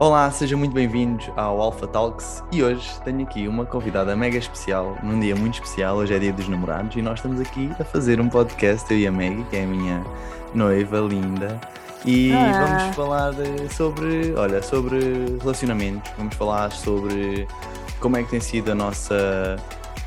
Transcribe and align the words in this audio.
Olá, 0.00 0.30
sejam 0.30 0.58
muito 0.58 0.72
bem-vindos 0.72 1.30
ao 1.36 1.60
Alpha 1.60 1.86
Talks 1.86 2.42
e 2.50 2.62
hoje 2.62 2.88
tenho 3.04 3.20
aqui 3.20 3.46
uma 3.46 3.66
convidada 3.66 4.16
mega 4.16 4.38
especial, 4.38 4.96
num 5.02 5.20
dia 5.20 5.36
muito 5.36 5.56
especial, 5.62 5.96
hoje 5.96 6.14
é 6.14 6.18
dia 6.18 6.32
dos 6.32 6.48
namorados 6.48 6.96
e 6.96 7.02
nós 7.02 7.18
estamos 7.18 7.38
aqui 7.38 7.70
a 7.78 7.84
fazer 7.84 8.18
um 8.18 8.26
podcast, 8.26 8.90
eu 8.90 8.98
e 8.98 9.06
a 9.06 9.12
Maggie, 9.12 9.44
que 9.50 9.56
é 9.56 9.64
a 9.64 9.66
minha 9.66 10.02
noiva 10.54 11.00
linda, 11.00 11.60
e 12.06 12.32
vamos 12.32 12.96
falar 12.96 13.34
sobre, 13.76 14.32
olha, 14.38 14.62
sobre 14.62 15.36
relacionamentos, 15.38 16.10
vamos 16.16 16.34
falar 16.34 16.72
sobre 16.72 17.46
como 18.00 18.16
é 18.16 18.22
que 18.22 18.30
tem 18.30 18.40
sido 18.40 18.72
a 18.72 18.74
nossa 18.74 19.58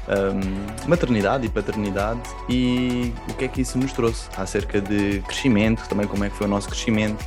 hum, 0.10 0.66
maternidade 0.88 1.46
e 1.46 1.50
paternidade 1.50 2.20
e 2.50 3.14
o 3.30 3.36
que 3.36 3.46
é 3.46 3.48
que 3.48 3.62
isso 3.62 3.78
nos 3.78 3.94
trouxe 3.94 4.28
acerca 4.36 4.82
de 4.82 5.20
crescimento, 5.28 5.88
também 5.88 6.08
como 6.08 6.24
é 6.24 6.32
que 6.32 6.36
foi 6.36 6.48
o 6.48 6.50
nosso 6.50 6.68
crescimento. 6.68 7.24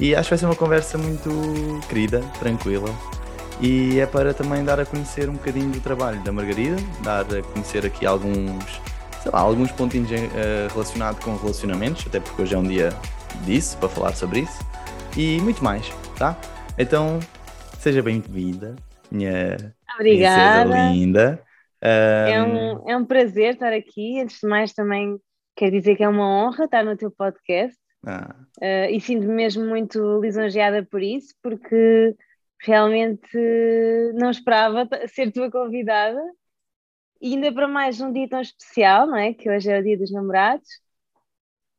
E 0.00 0.14
acho 0.14 0.28
que 0.28 0.30
vai 0.30 0.38
ser 0.38 0.46
uma 0.46 0.56
conversa 0.56 0.96
muito 0.98 1.30
querida, 1.88 2.20
tranquila. 2.38 2.88
E 3.60 4.00
é 4.00 4.06
para 4.06 4.32
também 4.32 4.64
dar 4.64 4.80
a 4.80 4.86
conhecer 4.86 5.28
um 5.28 5.34
bocadinho 5.34 5.70
do 5.70 5.80
trabalho 5.80 6.22
da 6.24 6.32
Margarida, 6.32 6.76
dar 7.02 7.26
a 7.34 7.42
conhecer 7.42 7.84
aqui 7.84 8.06
alguns, 8.06 8.80
sei 9.22 9.30
lá, 9.32 9.40
alguns 9.40 9.70
pontinhos 9.72 10.10
eh, 10.12 10.68
relacionados 10.72 11.22
com 11.22 11.36
relacionamentos, 11.36 12.06
até 12.06 12.20
porque 12.20 12.42
hoje 12.42 12.54
é 12.54 12.58
um 12.58 12.62
dia 12.64 12.88
disso, 13.44 13.76
para 13.78 13.88
falar 13.90 14.14
sobre 14.14 14.40
isso. 14.40 14.58
E 15.16 15.38
muito 15.42 15.62
mais, 15.62 15.86
tá? 16.16 16.38
Então, 16.78 17.20
seja 17.78 18.02
bem-vinda, 18.02 18.76
minha 19.10 19.74
Obrigada. 19.94 20.64
linda. 20.64 21.42
É 22.24 22.40
Ahm, 22.40 22.78
um, 22.84 22.90
é 22.90 22.96
um 22.96 23.04
prazer 23.04 23.54
estar 23.54 23.72
aqui. 23.72 24.20
Antes 24.20 24.38
de 24.40 24.48
mais, 24.48 24.72
também 24.72 25.18
quero 25.56 25.72
dizer 25.72 25.96
que 25.96 26.04
é 26.04 26.08
uma 26.08 26.26
honra 26.26 26.64
estar 26.64 26.84
no 26.84 26.96
teu 26.96 27.10
podcast 27.10 27.76
ah, 28.06 28.34
eh, 28.60 28.92
e 28.92 29.00
sinto-me 29.00 29.34
mesmo 29.34 29.64
muito 29.66 30.20
lisonjeada 30.20 30.84
por 30.84 31.02
isso, 31.02 31.34
porque 31.42 32.16
realmente 32.60 33.36
não 34.14 34.30
esperava 34.30 34.88
ser 35.08 35.32
tua 35.32 35.50
convidada 35.50 36.20
e 37.20 37.34
ainda 37.34 37.52
para 37.52 37.68
mais 37.68 37.98
num 37.98 38.12
dia 38.12 38.28
tão 38.28 38.40
especial, 38.40 39.06
não 39.06 39.16
é? 39.16 39.34
Que 39.34 39.50
hoje 39.50 39.70
é 39.70 39.78
o 39.78 39.82
Dia 39.82 39.98
dos 39.98 40.10
Namorados. 40.10 40.68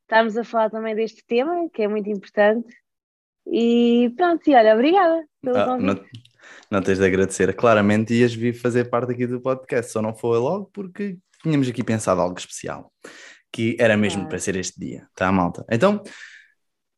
Estarmos 0.04 0.38
a 0.38 0.44
falar 0.44 0.70
também 0.70 0.94
deste 0.94 1.24
tema, 1.26 1.70
que 1.74 1.82
é 1.82 1.88
muito 1.88 2.10
importante. 2.10 2.68
E 3.48 4.14
pronto, 4.16 4.48
e 4.48 4.54
olha, 4.54 4.76
obrigada 4.76 5.26
pelo 5.42 5.58
ah, 5.58 5.66
convite. 5.66 5.86
não, 5.88 6.06
não 6.70 6.82
tens 6.82 7.00
de 7.00 7.06
agradecer. 7.06 7.56
Claramente 7.56 8.14
ias 8.14 8.34
vir 8.34 8.54
fazer 8.54 8.86
parte 8.86 9.14
aqui 9.14 9.26
do 9.26 9.42
podcast, 9.42 9.92
só 9.92 10.02
não 10.02 10.14
foi 10.14 10.38
logo 10.38 10.70
porque 10.72 11.18
tínhamos 11.42 11.68
aqui 11.68 11.84
pensado 11.84 12.22
algo 12.22 12.38
especial, 12.38 12.92
que 13.52 13.76
era 13.80 13.98
mesmo 13.98 14.28
para 14.28 14.40
ser 14.40 14.56
este 14.56 14.80
dia, 14.80 15.08
tá, 15.16 15.32
malta? 15.32 15.66
Então, 15.72 16.04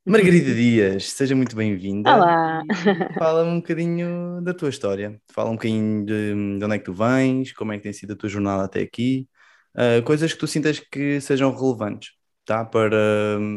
Margarida 0.05 0.53
Dias, 0.53 1.11
seja 1.11 1.35
muito 1.35 1.55
bem-vinda. 1.55 2.11
Olá. 2.11 2.63
E 2.63 2.73
Fala 3.17 3.43
um 3.43 3.57
bocadinho 3.61 4.41
da 4.41 4.53
tua 4.53 4.69
história, 4.69 5.21
fala 5.31 5.49
um 5.49 5.53
bocadinho 5.53 6.05
de, 6.05 6.33
de 6.59 6.65
onde 6.65 6.75
é 6.75 6.79
que 6.79 6.85
tu 6.85 6.93
vens, 6.93 7.53
como 7.53 7.71
é 7.73 7.77
que 7.77 7.83
tem 7.83 7.93
sido 7.93 8.13
a 8.13 8.15
tua 8.15 8.29
jornada 8.29 8.63
até 8.65 8.81
aqui, 8.81 9.29
ah, 9.75 10.01
coisas 10.05 10.33
que 10.33 10.39
tu 10.39 10.47
sintas 10.47 10.79
que 10.79 11.21
sejam 11.21 11.55
relevantes, 11.55 12.11
tá? 12.45 12.65
Para, 12.65 12.97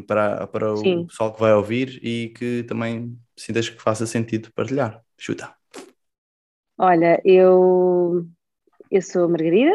para, 0.06 0.46
para 0.48 0.74
o 0.74 0.82
Sim. 0.82 1.06
pessoal 1.06 1.32
que 1.34 1.40
vai 1.40 1.52
ouvir 1.54 1.98
e 2.04 2.30
que 2.30 2.64
também 2.64 3.18
sintas 3.36 3.68
que 3.68 3.80
faça 3.82 4.06
sentido 4.06 4.52
partilhar. 4.54 5.02
Chuta. 5.18 5.54
Olha, 6.78 7.20
eu, 7.24 8.26
eu 8.90 9.02
sou 9.02 9.24
a 9.24 9.28
Margarida, 9.28 9.72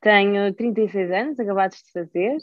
tenho 0.00 0.52
36 0.54 1.10
anos, 1.10 1.38
acabados 1.38 1.78
de 1.82 1.92
fazer. 1.92 2.36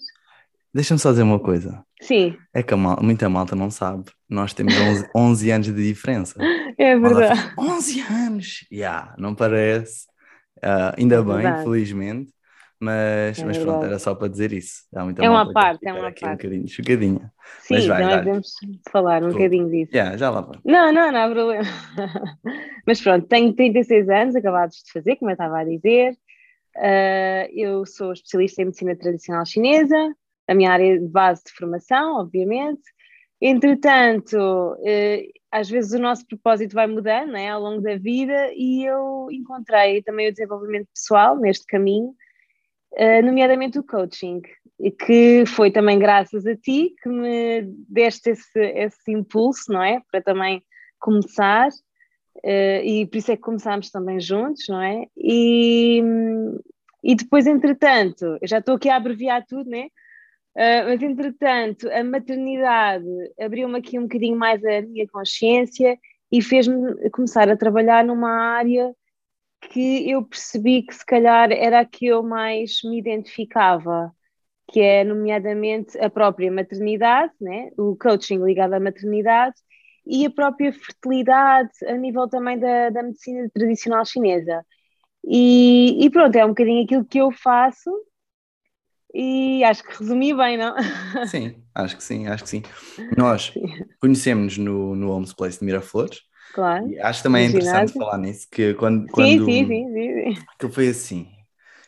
Deixa-me 0.73 0.99
só 0.99 1.11
dizer 1.11 1.23
uma 1.23 1.39
coisa. 1.39 1.83
Sim, 2.01 2.37
É 2.53 2.61
que 2.61 2.73
a 2.73 2.77
mal, 2.77 2.99
muita 3.01 3.27
malta 3.29 3.55
não 3.55 3.71
sabe. 3.71 4.11
Nós 4.29 4.53
temos 4.53 4.73
11, 4.75 5.09
11 5.15 5.49
anos 5.51 5.67
de 5.67 5.73
diferença. 5.73 6.35
é 6.77 6.97
verdade. 6.97 7.39
fala, 7.41 7.53
11 7.75 8.01
anos! 8.01 8.65
Yeah, 8.71 9.15
não 9.17 9.33
parece. 9.33 10.05
Ah, 10.61 10.93
ainda 10.97 11.15
É 11.15 11.21
bem, 11.21 11.33
verdade. 11.35 11.63
felizmente. 11.63 12.31
Mas, 12.79 13.39
É 13.39 13.45
mas 13.45 13.57
pronto, 13.57 13.83
era 13.83 13.97
só 13.97 14.13
para 14.13 14.27
dizer 14.27 14.53
isso. 14.53 14.83
Há 14.95 15.03
muita 15.03 15.25
É 15.25 15.29
uma 15.29 15.51
parte, 15.51 15.87
é 15.87 15.91
uma 15.93 16.09
aqui 16.09 16.23
um 16.23 16.27
parte. 16.29 16.43
bocadinho 16.43 16.67
chocadinha. 16.67 17.33
Sim, 17.61 17.73
Mas 17.73 17.87
vai, 17.87 18.01
dá-lhe. 18.03 18.17
podemos 18.19 18.51
falar 18.91 19.23
um 19.23 19.31
bocadinho 19.31 19.67
disso. 19.71 19.91
Yeah, 19.95 20.15
já 20.15 20.29
lá 20.29 20.41
vai. 20.41 20.59
Não, 20.63 20.93
não, 20.93 21.11
não 21.11 21.19
há 21.19 21.27
problema. 21.27 21.63
Mas 22.85 23.01
pronto, 23.01 23.25
tenho 23.27 23.51
36 23.55 24.07
anos, 24.09 24.35
acabados 24.35 24.75
de 24.85 24.91
fazer, 24.91 25.15
como 25.15 25.31
eu 25.31 25.33
estava 25.33 25.59
a 25.59 25.63
dizer. 25.63 26.15
Ah, 26.77 27.47
eu 27.51 27.85
sou 27.85 28.13
especialista 28.13 28.61
em 28.61 28.65
medicina 28.65 28.95
tradicional 28.95 29.45
chinesa, 29.45 30.15
a 30.47 30.53
minha 30.53 30.71
área 30.71 30.99
de 30.99 31.07
base 31.07 31.43
de 31.45 31.51
formação, 31.53 32.19
obviamente. 32.19 32.81
Entretanto, 33.41 34.75
eh, 34.85 35.27
às 35.51 35.69
vezes 35.69 35.93
o 35.93 35.99
nosso 35.99 36.25
propósito 36.25 36.73
vai 36.73 36.87
mudando 36.87 37.31
né, 37.31 37.49
ao 37.49 37.61
longo 37.61 37.81
da 37.81 37.95
vida 37.97 38.51
e 38.55 38.85
eu 38.85 39.27
encontrei 39.31 40.01
também 40.01 40.27
o 40.29 40.31
desenvolvimento 40.31 40.87
pessoal 40.93 41.37
neste 41.37 41.65
caminho, 41.65 42.15
eh, 42.95 43.21
nomeadamente 43.21 43.77
o 43.77 43.83
coaching, 43.83 44.41
que 45.05 45.43
foi 45.47 45.71
também 45.71 45.99
graças 45.99 46.45
a 46.47 46.55
ti 46.55 46.95
que 47.01 47.09
me 47.09 47.61
deste 47.89 48.31
esse, 48.31 48.59
esse 48.59 49.11
impulso, 49.11 49.71
não 49.71 49.83
é? 49.83 50.01
Para 50.11 50.21
também 50.21 50.63
começar, 50.99 51.69
eh, 52.43 52.85
e 52.85 53.05
por 53.07 53.17
isso 53.17 53.31
é 53.31 53.35
que 53.35 53.41
começámos 53.41 53.89
também 53.91 54.19
juntos, 54.19 54.65
não 54.69 54.81
é? 54.81 55.05
E, 55.15 56.01
e 57.03 57.15
depois, 57.15 57.47
entretanto, 57.47 58.37
eu 58.41 58.47
já 58.47 58.59
estou 58.59 58.75
aqui 58.75 58.89
a 58.89 58.95
abreviar 58.95 59.45
tudo, 59.45 59.69
né? 59.69 59.87
Uh, 60.55 60.85
mas 60.87 61.03
entretanto, 61.03 61.87
a 61.91 62.03
maternidade 62.03 63.05
abriu-me 63.39 63.77
aqui 63.77 63.99
um 63.99 64.03
bocadinho 64.03 64.35
mais 64.35 64.63
a 64.65 64.81
minha 64.81 65.07
consciência 65.07 65.99
e 66.31 66.41
fez-me 66.41 67.09
começar 67.11 67.47
a 67.49 67.55
trabalhar 67.55 68.03
numa 68.03 68.31
área 68.31 68.91
que 69.61 70.09
eu 70.09 70.23
percebi 70.25 70.81
que 70.83 70.95
se 70.95 71.05
calhar 71.05 71.51
era 71.51 71.81
a 71.81 71.85
que 71.85 72.07
eu 72.07 72.23
mais 72.23 72.79
me 72.83 72.97
identificava, 72.97 74.11
que 74.67 74.79
é 74.79 75.03
nomeadamente 75.03 75.97
a 75.99 76.09
própria 76.09 76.51
maternidade, 76.51 77.33
né? 77.39 77.69
o 77.77 77.95
coaching 77.95 78.43
ligado 78.43 78.73
à 78.73 78.79
maternidade 78.79 79.55
e 80.09 80.25
a 80.25 80.31
própria 80.31 80.73
fertilidade 80.73 81.71
a 81.87 81.93
nível 81.97 82.27
também 82.29 82.59
da, 82.59 82.89
da 82.89 83.03
medicina 83.03 83.49
tradicional 83.53 84.05
chinesa. 84.05 84.65
E, 85.25 86.05
e 86.05 86.09
pronto, 86.11 86.35
é 86.37 86.45
um 86.45 86.49
bocadinho 86.49 86.83
aquilo 86.85 87.05
que 87.05 87.19
eu 87.19 87.31
faço 87.31 87.91
e 89.13 89.63
acho 89.63 89.83
que 89.83 89.97
resumi 89.99 90.33
bem, 90.35 90.57
não? 90.57 90.75
Sim, 91.21 91.63
acho 91.75 91.97
que 91.97 92.03
sim, 92.03 92.27
acho 92.27 92.43
que 92.43 92.49
sim. 92.49 92.63
Nós 93.17 93.53
conhecemos-nos 93.99 94.57
no, 94.57 94.95
no 94.95 95.11
Homes 95.11 95.33
Place 95.33 95.59
de 95.59 95.65
Miraflores 95.65 96.21
Claro. 96.51 96.91
e 96.91 96.99
acho 96.99 97.23
também 97.23 97.43
é 97.45 97.49
interessante 97.49 97.93
falar 97.93 98.17
nisso, 98.17 98.47
que 98.51 98.73
quando, 98.75 99.09
Sim, 99.15 99.39
quando 99.39 99.43
sim, 99.43 99.65
sim, 99.65 99.93
sim, 99.93 100.33
sim. 100.35 100.47
aquilo 100.55 100.73
foi 100.73 100.89
assim. 100.89 101.29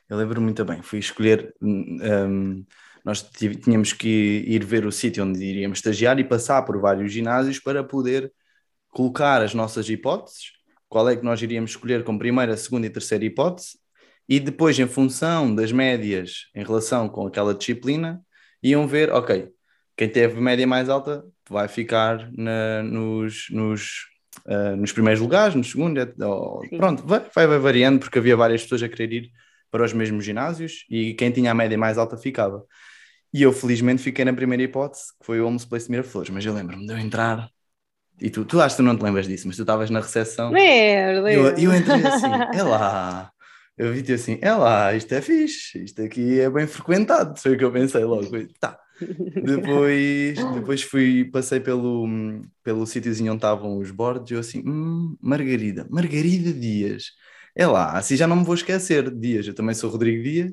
Eu 0.09 0.18
lembro 0.18 0.41
muito 0.41 0.66
bem, 0.66 0.81
fui 0.84 1.00
escolher. 1.00 1.56
hum, 1.62 2.66
nós 3.09 3.23
tínhamos 3.23 3.91
que 3.91 4.43
ir 4.47 4.63
ver 4.63 4.85
o 4.85 4.91
sítio 4.91 5.25
onde 5.25 5.43
iríamos 5.43 5.79
estagiar 5.79 6.19
e 6.19 6.23
passar 6.23 6.61
por 6.61 6.79
vários 6.79 7.11
ginásios 7.11 7.57
para 7.57 7.83
poder 7.83 8.31
colocar 8.89 9.41
as 9.41 9.55
nossas 9.55 9.89
hipóteses, 9.89 10.51
qual 10.87 11.09
é 11.09 11.15
que 11.15 11.25
nós 11.25 11.41
iríamos 11.41 11.71
escolher 11.71 12.03
como 12.03 12.19
primeira, 12.19 12.55
segunda 12.55 12.85
e 12.85 12.89
terceira 12.89 13.25
hipótese, 13.25 13.79
e 14.27 14.39
depois, 14.39 14.77
em 14.77 14.87
função 14.87 15.55
das 15.55 15.71
médias 15.71 16.49
em 16.55 16.63
relação 16.63 17.09
com 17.09 17.25
aquela 17.25 17.55
disciplina, 17.55 18.21
iam 18.61 18.87
ver, 18.87 19.11
ok, 19.11 19.49
quem 19.97 20.07
teve 20.07 20.39
média 20.39 20.67
mais 20.67 20.87
alta 20.87 21.25
vai 21.49 21.67
ficar 21.67 22.31
na- 22.31 22.83
nos, 22.83 23.47
nos, 23.49 24.05
ah, 24.45 24.75
nos 24.75 24.91
primeiros 24.91 25.19
lugares, 25.19 25.55
no 25.55 25.63
segundo, 25.63 25.99
ou- 26.21 26.61
pronto, 26.77 27.03
vai 27.07 27.21
vai 27.33 27.57
variando, 27.57 27.99
porque 28.01 28.19
havia 28.19 28.37
várias 28.37 28.61
pessoas 28.61 28.83
a 28.83 28.89
querer 28.89 29.11
ir 29.13 29.31
para 29.71 29.83
os 29.83 29.93
mesmos 29.93 30.23
ginásios 30.23 30.85
e 30.89 31.15
quem 31.15 31.31
tinha 31.31 31.49
a 31.49 31.55
média 31.55 31.77
mais 31.77 31.97
alta 31.97 32.15
ficava. 32.17 32.63
E 33.34 33.44
eu, 33.44 33.53
felizmente, 33.53 34.01
fiquei 34.01 34.25
na 34.25 34.34
primeira 34.34 34.63
hipótese, 34.63 35.07
que 35.19 35.25
foi 35.25 35.39
o 35.39 35.48
Homes 35.48 35.65
Place 35.65 35.86
de 35.86 35.92
Miraflores, 35.92 36.30
mas 36.30 36.45
eu 36.45 36.53
lembro-me 36.53 36.86
de 36.86 36.94
eu 36.94 36.98
entrar, 36.98 37.50
e 38.21 38.30
tu, 38.30 38.44
tu 38.44 38.59
acho 38.59 38.75
que 38.75 38.81
tu 38.81 38.86
não 38.86 38.98
te 38.98 39.03
lembras 39.03 39.27
disso, 39.27 39.48
mas 39.48 39.56
tu 39.56 39.62
estavas 39.62 39.89
na 39.89 40.00
recepção, 40.01 40.51
Merda. 40.51 41.31
e 41.31 41.36
eu, 41.36 41.45
eu 41.57 41.75
entrei 41.75 42.06
assim, 42.06 42.27
é 42.53 42.63
lá, 42.63 43.31
eu 43.77 43.94
vi-te 43.94 44.13
assim, 44.13 44.38
é 44.42 44.51
lá, 44.53 44.94
isto 44.94 45.13
é 45.13 45.21
fixe, 45.21 45.83
isto 45.83 46.01
aqui 46.01 46.39
é 46.39 46.50
bem 46.50 46.68
frequentado, 46.68 47.39
foi 47.39 47.53
o 47.56 47.57
que 47.57 47.63
eu 47.63 47.71
pensei 47.71 48.03
logo, 48.03 48.30
tá. 48.59 48.77
Depois, 49.42 50.36
depois 50.53 50.81
fui, 50.81 51.24
passei 51.31 51.59
pelo, 51.62 52.06
pelo 52.63 52.86
sítiozinho 52.86 53.31
onde 53.31 53.38
estavam 53.38 53.77
os 53.77 53.92
bordes 53.92 54.31
e 54.31 54.33
eu 54.33 54.39
assim, 54.39 54.62
hum, 54.65 55.15
Margarida, 55.21 55.88
Margarida 55.89 56.51
Dias, 56.51 57.12
é 57.56 57.65
lá, 57.65 57.98
assim 57.98 58.18
já 58.18 58.27
não 58.27 58.36
me 58.36 58.44
vou 58.44 58.56
esquecer 58.56 59.09
de 59.09 59.18
Dias, 59.18 59.48
eu 59.48 59.53
também 59.53 59.74
sou 59.75 59.89
Rodrigo 59.89 60.24
Dias, 60.24 60.51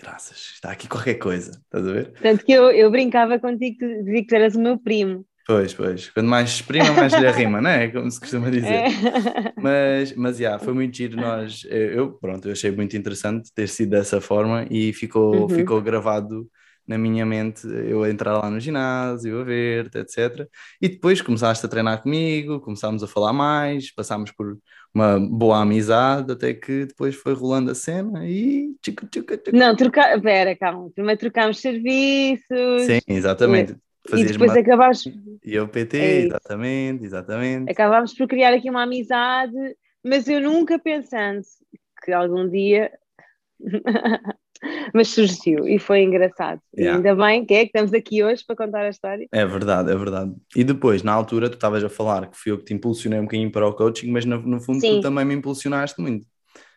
graças, 0.00 0.52
está 0.54 0.70
aqui 0.70 0.88
qualquer 0.88 1.14
coisa, 1.14 1.50
estás 1.50 1.86
a 1.86 1.92
ver? 1.92 2.12
Tanto 2.22 2.44
que 2.44 2.52
eu, 2.52 2.70
eu 2.70 2.90
brincava 2.90 3.38
contigo, 3.38 3.78
tu 3.78 3.86
dizia 4.04 4.20
que 4.22 4.26
tu 4.26 4.34
eras 4.34 4.54
o 4.54 4.60
meu 4.60 4.78
primo. 4.78 5.24
Pois, 5.46 5.72
pois, 5.72 6.10
quanto 6.10 6.26
mais 6.28 6.50
exprima, 6.50 6.92
mais 6.92 7.12
lhe 7.14 7.30
rima, 7.30 7.60
não 7.62 7.70
é? 7.70 7.88
Como 7.88 8.10
se 8.10 8.20
costuma 8.20 8.50
dizer. 8.50 8.84
É. 8.84 8.88
Mas, 9.60 10.14
mas 10.14 10.38
yeah, 10.38 10.62
foi 10.62 10.72
muito 10.74 10.96
giro. 10.96 11.16
Nós, 11.16 11.64
eu, 11.64 11.90
eu, 11.92 12.12
pronto, 12.12 12.46
eu 12.46 12.52
achei 12.52 12.70
muito 12.70 12.96
interessante 12.96 13.50
ter 13.54 13.66
sido 13.68 13.90
dessa 13.90 14.20
forma 14.20 14.66
e 14.70 14.92
ficou, 14.92 15.42
Uhum. 15.42 15.48
ficou 15.48 15.80
gravado 15.82 16.46
na 16.88 16.96
minha 16.96 17.26
mente 17.26 17.66
eu 17.66 18.02
a 18.02 18.10
entrar 18.10 18.38
lá 18.38 18.50
no 18.50 18.58
ginásio, 18.58 19.40
a 19.40 19.44
ver-te, 19.44 19.98
etc. 19.98 20.48
E 20.80 20.88
depois 20.88 21.20
começaste 21.20 21.64
a 21.64 21.68
treinar 21.68 22.02
comigo, 22.02 22.60
começámos 22.60 23.02
a 23.02 23.06
falar 23.06 23.34
mais, 23.34 23.94
passámos 23.94 24.32
por 24.32 24.58
uma 24.94 25.20
boa 25.20 25.60
amizade, 25.60 26.32
até 26.32 26.54
que 26.54 26.86
depois 26.86 27.14
foi 27.14 27.34
rolando 27.34 27.70
a 27.70 27.74
cena 27.74 28.26
e. 28.26 28.74
Tchuca, 28.82 29.06
tchuca, 29.06 29.36
tchuca. 29.36 29.56
Não, 29.56 29.76
trocar. 29.76 30.18
Pera, 30.20 30.56
calma. 30.56 30.90
Primeiro 30.94 31.20
trocámos 31.20 31.60
serviços. 31.60 32.82
Sim, 32.86 33.00
exatamente. 33.06 33.76
E 34.10 34.24
depois 34.24 34.52
uma... 34.52 34.60
acabámos. 34.60 35.04
E 35.44 35.54
eu 35.54 35.68
PT, 35.68 35.98
é 35.98 36.20
exatamente, 36.22 37.04
exatamente. 37.04 37.70
Acabámos 37.70 38.14
por 38.14 38.26
criar 38.26 38.54
aqui 38.54 38.70
uma 38.70 38.84
amizade, 38.84 39.54
mas 40.02 40.26
eu 40.26 40.40
nunca 40.40 40.78
pensando 40.78 41.42
que 42.02 42.12
algum 42.12 42.48
dia 42.48 42.90
mas 44.94 45.08
surgiu 45.08 45.66
e 45.66 45.78
foi 45.78 46.02
engraçado. 46.02 46.60
Yeah. 46.76 46.96
Ainda 46.96 47.14
bem 47.14 47.44
que 47.44 47.54
é 47.54 47.60
que 47.60 47.66
estamos 47.66 47.92
aqui 47.92 48.22
hoje 48.22 48.44
para 48.46 48.56
contar 48.56 48.82
a 48.84 48.88
história. 48.88 49.26
É 49.32 49.46
verdade, 49.46 49.90
é 49.90 49.96
verdade. 49.96 50.32
E 50.56 50.64
depois, 50.64 51.02
na 51.02 51.12
altura, 51.12 51.48
tu 51.48 51.54
estavas 51.54 51.82
a 51.84 51.88
falar 51.88 52.28
que 52.28 52.36
fui 52.36 52.52
eu 52.52 52.58
que 52.58 52.64
te 52.64 52.74
impulsionei 52.74 53.18
um 53.18 53.24
bocadinho 53.24 53.50
para 53.50 53.66
o 53.66 53.72
coaching, 53.72 54.10
mas 54.10 54.24
no, 54.24 54.40
no 54.40 54.60
fundo 54.60 54.80
Sim. 54.80 54.96
tu 54.96 55.00
também 55.02 55.24
me 55.24 55.34
impulsionaste 55.34 56.00
muito, 56.00 56.26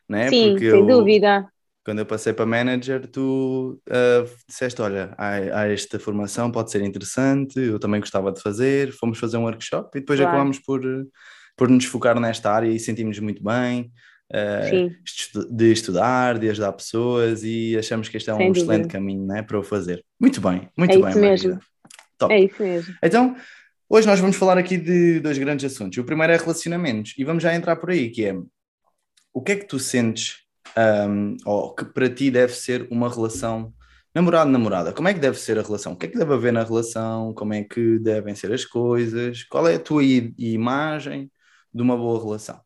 não 0.07 0.17
é? 0.17 0.29
Sim, 0.29 0.51
Porque 0.51 0.71
sem 0.71 0.79
eu, 0.79 0.85
dúvida. 0.85 1.47
Quando 1.83 1.99
eu 1.99 2.05
passei 2.05 2.31
para 2.31 2.45
manager, 2.45 3.07
tu 3.07 3.81
uh, 3.89 4.29
disseste: 4.47 4.81
Olha, 4.81 5.15
há, 5.17 5.61
há, 5.61 5.67
esta 5.67 5.97
formação, 5.99 6.51
pode 6.51 6.69
ser 6.71 6.83
interessante, 6.83 7.59
eu 7.59 7.79
também 7.79 7.99
gostava 7.99 8.31
de 8.31 8.39
fazer. 8.39 8.91
Fomos 8.91 9.17
fazer 9.17 9.37
um 9.37 9.43
workshop 9.43 9.97
e 9.97 10.01
depois 10.01 10.19
claro. 10.19 10.35
acabámos 10.35 10.59
por, 10.59 10.81
por 11.57 11.69
nos 11.69 11.85
focar 11.85 12.19
nesta 12.19 12.51
área 12.51 12.69
e 12.69 12.79
sentimos 12.79 13.17
muito 13.17 13.43
bem 13.43 13.91
uh, 14.31 15.53
de 15.55 15.71
estudar, 15.71 16.39
de 16.39 16.49
ajudar 16.49 16.71
pessoas 16.73 17.43
e 17.43 17.77
achamos 17.77 18.09
que 18.09 18.17
este 18.17 18.29
é 18.29 18.33
um 18.33 18.37
Sem 18.37 18.51
excelente 18.51 18.81
dúvida. 18.83 18.93
caminho 18.93 19.25
né, 19.25 19.41
para 19.41 19.59
o 19.59 19.63
fazer. 19.63 20.03
Muito 20.19 20.41
bem, 20.41 20.69
muito 20.77 20.93
é 20.93 20.97
bem. 20.97 21.09
Isso 21.09 21.19
mesmo. 21.19 21.59
É 22.29 22.39
isso 22.39 22.61
mesmo. 22.61 22.95
Então, 23.03 23.35
hoje 23.89 24.07
nós 24.07 24.19
vamos 24.19 24.35
falar 24.35 24.57
aqui 24.57 24.77
de 24.77 25.19
dois 25.19 25.37
grandes 25.37 25.65
assuntos. 25.65 25.97
O 25.97 26.03
primeiro 26.03 26.33
é 26.33 26.37
relacionamentos 26.37 27.13
e 27.17 27.23
vamos 27.23 27.43
já 27.43 27.53
entrar 27.53 27.75
por 27.75 27.89
aí, 27.89 28.09
que 28.09 28.25
é 28.25 28.35
o 29.33 29.41
que 29.41 29.53
é 29.53 29.55
que 29.55 29.65
tu 29.65 29.79
sentes 29.79 30.37
um, 30.77 31.37
ou 31.45 31.73
que 31.73 31.85
para 31.85 32.09
ti 32.09 32.29
deve 32.29 32.53
ser 32.53 32.87
uma 32.91 33.09
relação 33.09 33.73
namorado-namorada, 34.13 34.91
como 34.91 35.07
é 35.07 35.13
que 35.13 35.19
deve 35.19 35.39
ser 35.39 35.57
a 35.57 35.61
relação? 35.61 35.93
O 35.93 35.95
que 35.95 36.05
é 36.05 36.09
que 36.09 36.17
deve 36.17 36.33
haver 36.33 36.51
na 36.51 36.63
relação? 36.63 37.33
Como 37.33 37.53
é 37.53 37.63
que 37.63 37.97
devem 37.99 38.35
ser 38.35 38.51
as 38.51 38.65
coisas? 38.65 39.43
Qual 39.45 39.67
é 39.67 39.75
a 39.75 39.79
tua 39.79 40.03
imagem 40.03 41.31
de 41.73 41.81
uma 41.81 41.95
boa 41.95 42.21
relação? 42.21 42.59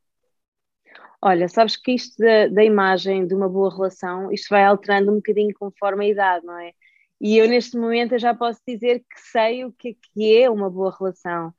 Olha, 1.28 1.50
sabes 1.50 1.76
que 1.76 1.94
isto 1.94 2.16
da, 2.20 2.48
da, 2.50 2.64
imagem 2.64 3.26
de 3.26 3.34
uma 3.34 3.50
boa 3.50 3.76
relação, 3.76 4.32
isto 4.32 4.48
vai 4.48 4.64
alterando 4.64 5.12
um 5.12 5.16
bocadinho 5.16 5.52
conforme 5.56 6.06
a 6.06 6.10
idade, 6.10 6.46
não 6.46 6.56
é? 6.60 6.72
E 7.20 7.36
eu 7.40 7.48
neste 7.48 7.76
momento 7.76 8.12
eu 8.12 8.20
já 8.20 8.32
posso 8.36 8.62
dizer 8.68 9.00
que 9.00 9.20
sei 9.32 9.66
o 9.66 9.72
que 9.72 9.90
é, 9.90 9.94
que 10.14 10.38
é 10.38 10.48
uma 10.52 10.70
boa 10.70 10.96
relação, 10.96 11.52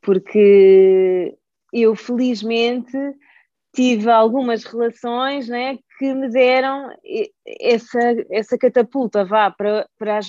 porque 0.00 1.38
eu 1.72 1.94
felizmente 1.94 2.98
tive 3.72 4.10
algumas 4.10 4.64
relações 4.64 5.48
né, 5.48 5.78
que 6.00 6.12
me 6.14 6.28
deram 6.28 6.90
essa, 7.60 8.00
essa 8.28 8.58
catapulta 8.58 9.24
vá, 9.24 9.52
para, 9.52 9.88
para, 9.96 10.18
as, 10.18 10.26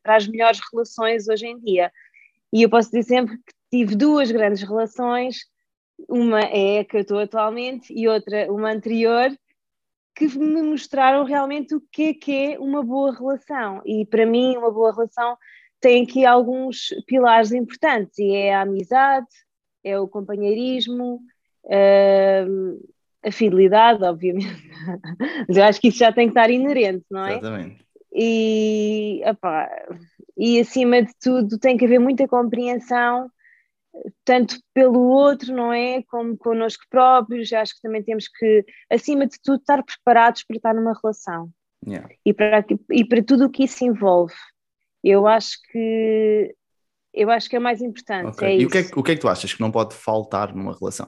para 0.00 0.14
as 0.14 0.28
melhores 0.28 0.60
relações 0.72 1.28
hoje 1.28 1.44
em 1.44 1.58
dia. 1.58 1.90
E 2.52 2.62
eu 2.62 2.70
posso 2.70 2.88
dizer 2.92 3.02
sempre 3.02 3.36
que 3.36 3.52
tive 3.68 3.96
duas 3.96 4.30
grandes 4.30 4.62
relações 4.62 5.38
uma 6.08 6.40
é 6.40 6.80
a 6.80 6.84
que 6.84 6.96
eu 6.96 7.00
estou 7.00 7.18
atualmente 7.18 7.92
e 7.92 8.08
outra, 8.08 8.52
uma 8.52 8.70
anterior, 8.70 9.30
que 10.14 10.26
me 10.38 10.62
mostraram 10.62 11.24
realmente 11.24 11.74
o 11.74 11.80
que 11.92 12.02
é 12.08 12.14
que 12.14 12.52
é 12.52 12.58
uma 12.58 12.82
boa 12.82 13.14
relação. 13.14 13.80
E 13.86 14.04
para 14.04 14.26
mim, 14.26 14.56
uma 14.56 14.70
boa 14.70 14.92
relação 14.92 15.36
tem 15.80 16.02
aqui 16.02 16.26
alguns 16.26 16.88
pilares 17.06 17.52
importantes, 17.52 18.18
e 18.18 18.34
é 18.34 18.54
a 18.54 18.62
amizade, 18.62 19.28
é 19.84 19.98
o 19.98 20.08
companheirismo, 20.08 21.20
uh, 21.64 22.88
a 23.22 23.30
fidelidade, 23.30 24.02
obviamente. 24.02 24.68
Mas 25.48 25.56
eu 25.56 25.64
acho 25.64 25.80
que 25.80 25.88
isso 25.88 25.98
já 25.98 26.12
tem 26.12 26.26
que 26.26 26.32
estar 26.32 26.50
inerente, 26.50 27.04
não 27.08 27.24
é? 27.24 27.32
Exatamente. 27.32 27.84
E, 28.12 29.22
opá, 29.24 29.70
e 30.36 30.58
acima 30.58 31.02
de 31.02 31.12
tudo 31.20 31.58
tem 31.58 31.76
que 31.76 31.84
haver 31.84 32.00
muita 32.00 32.26
compreensão 32.26 33.30
tanto 34.24 34.58
pelo 34.72 35.00
outro, 35.00 35.54
não 35.54 35.72
é? 35.72 36.02
Como 36.04 36.36
connosco 36.36 36.84
próprios, 36.90 37.52
acho 37.52 37.74
que 37.74 37.82
também 37.82 38.02
temos 38.02 38.28
que, 38.28 38.64
acima 38.90 39.26
de 39.26 39.36
tudo, 39.42 39.60
estar 39.60 39.82
preparados 39.82 40.44
para 40.44 40.56
estar 40.56 40.74
numa 40.74 40.98
relação 41.00 41.50
yeah. 41.86 42.08
e, 42.24 42.32
para, 42.32 42.64
e 42.90 43.04
para 43.04 43.22
tudo 43.22 43.46
o 43.46 43.50
que 43.50 43.64
isso 43.64 43.84
envolve. 43.84 44.34
Eu 45.02 45.26
acho 45.26 45.58
que 45.70 46.54
eu 47.12 47.30
acho 47.30 47.48
que 47.48 47.56
é 47.56 47.58
o 47.58 47.62
mais 47.62 47.80
importante. 47.80 48.28
Okay. 48.28 48.48
É 48.48 48.60
e 48.60 48.66
o 48.66 48.70
que 48.70 48.78
é, 48.78 48.80
o 48.94 49.02
que 49.02 49.12
é 49.12 49.14
que 49.14 49.20
tu 49.20 49.28
achas 49.28 49.52
que 49.52 49.60
não 49.60 49.70
pode 49.70 49.94
faltar 49.94 50.54
numa 50.54 50.76
relação? 50.76 51.06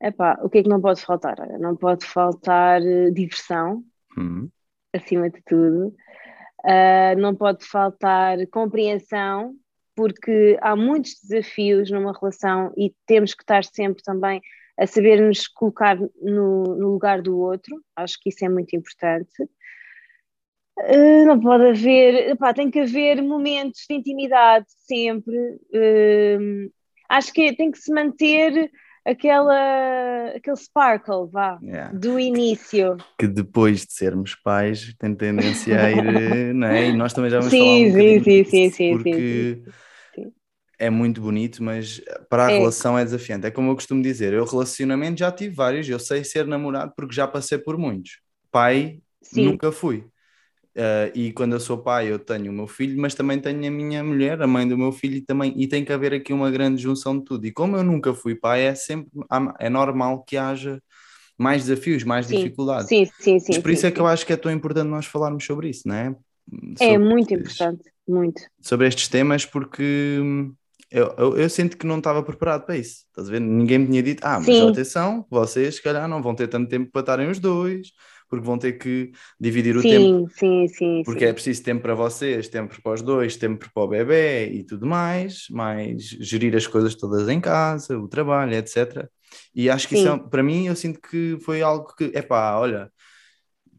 Epá, 0.00 0.36
o 0.42 0.50
que 0.50 0.58
é 0.58 0.62
que 0.64 0.68
não 0.68 0.80
pode 0.80 1.00
faltar? 1.00 1.36
Não 1.60 1.76
pode 1.76 2.04
faltar 2.04 2.82
eh, 2.82 3.10
diversão, 3.10 3.84
uhum. 4.16 4.50
acima 4.92 5.30
de 5.30 5.40
tudo. 5.42 5.94
Uh, 6.64 7.18
não 7.18 7.34
pode 7.34 7.64
faltar 7.64 8.38
compreensão, 8.48 9.54
porque 9.94 10.58
há 10.60 10.74
muitos 10.74 11.14
desafios 11.22 11.90
numa 11.90 12.12
relação 12.12 12.72
e 12.76 12.94
temos 13.06 13.34
que 13.34 13.42
estar 13.42 13.64
sempre 13.64 14.02
também 14.02 14.40
a 14.78 14.86
saber 14.86 15.20
nos 15.20 15.46
colocar 15.46 15.96
no, 15.96 16.64
no 16.64 16.88
lugar 16.92 17.20
do 17.20 17.38
outro, 17.38 17.80
acho 17.94 18.18
que 18.20 18.30
isso 18.30 18.44
é 18.44 18.48
muito 18.48 18.74
importante. 18.74 19.42
Uh, 20.78 21.26
não 21.26 21.38
pode 21.38 21.66
haver, 21.66 22.36
pá, 22.38 22.54
tem 22.54 22.70
que 22.70 22.80
haver 22.80 23.22
momentos 23.22 23.84
de 23.88 23.94
intimidade 23.94 24.66
sempre. 24.68 25.36
Uh, 25.74 26.72
acho 27.08 27.32
que 27.32 27.54
tem 27.54 27.70
que 27.70 27.78
se 27.78 27.92
manter 27.92 28.70
aquela, 29.04 30.28
aquele 30.34 30.56
sparkle, 30.56 31.28
vá, 31.30 31.58
yeah. 31.62 31.92
do 31.96 32.18
início. 32.18 32.96
Que 33.18 33.26
depois 33.26 33.86
de 33.86 33.92
sermos 33.92 34.34
pais 34.34 34.94
tem 34.98 35.14
tendência 35.14 35.80
a 35.80 35.90
ir, 35.90 36.54
não 36.54 36.68
é? 36.68 36.88
E 36.88 36.92
nós 36.96 37.12
também 37.12 37.30
já 37.30 37.38
vamos 37.38 37.50
sim, 37.50 37.58
falar 37.58 37.72
um 37.72 37.92
sim, 37.92 38.24
sim, 38.24 38.44
sim, 38.44 38.70
sim, 38.70 38.92
porque 38.92 39.12
sim, 39.14 39.64
sim 39.64 39.72
é 40.82 40.90
muito 40.90 41.20
bonito, 41.20 41.62
mas 41.62 42.00
para 42.28 42.46
a 42.46 42.50
é. 42.50 42.58
relação 42.58 42.98
é 42.98 43.04
desafiante. 43.04 43.46
É 43.46 43.52
como 43.52 43.70
eu 43.70 43.74
costumo 43.76 44.02
dizer, 44.02 44.32
eu 44.32 44.44
relacionamento 44.44 45.20
já 45.20 45.30
tive 45.30 45.54
vários, 45.54 45.88
eu 45.88 45.98
sei 46.00 46.24
ser 46.24 46.44
namorado 46.44 46.92
porque 46.96 47.14
já 47.14 47.24
passei 47.28 47.56
por 47.56 47.78
muitos. 47.78 48.18
Pai, 48.50 48.98
nunca 49.32 49.70
fui. 49.70 50.04
Uh, 50.74 51.12
e 51.14 51.32
quando 51.32 51.52
eu 51.52 51.60
sou 51.60 51.76
pai, 51.76 52.10
eu 52.10 52.18
tenho 52.18 52.50
o 52.50 52.54
meu 52.54 52.66
filho, 52.66 52.98
mas 52.98 53.14
também 53.14 53.38
tenho 53.38 53.66
a 53.66 53.70
minha 53.70 54.02
mulher, 54.02 54.40
a 54.40 54.46
mãe 54.46 54.66
do 54.66 54.78
meu 54.78 54.90
filho, 54.90 55.16
e 55.16 55.20
também 55.20 55.52
e 55.56 55.66
tem 55.66 55.84
que 55.84 55.92
haver 55.92 56.14
aqui 56.14 56.32
uma 56.32 56.50
grande 56.50 56.80
junção 56.80 57.18
de 57.18 57.24
tudo. 57.24 57.46
E 57.46 57.52
como 57.52 57.76
eu 57.76 57.82
nunca 57.82 58.14
fui 58.14 58.34
pai, 58.34 58.62
é 58.62 58.74
sempre 58.74 59.10
é 59.58 59.68
normal 59.68 60.24
que 60.24 60.36
haja 60.36 60.82
mais 61.36 61.64
desafios, 61.64 62.04
mais 62.04 62.26
sim. 62.26 62.36
dificuldades. 62.36 62.88
Sim, 62.88 63.04
sim, 63.18 63.38
sim. 63.38 63.52
Mas 63.52 63.58
por 63.58 63.68
sim, 63.68 63.74
isso 63.74 63.80
sim. 63.82 63.86
é 63.88 63.90
que 63.90 64.00
eu 64.00 64.06
acho 64.06 64.24
que 64.24 64.32
é 64.32 64.36
tão 64.36 64.50
importante 64.50 64.88
nós 64.88 65.04
falarmos 65.04 65.44
sobre 65.44 65.68
isso, 65.68 65.86
não 65.86 65.94
é? 65.94 66.14
é 66.80 66.84
sobre 66.84 66.94
é 66.94 66.98
muito 66.98 67.34
importante, 67.34 67.82
muito. 68.08 68.42
Sobre 68.60 68.88
estes 68.88 69.08
temas, 69.08 69.44
porque 69.44 70.18
hum, 70.22 70.54
eu, 70.90 71.14
eu, 71.18 71.36
eu, 71.36 71.50
sinto 71.50 71.76
que 71.76 71.86
não 71.86 71.98
estava 71.98 72.22
preparado 72.22 72.64
para 72.64 72.76
isso. 72.76 73.04
Estás 73.08 73.28
a 73.28 73.30
ver? 73.30 73.40
Ninguém 73.40 73.78
me 73.78 73.86
tinha 73.86 74.02
dito, 74.02 74.22
ah, 74.24 74.38
mas 74.38 74.60
atenção, 74.60 75.26
vocês 75.30 75.76
se 75.76 75.82
calhar 75.82 76.06
não 76.08 76.22
vão 76.22 76.34
ter 76.34 76.48
tanto 76.48 76.68
tempo 76.68 76.90
para 76.92 77.00
estarem 77.00 77.30
os 77.30 77.38
dois, 77.38 77.88
porque 78.32 78.46
vão 78.46 78.56
ter 78.56 78.72
que 78.78 79.12
dividir 79.38 79.76
o 79.76 79.82
sim, 79.82 79.88
tempo. 79.90 80.30
Sim, 80.38 80.66
sim, 80.66 81.02
Porque 81.04 81.20
sim. 81.20 81.26
é 81.26 81.32
preciso 81.34 81.62
tempo 81.62 81.82
para 81.82 81.94
vocês, 81.94 82.48
tempo 82.48 82.74
para 82.82 82.94
os 82.94 83.02
dois, 83.02 83.36
tempo 83.36 83.70
para 83.70 83.82
o 83.82 83.86
bebê 83.86 84.48
e 84.48 84.64
tudo 84.64 84.86
mais, 84.86 85.48
mais 85.50 86.02
gerir 86.02 86.56
as 86.56 86.66
coisas 86.66 86.94
todas 86.94 87.28
em 87.28 87.38
casa, 87.38 87.98
o 87.98 88.08
trabalho, 88.08 88.54
etc. 88.54 89.06
E 89.54 89.68
acho 89.68 89.86
que 89.86 89.96
sim. 89.96 90.04
isso, 90.04 90.14
é, 90.14 90.30
para 90.30 90.42
mim, 90.42 90.66
eu 90.66 90.74
sinto 90.74 90.98
que 90.98 91.36
foi 91.44 91.60
algo 91.60 91.94
que, 91.94 92.10
é 92.14 92.22
pá, 92.22 92.56
olha, 92.56 92.90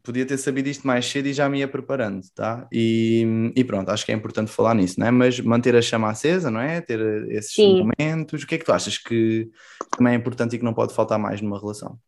podia 0.04 0.24
ter 0.24 0.38
sabido 0.38 0.68
isto 0.68 0.86
mais 0.86 1.04
cedo 1.04 1.26
e 1.26 1.32
já 1.32 1.48
me 1.48 1.58
ia 1.58 1.66
preparando, 1.66 2.22
tá? 2.32 2.68
E, 2.70 3.50
e 3.56 3.64
pronto, 3.64 3.88
acho 3.88 4.06
que 4.06 4.12
é 4.12 4.14
importante 4.14 4.52
falar 4.52 4.76
nisso, 4.76 5.00
não 5.00 5.08
é? 5.08 5.10
Mas 5.10 5.40
manter 5.40 5.74
a 5.74 5.82
chama 5.82 6.10
acesa, 6.10 6.48
não 6.48 6.60
é? 6.60 6.80
Ter 6.80 7.00
esses 7.32 7.54
Sim. 7.54 7.90
momentos. 7.98 8.44
O 8.44 8.46
que 8.46 8.54
é 8.54 8.58
que 8.58 8.64
tu 8.64 8.72
achas 8.72 8.98
que 8.98 9.50
também 9.96 10.12
é 10.12 10.16
importante 10.16 10.54
e 10.54 10.60
que 10.60 10.64
não 10.64 10.74
pode 10.74 10.94
faltar 10.94 11.18
mais 11.18 11.40
numa 11.40 11.58
relação? 11.58 11.98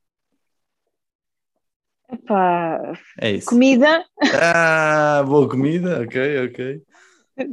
Epá, 2.22 2.92
é 3.20 3.32
isso. 3.32 3.48
Comida. 3.48 4.04
Ah, 4.34 5.22
boa 5.26 5.48
comida, 5.48 6.02
ok, 6.02 6.46
ok. 6.46 6.82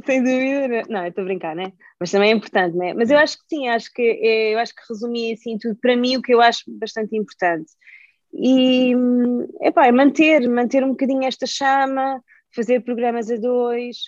Sem 0.06 0.22
dúvida, 0.22 0.82
não, 0.88 1.06
estou 1.06 1.22
a 1.22 1.24
brincar, 1.26 1.54
né? 1.54 1.72
Mas 2.00 2.10
também 2.10 2.30
é 2.30 2.34
importante, 2.34 2.76
né? 2.76 2.94
Mas 2.94 3.10
eu 3.10 3.18
acho 3.18 3.36
que 3.36 3.44
sim, 3.48 3.68
acho 3.68 3.92
que 3.92 4.02
eu 4.02 4.58
acho 4.58 4.74
que 4.74 4.82
resumi 4.88 5.32
assim 5.32 5.58
tudo 5.58 5.76
para 5.80 5.96
mim 5.96 6.16
o 6.16 6.22
que 6.22 6.32
eu 6.32 6.40
acho 6.40 6.62
bastante 6.68 7.16
importante 7.16 7.70
e 8.34 8.92
epá, 9.60 9.86
é 9.86 9.92
manter, 9.92 10.48
manter 10.48 10.82
um 10.82 10.90
bocadinho 10.90 11.22
esta 11.22 11.46
chama, 11.46 12.20
fazer 12.54 12.80
programas 12.80 13.30
a 13.30 13.36
dois, 13.36 13.98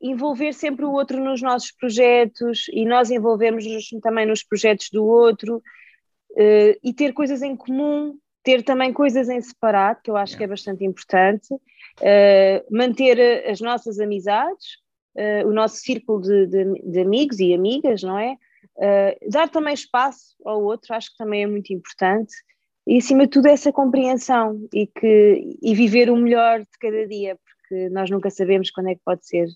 envolver 0.00 0.52
sempre 0.52 0.84
o 0.84 0.92
outro 0.92 1.22
nos 1.22 1.42
nossos 1.42 1.72
projetos 1.72 2.66
e 2.72 2.84
nós 2.84 3.10
envolvemos-nos 3.10 3.88
também 4.00 4.24
nos 4.24 4.44
projetos 4.44 4.88
do 4.92 5.04
outro 5.04 5.56
uh, 5.56 6.78
e 6.82 6.94
ter 6.94 7.12
coisas 7.12 7.42
em 7.42 7.56
comum, 7.56 8.16
ter 8.42 8.62
também 8.62 8.92
coisas 8.92 9.28
em 9.28 9.40
separado, 9.40 10.00
que 10.02 10.10
eu 10.10 10.16
acho 10.16 10.36
que 10.36 10.44
é 10.44 10.46
bastante 10.46 10.84
importante, 10.84 11.54
uh, 11.54 12.74
manter 12.74 13.48
as 13.48 13.60
nossas 13.60 13.98
amizades, 14.00 14.78
uh, 15.16 15.46
o 15.46 15.52
nosso 15.52 15.76
círculo 15.76 16.20
de, 16.20 16.46
de, 16.46 16.82
de, 16.82 17.00
amigos 17.00 17.38
e 17.38 17.54
amigas, 17.54 18.02
não 18.02 18.18
é? 18.18 18.36
Uh, 18.76 19.30
dar 19.30 19.48
também 19.48 19.74
espaço 19.74 20.34
ao 20.44 20.62
outro, 20.62 20.94
acho 20.94 21.10
que 21.10 21.16
também 21.16 21.44
é 21.44 21.46
muito 21.46 21.72
importante. 21.72 22.34
E 22.86 22.98
acima 22.98 23.24
de 23.24 23.30
tudo 23.30 23.46
essa 23.46 23.72
compreensão 23.72 24.66
e, 24.74 24.88
que, 24.88 25.58
e 25.62 25.74
viver 25.74 26.10
o 26.10 26.16
melhor 26.16 26.60
de 26.60 26.78
cada 26.80 27.06
dia, 27.06 27.38
porque 27.44 27.88
nós 27.90 28.10
nunca 28.10 28.28
sabemos 28.28 28.70
quando 28.70 28.88
é 28.88 28.94
que 28.94 29.02
pode 29.04 29.24
ser 29.24 29.46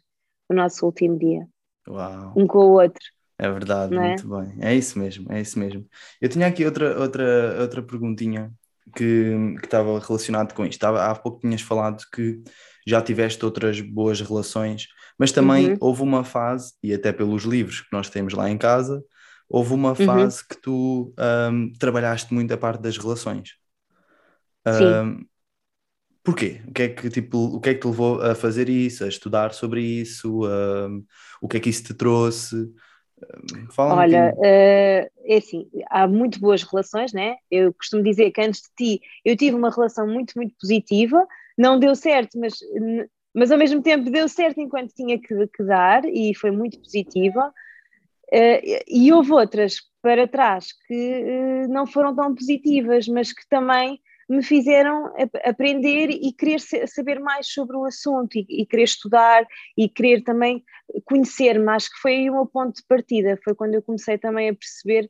o 0.48 0.54
nosso 0.54 0.86
último 0.86 1.18
dia. 1.18 1.46
Uau. 1.88 2.32
Um 2.36 2.46
com 2.46 2.58
o 2.58 2.72
outro. 2.74 3.02
É 3.38 3.50
verdade, 3.50 3.94
é? 3.94 3.98
muito 3.98 4.28
bem. 4.28 4.56
É 4.60 4.74
isso 4.74 4.98
mesmo, 4.98 5.30
é 5.30 5.40
isso 5.40 5.58
mesmo. 5.58 5.84
Eu 6.20 6.28
tinha 6.28 6.46
aqui 6.46 6.64
outra, 6.64 6.98
outra, 6.98 7.60
outra 7.60 7.82
perguntinha 7.82 8.52
que, 8.94 9.54
que 9.58 9.64
estava 9.64 9.98
relacionado 9.98 10.54
com 10.54 10.64
isto. 10.64 10.84
Há, 10.84 11.10
há 11.10 11.14
pouco 11.14 11.40
tinhas 11.40 11.62
falado 11.62 12.02
que 12.12 12.40
já 12.86 13.02
tiveste 13.02 13.44
outras 13.44 13.80
boas 13.80 14.20
relações, 14.20 14.86
mas 15.18 15.32
também 15.32 15.70
uhum. 15.70 15.76
houve 15.80 16.02
uma 16.02 16.22
fase, 16.22 16.72
e 16.82 16.94
até 16.94 17.12
pelos 17.12 17.44
livros 17.44 17.80
que 17.80 17.88
nós 17.92 18.08
temos 18.08 18.34
lá 18.34 18.48
em 18.50 18.56
casa, 18.58 19.02
houve 19.48 19.74
uma 19.74 19.90
uhum. 19.90 20.06
fase 20.06 20.40
uhum. 20.40 20.46
que 20.48 20.60
tu 20.60 21.14
um, 21.50 21.72
trabalhaste 21.78 22.32
muito 22.32 22.52
a 22.52 22.56
parte 22.56 22.82
das 22.82 22.96
relações. 22.96 23.50
Um, 24.66 25.24
porquê? 26.22 26.60
O 26.66 26.72
que, 26.72 26.82
é 26.82 26.88
que, 26.88 27.08
tipo, 27.08 27.38
o 27.38 27.60
que 27.60 27.70
é 27.70 27.74
que 27.74 27.80
te 27.80 27.86
levou 27.86 28.20
a 28.20 28.34
fazer 28.34 28.68
isso, 28.68 29.04
a 29.04 29.08
estudar 29.08 29.52
sobre 29.52 29.82
isso? 29.82 30.44
Um, 30.44 31.04
o 31.40 31.48
que 31.48 31.56
é 31.56 31.60
que 31.60 31.70
isso 31.70 31.84
te 31.84 31.94
trouxe? 31.94 32.68
Fala 33.70 33.94
Olha, 33.94 34.34
uh, 34.36 35.10
é 35.24 35.36
assim, 35.36 35.68
há 35.88 36.06
muito 36.06 36.38
boas 36.38 36.62
relações, 36.62 37.12
né? 37.12 37.36
Eu 37.50 37.72
costumo 37.72 38.02
dizer 38.02 38.30
que 38.30 38.40
antes 38.40 38.60
de 38.60 38.68
ti 38.76 39.02
eu 39.24 39.36
tive 39.36 39.56
uma 39.56 39.70
relação 39.70 40.06
muito, 40.06 40.34
muito 40.36 40.54
positiva, 40.60 41.26
não 41.56 41.78
deu 41.78 41.94
certo, 41.94 42.38
mas, 42.38 42.58
mas 43.34 43.50
ao 43.50 43.58
mesmo 43.58 43.82
tempo 43.82 44.10
deu 44.10 44.28
certo 44.28 44.60
enquanto 44.60 44.92
tinha 44.94 45.18
que, 45.18 45.46
que 45.46 45.62
dar 45.64 46.04
e 46.04 46.34
foi 46.34 46.50
muito 46.50 46.78
positiva. 46.78 47.52
Uh, 48.32 48.82
e 48.88 49.12
houve 49.12 49.32
outras 49.32 49.76
para 50.02 50.26
trás 50.26 50.72
que 50.86 51.22
uh, 51.24 51.68
não 51.68 51.86
foram 51.86 52.14
tão 52.14 52.34
positivas, 52.34 53.08
mas 53.08 53.32
que 53.32 53.48
também 53.48 54.00
me 54.28 54.42
fizeram 54.42 55.12
aprender 55.44 56.10
e 56.10 56.32
querer 56.32 56.58
saber 56.88 57.20
mais 57.20 57.48
sobre 57.48 57.76
o 57.76 57.84
assunto 57.84 58.36
e, 58.36 58.46
e 58.48 58.66
querer 58.66 58.84
estudar 58.84 59.46
e 59.76 59.88
querer 59.88 60.22
também 60.22 60.64
conhecer-me. 61.04 61.68
Acho 61.70 61.90
que 61.90 62.00
foi 62.00 62.12
aí 62.12 62.30
o 62.30 62.34
meu 62.34 62.46
ponto 62.46 62.74
de 62.76 62.82
partida, 62.88 63.38
foi 63.44 63.54
quando 63.54 63.74
eu 63.74 63.82
comecei 63.82 64.18
também 64.18 64.48
a 64.48 64.54
perceber 64.54 65.08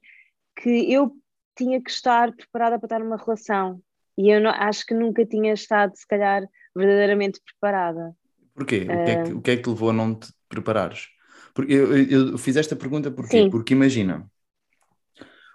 que 0.55 0.93
eu 0.93 1.13
tinha 1.57 1.81
que 1.83 1.91
estar 1.91 2.33
preparada 2.33 2.79
para 2.79 2.87
estar 2.87 2.99
numa 2.99 3.17
relação 3.17 3.81
e 4.19 4.31
eu 4.31 4.41
não, 4.41 4.51
acho 4.51 4.87
que 4.87 4.95
nunca 4.95 5.25
tinha 5.27 5.53
estado, 5.53 5.95
se 5.95 6.07
calhar, 6.07 6.43
verdadeiramente 6.75 7.41
preparada. 7.45 8.17
Porquê? 8.55 8.83
O, 8.83 9.05
que 9.05 9.11
é 9.11 9.23
que, 9.23 9.33
o 9.33 9.43
que 9.43 9.51
é 9.51 9.57
que 9.57 9.63
te 9.63 9.69
levou 9.69 9.91
a 9.91 9.93
não 9.93 10.15
te 10.15 10.33
preparares? 10.49 11.09
Porque 11.55 11.73
eu, 11.73 11.97
eu 11.97 12.39
fiz 12.39 12.57
esta 12.57 12.75
pergunta 12.75 13.11
porquê? 13.11 13.43
Sim. 13.43 13.51
Porque 13.51 13.75
imagina, 13.75 14.31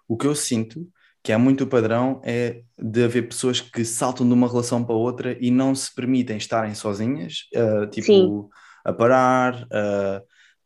o 0.08 0.16
que 0.16 0.28
eu 0.28 0.36
sinto 0.36 0.88
que 1.24 1.32
há 1.32 1.38
muito 1.38 1.68
padrão 1.68 2.22
é 2.24 2.62
de 2.78 3.04
haver 3.04 3.28
pessoas 3.28 3.62
que 3.62 3.86
saltam 3.86 4.28
de 4.28 4.34
uma 4.34 4.48
relação 4.48 4.84
para 4.84 4.96
outra 4.96 5.38
e 5.40 5.52
não 5.52 5.76
se 5.76 5.94
permitem 5.94 6.38
estarem 6.38 6.74
sozinhas, 6.74 7.48
uh, 7.56 7.88
tipo, 7.88 8.08
Sim. 8.08 8.50
a 8.84 8.92
parar, 8.92 9.64
uh, 9.64 10.22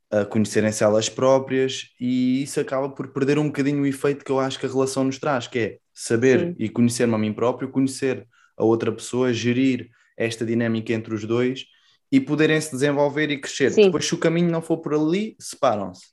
a 0.10 0.26
conhecerem-se 0.26 0.84
elas 0.84 1.10
próprias, 1.10 1.90
e 2.00 2.44
isso 2.44 2.60
acaba 2.60 2.90
por 2.90 3.10
perder 3.10 3.38
um 3.38 3.48
bocadinho 3.48 3.84
o 3.84 3.88
efeito 3.88 4.24
que 4.24 4.32
eu 4.32 4.40
acho 4.40 4.58
que 4.60 4.66
a 4.66 4.70
relação 4.70 5.04
nos 5.04 5.20
traz, 5.20 5.48
que 5.48 5.60
é 5.60 5.78
saber 5.94 6.40
Sim. 6.40 6.56
e 6.58 6.70
conhecer-me 6.70 7.16
a 7.16 7.18
mim 7.18 7.34
próprio, 7.34 7.70
conhecer 7.70 8.26
a 8.58 8.64
outra 8.64 8.92
pessoa, 8.92 9.34
gerir 9.34 9.90
esta 10.18 10.46
dinâmica 10.46 10.94
entre 10.94 11.14
os 11.14 11.26
dois 11.26 11.66
e 12.10 12.20
poderem 12.22 12.62
se 12.62 12.72
desenvolver 12.72 13.30
e 13.30 13.42
crescer. 13.42 13.72
Sim. 13.72 13.86
Depois, 13.86 14.06
se 14.06 14.14
o 14.14 14.18
caminho 14.18 14.50
não 14.50 14.62
for 14.62 14.78
por 14.78 14.94
ali, 14.94 15.36
separam-se. 15.38 16.06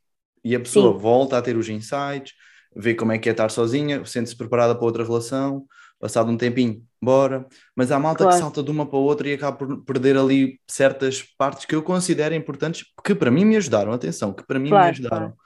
E 0.44 0.56
a 0.56 0.61
pessoa 0.61 0.92
volta 0.92 1.38
a 1.38 1.42
ter 1.42 1.56
os 1.56 1.68
insights, 1.68 2.32
vê 2.74 2.94
como 2.94 3.12
é 3.12 3.18
que 3.18 3.28
é 3.28 3.32
estar 3.32 3.50
sozinha, 3.50 4.04
sente-se 4.04 4.36
preparada 4.36 4.74
para 4.74 4.84
outra 4.84 5.04
relação, 5.04 5.66
passado 5.98 6.30
um 6.30 6.36
tempinho, 6.36 6.82
bora. 7.00 7.46
Mas 7.76 7.92
há 7.92 7.98
malta 7.98 8.24
claro. 8.24 8.36
que 8.36 8.42
salta 8.42 8.62
de 8.62 8.70
uma 8.70 8.86
para 8.86 8.98
outra 8.98 9.28
e 9.28 9.34
acaba 9.34 9.56
por 9.56 9.84
perder 9.84 10.16
ali 10.16 10.60
certas 10.66 11.22
partes 11.22 11.64
que 11.64 11.74
eu 11.74 11.82
considero 11.82 12.34
importantes, 12.34 12.84
que 13.04 13.14
para 13.14 13.30
mim 13.30 13.44
me 13.44 13.56
ajudaram, 13.56 13.92
atenção, 13.92 14.32
que 14.32 14.44
para 14.44 14.58
mim 14.58 14.70
claro, 14.70 14.84
me 14.84 14.90
ajudaram. 14.90 15.16
Claro. 15.16 15.36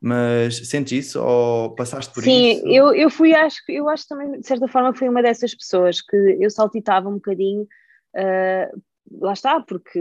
Mas 0.00 0.68
sentes 0.68 0.92
isso 0.92 1.22
ou 1.22 1.74
passaste 1.74 2.12
por 2.12 2.22
Sim, 2.22 2.52
isso? 2.52 2.60
Sim, 2.60 2.76
eu, 2.76 2.94
eu 2.94 3.10
fui, 3.10 3.34
acho, 3.34 3.58
eu 3.68 3.88
acho 3.88 4.06
também, 4.06 4.38
de 4.38 4.46
certa 4.46 4.68
forma, 4.68 4.94
fui 4.94 5.08
uma 5.08 5.22
dessas 5.22 5.54
pessoas 5.54 6.00
que 6.00 6.36
eu 6.38 6.50
saltitava 6.50 7.08
um 7.08 7.14
bocadinho, 7.14 7.62
uh, 7.62 8.82
lá 9.20 9.32
está, 9.32 9.60
porque 9.60 10.00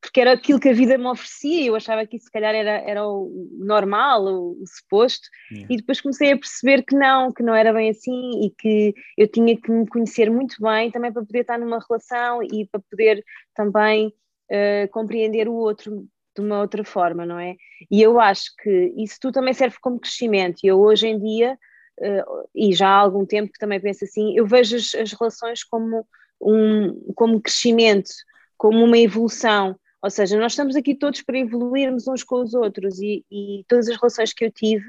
porque 0.00 0.20
era 0.20 0.32
aquilo 0.32 0.60
que 0.60 0.68
a 0.68 0.72
vida 0.72 0.96
me 0.96 1.06
oferecia, 1.06 1.66
eu 1.66 1.76
achava 1.76 2.06
que 2.06 2.16
isso 2.16 2.26
se 2.26 2.30
calhar 2.30 2.54
era, 2.54 2.78
era 2.88 3.06
o 3.06 3.30
normal, 3.58 4.24
o, 4.24 4.62
o 4.62 4.66
suposto, 4.66 5.28
yeah. 5.50 5.66
e 5.72 5.76
depois 5.76 6.00
comecei 6.00 6.32
a 6.32 6.38
perceber 6.38 6.82
que 6.82 6.94
não, 6.94 7.32
que 7.32 7.42
não 7.42 7.54
era 7.54 7.72
bem 7.72 7.90
assim 7.90 8.44
e 8.44 8.50
que 8.50 8.94
eu 9.16 9.28
tinha 9.28 9.56
que 9.60 9.70
me 9.70 9.86
conhecer 9.86 10.30
muito 10.30 10.56
bem 10.60 10.90
também 10.90 11.12
para 11.12 11.24
poder 11.24 11.40
estar 11.40 11.58
numa 11.58 11.78
relação 11.88 12.42
e 12.42 12.66
para 12.66 12.80
poder 12.90 13.24
também 13.54 14.08
uh, 14.50 14.88
compreender 14.90 15.48
o 15.48 15.54
outro 15.54 16.06
de 16.34 16.42
uma 16.42 16.60
outra 16.60 16.84
forma, 16.84 17.24
não 17.24 17.38
é? 17.38 17.56
E 17.90 18.02
eu 18.02 18.20
acho 18.20 18.54
que 18.62 18.92
isso 18.96 19.16
tudo 19.20 19.34
também 19.34 19.54
serve 19.54 19.76
como 19.80 19.98
crescimento, 19.98 20.60
e 20.62 20.66
eu 20.66 20.78
hoje 20.78 21.08
em 21.08 21.18
dia, 21.18 21.58
uh, 21.98 22.48
e 22.54 22.74
já 22.74 22.88
há 22.88 22.98
algum 22.98 23.24
tempo 23.24 23.52
que 23.52 23.58
também 23.58 23.80
penso 23.80 24.04
assim, 24.04 24.36
eu 24.36 24.46
vejo 24.46 24.76
as, 24.76 24.94
as 24.94 25.12
relações 25.12 25.64
como 25.64 26.06
um 26.40 27.12
como 27.14 27.40
crescimento, 27.40 28.10
como 28.56 28.84
uma 28.84 28.98
evolução. 28.98 29.78
Ou 30.02 30.10
seja, 30.10 30.38
nós 30.38 30.52
estamos 30.52 30.76
aqui 30.76 30.94
todos 30.94 31.22
para 31.22 31.38
evoluirmos 31.38 32.06
uns 32.06 32.22
com 32.22 32.42
os 32.42 32.54
outros 32.54 33.00
e, 33.00 33.24
e 33.30 33.64
todas 33.68 33.88
as 33.88 33.96
relações 33.96 34.32
que 34.32 34.44
eu 34.44 34.50
tive, 34.50 34.86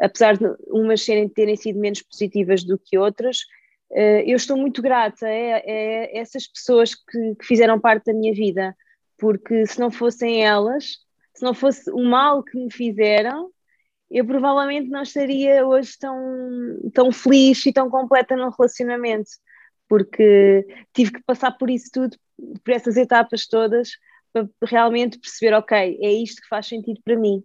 apesar 0.00 0.36
de 0.36 0.44
umas 0.68 1.02
serem, 1.02 1.28
terem 1.28 1.56
sido 1.56 1.78
menos 1.78 2.02
positivas 2.02 2.64
do 2.64 2.78
que 2.78 2.98
outras, 2.98 3.38
uh, 3.90 4.22
eu 4.26 4.36
estou 4.36 4.56
muito 4.56 4.82
grata 4.82 5.26
a, 5.26 5.28
a 5.28 6.18
essas 6.18 6.46
pessoas 6.46 6.94
que, 6.94 7.34
que, 7.36 7.46
fizeram 7.46 7.80
parte 7.80 8.06
da 8.06 8.14
minha 8.14 8.34
vida, 8.34 8.76
porque 9.18 9.66
se 9.66 9.78
não 9.78 9.90
fossem 9.90 10.44
elas, 10.44 10.98
se 11.34 11.42
não 11.42 11.54
fosse 11.54 11.90
o 11.90 12.02
mal 12.02 12.42
que 12.42 12.58
me 12.58 12.72
fizeram, 12.72 13.50
eu 14.10 14.24
provavelmente 14.24 14.88
não 14.88 15.02
estaria 15.02 15.66
hoje 15.66 15.92
tão, 15.98 16.16
tão 16.94 17.12
feliz 17.12 17.64
e 17.66 17.72
tão 17.72 17.90
completa 17.90 18.36
num 18.36 18.50
relacionamento, 18.50 19.30
porque 19.88 20.66
tive 20.92 21.12
que 21.12 21.22
passar 21.24 21.52
por 21.52 21.70
isso 21.70 21.90
tudo 21.92 22.16
por 22.64 22.72
essas 22.72 22.96
etapas 22.96 23.46
todas 23.46 23.90
para 24.32 24.48
realmente 24.62 25.18
perceber, 25.18 25.54
ok, 25.54 25.98
é 26.00 26.12
isto 26.12 26.42
que 26.42 26.48
faz 26.48 26.66
sentido 26.66 27.00
para 27.04 27.16
mim. 27.16 27.42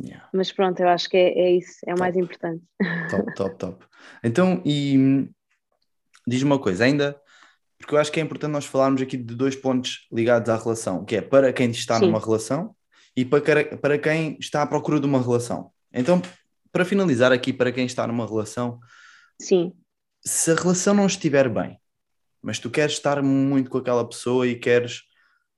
Yeah. 0.00 0.28
Mas 0.32 0.52
pronto, 0.52 0.80
eu 0.80 0.88
acho 0.88 1.08
que 1.08 1.16
é, 1.16 1.38
é 1.38 1.52
isso, 1.52 1.78
é 1.86 1.92
o 1.92 1.96
top. 1.96 2.00
mais 2.00 2.16
importante. 2.16 2.64
Top, 3.10 3.34
top, 3.34 3.56
top. 3.56 3.86
Então, 4.22 4.62
e 4.64 5.28
diz-me 6.26 6.50
uma 6.50 6.58
coisa, 6.58 6.84
ainda, 6.84 7.20
porque 7.78 7.94
eu 7.94 7.98
acho 7.98 8.10
que 8.10 8.20
é 8.20 8.22
importante 8.22 8.52
nós 8.52 8.64
falarmos 8.64 9.02
aqui 9.02 9.16
de 9.16 9.34
dois 9.34 9.54
pontos 9.56 10.06
ligados 10.12 10.48
à 10.48 10.56
relação, 10.56 11.04
que 11.04 11.16
é 11.16 11.20
para 11.20 11.52
quem 11.52 11.70
está 11.70 11.98
Sim. 11.98 12.06
numa 12.06 12.18
relação 12.18 12.74
e 13.16 13.24
para, 13.24 13.76
para 13.76 13.98
quem 13.98 14.36
está 14.40 14.62
à 14.62 14.66
procura 14.66 14.98
de 14.98 15.06
uma 15.06 15.20
relação. 15.20 15.70
Então, 15.92 16.20
para 16.72 16.84
finalizar 16.84 17.30
aqui, 17.30 17.52
para 17.52 17.70
quem 17.70 17.86
está 17.86 18.06
numa 18.06 18.26
relação, 18.26 18.80
Sim. 19.40 19.72
Se 20.26 20.50
a 20.50 20.54
relação 20.54 20.94
não 20.94 21.06
estiver 21.06 21.48
bem, 21.48 21.78
mas 22.42 22.58
tu 22.58 22.70
queres 22.70 22.94
estar 22.94 23.22
muito 23.22 23.70
com 23.70 23.78
aquela 23.78 24.06
pessoa 24.06 24.46
e 24.46 24.54
queres 24.54 25.02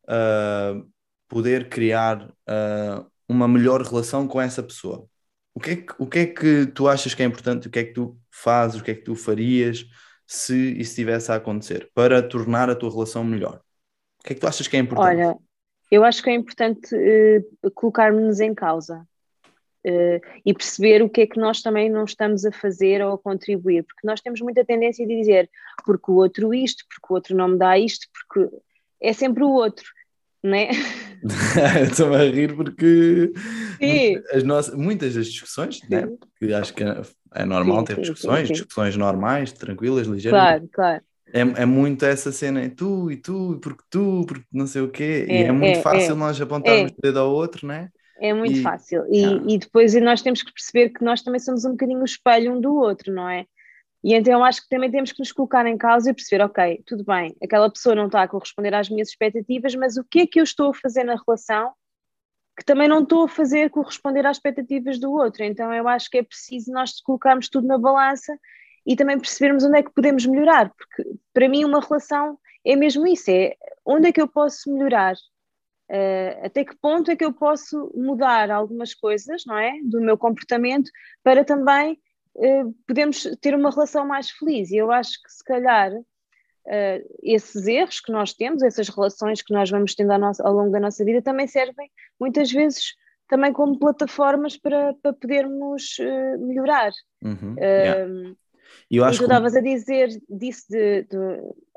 uh, 0.04 0.88
poder 1.28 1.68
criar 1.68 2.28
uh, 2.28 3.10
uma 3.28 3.48
melhor 3.48 3.82
relação 3.82 4.26
com 4.26 4.40
essa 4.40 4.62
pessoa. 4.62 5.06
O 5.54 5.60
que, 5.60 5.70
é 5.70 5.76
que, 5.76 5.94
o 5.98 6.06
que 6.06 6.18
é 6.18 6.26
que 6.26 6.66
tu 6.66 6.88
achas 6.88 7.14
que 7.14 7.22
é 7.22 7.26
importante? 7.26 7.66
O 7.66 7.70
que 7.70 7.78
é 7.78 7.84
que 7.84 7.92
tu 7.92 8.18
fazes? 8.30 8.80
O 8.80 8.84
que 8.84 8.90
é 8.90 8.94
que 8.94 9.02
tu 9.02 9.14
farias 9.14 9.84
se 10.26 10.72
isso 10.72 10.90
estivesse 10.90 11.32
a 11.32 11.36
acontecer 11.36 11.90
para 11.94 12.22
tornar 12.22 12.68
a 12.68 12.74
tua 12.74 12.90
relação 12.90 13.24
melhor? 13.24 13.60
O 14.20 14.24
que 14.24 14.32
é 14.32 14.34
que 14.34 14.40
tu 14.40 14.46
achas 14.46 14.68
que 14.68 14.76
é 14.76 14.80
importante? 14.80 15.22
Olha, 15.22 15.36
eu 15.90 16.04
acho 16.04 16.22
que 16.22 16.30
é 16.30 16.34
importante 16.34 16.94
uh, 16.94 17.70
colocarmos 17.72 18.40
em 18.40 18.54
causa 18.54 19.06
e 20.44 20.52
perceber 20.52 21.02
o 21.02 21.08
que 21.08 21.22
é 21.22 21.26
que 21.26 21.38
nós 21.38 21.62
também 21.62 21.88
não 21.88 22.04
estamos 22.04 22.44
a 22.44 22.52
fazer 22.52 23.02
ou 23.02 23.14
a 23.14 23.18
contribuir, 23.18 23.84
porque 23.84 24.06
nós 24.06 24.20
temos 24.20 24.40
muita 24.40 24.64
tendência 24.64 25.06
de 25.06 25.16
dizer 25.16 25.48
porque 25.84 26.10
o 26.10 26.14
outro 26.14 26.52
isto, 26.52 26.84
porque 26.88 27.12
o 27.12 27.14
outro 27.14 27.36
não 27.36 27.48
me 27.48 27.58
dá 27.58 27.78
isto, 27.78 28.06
porque 28.12 28.56
é 29.00 29.12
sempre 29.12 29.44
o 29.44 29.50
outro, 29.50 29.84
não 30.42 30.54
é? 30.54 30.70
Estou-me 31.90 32.16
a 32.16 32.30
rir 32.30 32.54
porque 32.54 33.32
as 34.32 34.42
nossas, 34.42 34.74
muitas 34.74 35.14
das 35.14 35.26
discussões, 35.26 35.80
né? 35.88 36.08
que 36.38 36.52
acho 36.52 36.74
que 36.74 36.82
é 37.34 37.44
normal 37.44 37.80
sim, 37.80 37.84
ter 37.84 37.94
sim, 37.96 38.00
discussões, 38.02 38.48
discussões 38.48 38.96
normais, 38.96 39.52
tranquilas, 39.52 40.06
ligeiras. 40.06 40.40
Claro, 40.40 40.68
claro. 40.72 41.02
É, 41.32 41.40
é 41.40 41.66
muito 41.66 42.04
essa 42.04 42.30
cena, 42.30 42.60
é 42.62 42.68
tu 42.68 43.10
e 43.10 43.16
tu, 43.16 43.58
porque 43.60 43.82
tu, 43.90 44.24
porque 44.26 44.46
não 44.52 44.66
sei 44.66 44.82
o 44.82 44.88
quê, 44.88 45.26
é, 45.28 45.42
e 45.42 45.44
é 45.44 45.52
muito 45.52 45.78
é, 45.78 45.82
fácil 45.82 46.12
é, 46.12 46.14
nós 46.14 46.40
apontarmos 46.40 46.92
é. 46.92 46.94
o 46.96 47.02
dedo 47.02 47.18
ao 47.18 47.32
outro, 47.32 47.66
né? 47.66 47.90
É 48.20 48.32
muito 48.32 48.58
e, 48.58 48.62
fácil. 48.62 49.04
E, 49.08 49.54
e 49.54 49.58
depois 49.58 49.94
nós 49.94 50.22
temos 50.22 50.42
que 50.42 50.52
perceber 50.52 50.90
que 50.90 51.04
nós 51.04 51.22
também 51.22 51.40
somos 51.40 51.64
um 51.64 51.72
bocadinho 51.72 52.00
o 52.00 52.04
espelho 52.04 52.54
um 52.54 52.60
do 52.60 52.74
outro, 52.74 53.12
não 53.12 53.28
é? 53.28 53.46
E 54.02 54.14
então 54.14 54.32
eu 54.32 54.44
acho 54.44 54.62
que 54.62 54.68
também 54.68 54.90
temos 54.90 55.12
que 55.12 55.18
nos 55.18 55.32
colocar 55.32 55.66
em 55.66 55.76
causa 55.76 56.10
e 56.10 56.14
perceber, 56.14 56.44
ok, 56.44 56.82
tudo 56.86 57.04
bem, 57.04 57.34
aquela 57.42 57.70
pessoa 57.70 57.94
não 57.94 58.06
está 58.06 58.22
a 58.22 58.28
corresponder 58.28 58.74
às 58.74 58.88
minhas 58.88 59.08
expectativas, 59.08 59.74
mas 59.74 59.96
o 59.96 60.04
que 60.04 60.20
é 60.20 60.26
que 60.26 60.38
eu 60.38 60.44
estou 60.44 60.70
a 60.70 60.74
fazer 60.74 61.04
na 61.04 61.16
relação 61.26 61.72
que 62.56 62.64
também 62.64 62.88
não 62.88 63.02
estou 63.02 63.24
a 63.24 63.28
fazer 63.28 63.68
corresponder 63.68 64.26
às 64.26 64.38
expectativas 64.38 64.98
do 64.98 65.12
outro. 65.12 65.44
Então 65.44 65.72
eu 65.74 65.86
acho 65.86 66.08
que 66.08 66.18
é 66.18 66.22
preciso 66.22 66.72
nós 66.72 67.00
colocarmos 67.00 67.48
tudo 67.48 67.66
na 67.66 67.76
balança 67.76 68.38
e 68.86 68.96
também 68.96 69.18
percebermos 69.18 69.64
onde 69.64 69.78
é 69.78 69.82
que 69.82 69.92
podemos 69.92 70.24
melhorar, 70.24 70.72
porque 70.72 71.04
para 71.34 71.48
mim 71.48 71.64
uma 71.64 71.80
relação 71.80 72.38
é 72.64 72.76
mesmo 72.76 73.06
isso, 73.06 73.30
é 73.30 73.54
onde 73.84 74.08
é 74.08 74.12
que 74.12 74.20
eu 74.20 74.28
posso 74.28 74.72
melhorar, 74.72 75.14
uh, 75.90 76.46
até 76.46 76.64
que 76.64 76.76
ponto 76.76 77.10
é 77.10 77.16
que 77.16 77.24
eu 77.24 77.32
posso 77.32 77.92
mudar 77.94 78.50
algumas 78.50 78.94
coisas, 78.94 79.44
não 79.46 79.58
é, 79.58 79.72
do 79.82 80.00
meu 80.00 80.16
comportamento 80.16 80.90
para 81.22 81.44
também 81.44 81.98
uh, 82.34 82.72
podermos 82.86 83.22
ter 83.40 83.54
uma 83.54 83.70
relação 83.70 84.06
mais 84.06 84.30
feliz. 84.30 84.70
E 84.70 84.76
eu 84.76 84.90
acho 84.90 85.22
que 85.22 85.30
se 85.30 85.44
calhar 85.44 85.92
uh, 85.92 87.18
esses 87.22 87.66
erros 87.66 88.00
que 88.00 88.12
nós 88.12 88.32
temos, 88.34 88.62
essas 88.62 88.88
relações 88.88 89.42
que 89.42 89.52
nós 89.52 89.70
vamos 89.70 89.94
tendo 89.94 90.12
ao, 90.12 90.18
nosso, 90.18 90.46
ao, 90.46 90.52
longo 90.52 90.70
da 90.70 90.80
nossa 90.80 91.04
vida, 91.04 91.22
também 91.22 91.46
servem 91.46 91.90
muitas 92.18 92.50
vezes 92.50 92.94
também 93.28 93.52
como 93.52 93.78
plataformas 93.78 94.56
para, 94.56 94.94
para 95.02 95.12
podermos 95.12 95.98
uh, 95.98 96.46
melhorar. 96.46 96.92
Uhum, 97.22 97.54
uh, 97.54 98.36
yeah. 98.90 98.92
Eu 98.92 99.04
acho 99.04 99.18
tu 99.22 99.26
que... 99.26 99.58
a 99.58 99.60
dizer 99.60 100.08
disso 100.28 100.64
de, 100.70 101.02
de, 101.04 101.16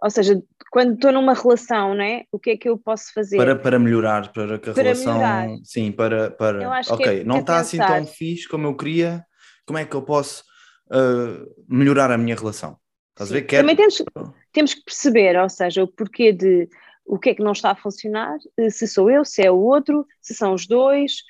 ou 0.02 0.10
seja, 0.10 0.42
quando 0.72 0.94
estou 0.94 1.12
numa 1.12 1.34
relação, 1.34 1.96
não 1.96 2.04
é? 2.04 2.24
O 2.32 2.40
que 2.40 2.52
é 2.52 2.58
que 2.58 2.70
eu 2.70 2.78
posso 2.78 3.14
fazer? 3.14 3.38
Para, 3.38 3.56
para 3.56 3.80
melhorar, 3.80 4.32
para 4.32 4.60
que 4.60 4.70
a 4.70 4.74
para 4.74 4.84
relação. 4.84 5.14
Melhorar. 5.14 5.48
Sim, 5.64 5.92
para. 5.92 6.32
para... 6.32 6.82
ok, 6.90 7.22
é, 7.22 7.24
não 7.24 7.40
está 7.40 7.60
assim 7.60 7.78
tão 7.78 8.06
fixe 8.06 8.48
como 8.48 8.68
eu 8.68 8.76
queria, 8.76 9.26
como 9.66 9.78
é 9.78 9.86
que 9.86 9.96
eu 9.96 10.02
posso 10.02 10.44
uh, 10.92 11.46
melhorar 11.68 12.12
a 12.12 12.18
minha 12.18 12.36
relação? 12.36 12.78
Estás 13.12 13.32
a 13.32 13.34
ver? 13.34 13.42
Quer... 13.44 13.62
Também 13.62 13.76
temos, 13.76 14.04
temos 14.52 14.74
que 14.74 14.84
perceber, 14.84 15.38
ou 15.38 15.50
seja, 15.50 15.84
o 15.84 15.88
porquê 15.88 16.32
de 16.32 16.70
o 17.10 17.18
que 17.18 17.32
é 17.32 17.34
que 17.34 17.42
não 17.42 17.54
está 17.54 17.72
a 17.72 17.76
funcionar, 17.76 18.38
eh, 18.56 18.70
se 18.70 18.88
sou 18.88 19.10
eu, 19.10 19.26
se 19.26 19.42
é 19.42 19.50
o 19.50 19.58
outro, 19.58 20.06
se 20.22 20.36
são 20.36 20.54
os 20.54 20.68
dois, 20.68 21.24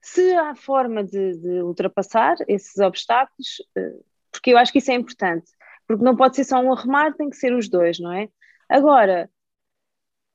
se 0.00 0.34
há 0.34 0.54
forma 0.54 1.04
de, 1.04 1.36
de 1.36 1.62
ultrapassar 1.62 2.36
esses 2.48 2.78
obstáculos, 2.78 3.62
eh, 3.76 3.92
porque 4.38 4.52
eu 4.52 4.58
acho 4.58 4.72
que 4.72 4.78
isso 4.78 4.90
é 4.90 4.94
importante, 4.94 5.50
porque 5.86 6.04
não 6.04 6.16
pode 6.16 6.36
ser 6.36 6.44
só 6.44 6.60
um 6.60 6.72
arrumar, 6.72 7.14
tem 7.14 7.28
que 7.28 7.36
ser 7.36 7.52
os 7.52 7.68
dois, 7.68 7.98
não 7.98 8.12
é? 8.12 8.28
Agora, 8.68 9.28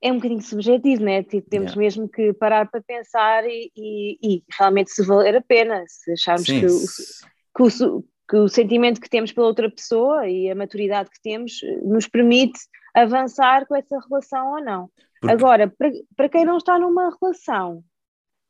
é 0.02 0.12
um 0.12 0.16
bocadinho 0.16 0.42
subjetivo, 0.42 1.02
né? 1.04 1.24
Tipo, 1.24 1.50
temos 1.50 1.72
yeah. 1.72 1.82
mesmo 1.82 2.10
que 2.10 2.34
parar 2.34 2.70
para 2.70 2.82
pensar 2.82 3.46
e, 3.46 3.72
e, 3.76 4.18
e, 4.22 4.44
realmente 4.58 4.92
se 4.92 5.06
valer 5.06 5.38
a 5.38 5.42
pena, 5.42 5.82
se 5.88 6.12
acharmos 6.12 6.46
que, 6.46 6.66
o, 6.66 6.80
que, 7.56 7.84
o, 7.86 8.04
que 8.30 8.36
o 8.36 8.50
sentimento 8.50 9.00
que 9.00 9.10
temos 9.10 9.32
pela 9.32 9.48
outra 9.48 9.72
pessoa 9.72 10.28
e 10.28 10.52
a 10.52 10.56
maturidade 10.56 11.10
que 11.10 11.22
temos 11.22 11.64
eh, 11.64 11.80
nos 11.84 12.06
permite 12.06 12.60
avançar 12.94 13.66
com 13.66 13.76
essa 13.78 13.98
relação 14.10 14.56
ou 14.56 14.62
não. 14.62 14.90
Porque... 15.22 15.34
Agora, 15.34 15.74
para, 15.78 15.92
para 16.18 16.30
quem 16.30 16.44
não 16.44 16.58
está 16.58 16.78
numa 16.78 17.16
relação, 17.22 17.82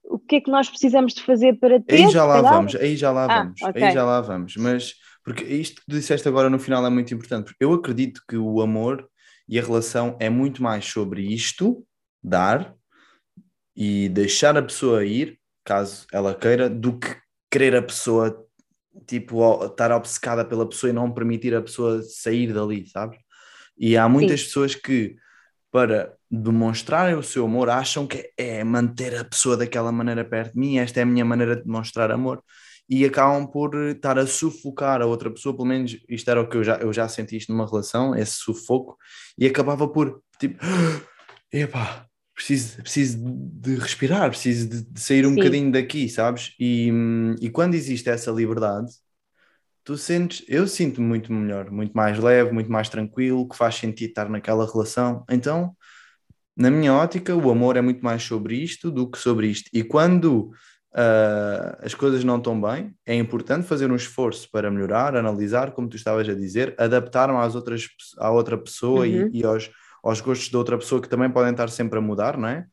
o 0.04 0.20
que 0.20 0.38
é 0.38 0.42
que 0.42 0.52
nós 0.52 0.70
precisamos 0.70 1.14
de 1.14 1.24
fazer 1.24 1.54
para 1.60 1.80
ter? 1.80 1.96
Aí 1.96 2.12
já 2.12 2.26
lá 2.26 2.42
vamos, 2.42 2.76
aí 2.76 2.96
já 2.96 3.12
lá 3.12 3.26
ah, 3.26 3.44
vamos, 3.44 3.62
okay. 3.62 3.84
aí 3.84 3.94
já 3.94 4.04
lá 4.04 4.22
vamos, 4.22 4.56
mas 4.58 4.96
porque 5.24 5.44
isto 5.44 5.82
que 5.82 5.88
tu 5.88 5.96
disseste 5.96 6.28
agora 6.28 6.50
no 6.50 6.60
final 6.60 6.86
é 6.86 6.90
muito 6.90 7.14
importante, 7.14 7.46
porque 7.46 7.64
eu 7.64 7.74
acredito 7.74 8.22
que 8.28 8.36
o 8.36 8.62
amor 8.62 9.08
e 9.48 9.60
a 9.60 9.64
relação 9.64 10.18
é 10.20 10.30
muito 10.30 10.62
mais 10.62 10.86
sobre 10.86 11.22
isto, 11.22 11.86
dar 12.22 12.74
e 13.76 14.10
deixar 14.10 14.58
a 14.58 14.62
pessoa 14.62 15.06
ir, 15.06 15.40
caso 15.64 16.06
ela 16.12 16.36
queira, 16.36 16.70
do 16.70 17.00
que 17.00 17.16
querer 17.50 17.76
a 17.76 17.82
pessoa 17.82 18.46
tipo, 19.08 19.66
estar 19.66 19.92
obcecada 19.92 20.46
pela 20.46 20.68
pessoa 20.68 20.90
e 20.90 20.94
não 20.94 21.12
permitir 21.12 21.56
a 21.56 21.62
pessoa 21.62 22.02
sair 22.04 22.54
dali, 22.54 22.88
sabes? 22.88 23.18
E 23.78 23.98
há 23.98 24.08
muitas 24.08 24.42
Sim. 24.42 24.46
pessoas 24.48 24.76
que, 24.76 25.16
para 25.74 26.14
demonstrarem 26.30 27.16
o 27.16 27.24
seu 27.24 27.46
amor, 27.46 27.68
acham 27.68 28.06
que 28.06 28.32
é 28.38 28.64
manter 28.64 29.18
a 29.18 29.26
pessoa 29.26 29.58
daquela 29.58 29.92
maneira 29.92 30.24
perto 30.24 30.54
de 30.54 30.60
mim, 30.60 30.78
esta 30.78 31.00
é 31.00 31.04
a 31.04 31.06
minha 31.06 31.26
maneira 31.26 31.56
de 31.56 31.64
demonstrar 31.64 32.12
amor, 32.12 32.44
e 32.88 33.04
acabam 33.04 33.48
por 33.48 33.74
estar 33.90 34.20
a 34.20 34.28
sufocar 34.28 35.02
a 35.02 35.08
outra 35.08 35.32
pessoa, 35.32 35.56
pelo 35.56 35.68
menos 35.68 35.98
isto 36.08 36.30
era 36.30 36.40
o 36.40 36.48
que 36.48 36.58
eu 36.58 36.64
já, 36.64 36.76
eu 36.76 36.94
já 36.94 37.10
senti 37.10 37.38
isto 37.38 37.52
numa 37.52 37.68
relação, 37.68 38.16
esse 38.16 38.34
sufoco, 38.34 38.96
e 39.36 39.48
acabava 39.48 39.88
por, 39.88 40.22
tipo, 40.40 40.64
epá, 41.52 42.06
preciso, 42.36 42.78
preciso 42.84 43.18
de 43.24 43.74
respirar, 43.74 44.30
preciso 44.30 44.70
de, 44.70 44.84
de 44.84 45.02
sair 45.02 45.26
um 45.26 45.30
Sim. 45.32 45.36
bocadinho 45.38 45.72
daqui, 45.72 46.08
sabes? 46.08 46.54
E, 46.60 46.92
e 47.42 47.50
quando 47.50 47.74
existe 47.74 48.08
essa 48.12 48.30
liberdade, 48.30 48.92
tu 49.84 49.98
sentes, 49.98 50.46
eu 50.48 50.68
sinto-me 50.68 51.06
muito 51.06 51.32
melhor, 51.32 51.70
muito 51.70 51.94
mais 51.94 52.18
leve, 52.20 52.52
muito 52.52 52.72
mais 52.72 52.90
tranquilo, 52.90 53.48
que 53.48 53.56
faz 53.56 53.76
sentido 53.76 54.10
estar 54.10 54.30
naquela 54.30 54.66
relação. 54.72 55.24
Então, 55.30 55.76
na 56.56 56.70
minha 56.70 56.94
ótica, 56.94 57.36
o 57.36 57.50
amor 57.50 57.78
é 57.78 57.82
muito 57.82 58.04
mais 58.04 58.24
sobre 58.24 58.56
isto 58.56 58.90
do 58.92 59.10
que 59.10 59.18
sobre 59.18 59.48
isto. 59.48 59.70
E 59.74 59.84
quando 59.84 60.52
uh, 60.94 61.78
as 61.82 61.94
coisas 61.94 62.24
não 62.24 62.38
estão 62.38 62.60
bem, 62.60 62.94
é 63.06 63.16
importante 63.16 63.68
fazer 63.68 63.92
um 63.92 63.96
esforço 63.96 64.50
para 64.52 64.72
melhorar, 64.72 65.16
analisar, 65.16 65.72
como 65.72 65.90
tu 65.90 65.98
estavas 65.98 66.28
a 66.30 66.34
dizer, 66.34 66.76
adaptar-me 66.78 67.38
às 67.38 67.56
outras, 67.56 67.88
à 68.18 68.32
outra 68.32 68.58
pessoa 68.58 69.06
uhum. 69.06 69.30
e, 69.34 69.42
e 69.42 69.44
aos 69.46 69.70
aos 70.04 70.20
gostos 70.20 70.50
da 70.50 70.58
outra 70.58 70.78
pessoa 70.78 71.02
que 71.02 71.08
também 71.08 71.30
podem 71.30 71.52
estar 71.52 71.70
sempre 71.70 71.98
a 71.98 72.02
mudar, 72.02 72.38
não 72.38 72.50
é? 72.50 72.68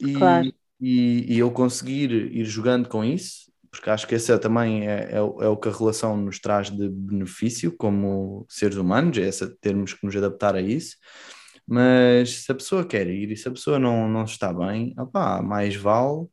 E, 0.00 0.14
claro. 0.14 0.52
e, 0.80 1.34
e 1.34 1.38
eu 1.38 1.50
conseguir 1.52 2.10
ir 2.10 2.44
jogando 2.44 2.88
com 2.88 3.04
isso, 3.04 3.52
porque 3.76 3.90
acho 3.90 4.06
que 4.06 4.14
esse 4.14 4.32
é, 4.32 4.38
também 4.38 4.88
é, 4.88 5.10
é, 5.12 5.16
é, 5.16 5.20
o 5.20 5.56
que 5.56 5.68
a 5.68 5.72
relação 5.72 6.16
nos 6.16 6.38
traz 6.38 6.70
de 6.70 6.88
benefício 6.88 7.76
como 7.76 8.46
seres 8.48 8.76
humanos, 8.76 9.18
é 9.18 9.26
essa, 9.26 9.54
termos 9.60 9.92
que 9.92 10.04
nos 10.04 10.16
adaptar 10.16 10.54
a 10.54 10.60
isso. 10.60 10.96
Mas 11.66 12.44
se 12.44 12.52
a 12.52 12.54
pessoa 12.54 12.84
quer 12.84 13.06
ir 13.08 13.30
e 13.30 13.36
se 13.36 13.48
a 13.48 13.50
pessoa 13.50 13.78
não, 13.78 14.08
não 14.08 14.24
está 14.24 14.52
bem, 14.52 14.94
opá, 14.98 15.40
mais 15.42 15.74
vale 15.74 16.24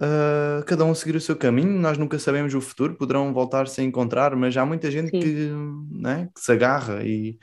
uh, 0.00 0.64
cada 0.66 0.84
um 0.84 0.94
seguir 0.94 1.16
o 1.16 1.20
seu 1.20 1.36
caminho. 1.36 1.80
Nós 1.80 1.98
nunca 1.98 2.18
sabemos 2.18 2.54
o 2.54 2.60
futuro, 2.60 2.96
poderão 2.96 3.32
voltar-se 3.32 3.80
a 3.80 3.84
encontrar, 3.84 4.36
mas 4.36 4.56
há 4.56 4.64
muita 4.64 4.90
gente 4.90 5.10
que, 5.10 5.50
né, 5.90 6.28
que 6.34 6.40
se 6.40 6.52
agarra 6.52 7.02
e, 7.04 7.38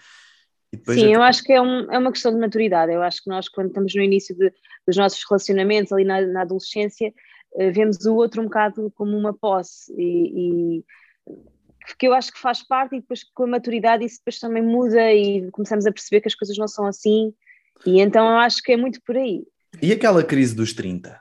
Sim, 0.87 1.13
eu 1.13 1.23
acho 1.23 1.43
que 1.43 1.51
é, 1.51 1.59
um, 1.59 1.91
é, 1.91 1.97
uma 1.97 2.11
questão 2.11 2.31
de 2.31 2.39
maturidade. 2.39 2.93
Eu 2.93 3.01
acho 3.01 3.23
que 3.23 3.29
nós, 3.29 3.49
quando 3.49 3.69
estamos 3.69 3.93
no 3.95 4.03
início 4.03 4.35
de, 4.35 4.53
dos 4.85 4.95
nossos 4.95 5.23
relacionamentos, 5.27 5.91
ali 5.91 6.03
na, 6.03 6.21
na 6.21 6.41
adolescência, 6.41 7.11
vemos 7.71 8.05
o 8.05 8.15
outro 8.15 8.41
um 8.41 8.45
bocado 8.45 8.91
como 8.95 9.17
uma 9.17 9.33
posse. 9.33 9.93
E, 9.97 10.79
e, 10.79 10.85
que 11.97 12.07
eu 12.07 12.13
acho 12.13 12.31
que 12.31 12.39
faz 12.39 12.65
parte, 12.65 12.95
e 12.95 13.01
depois 13.01 13.23
com 13.33 13.43
a 13.43 13.47
maturidade 13.47 14.05
isso 14.05 14.19
depois 14.19 14.39
também 14.39 14.61
muda 14.61 15.11
e 15.11 15.49
começamos 15.51 15.85
a 15.85 15.91
perceber 15.91 16.21
que 16.21 16.27
as 16.27 16.35
coisas 16.35 16.57
não 16.57 16.67
são 16.67 16.85
assim. 16.85 17.33
E 17.85 17.99
então 17.99 18.27
eu 18.29 18.37
acho 18.37 18.61
que 18.61 18.71
é 18.71 18.77
muito 18.77 19.01
por 19.03 19.17
aí. 19.17 19.43
E 19.81 19.91
aquela 19.91 20.23
crise 20.23 20.55
dos 20.55 20.73
30? 20.73 21.19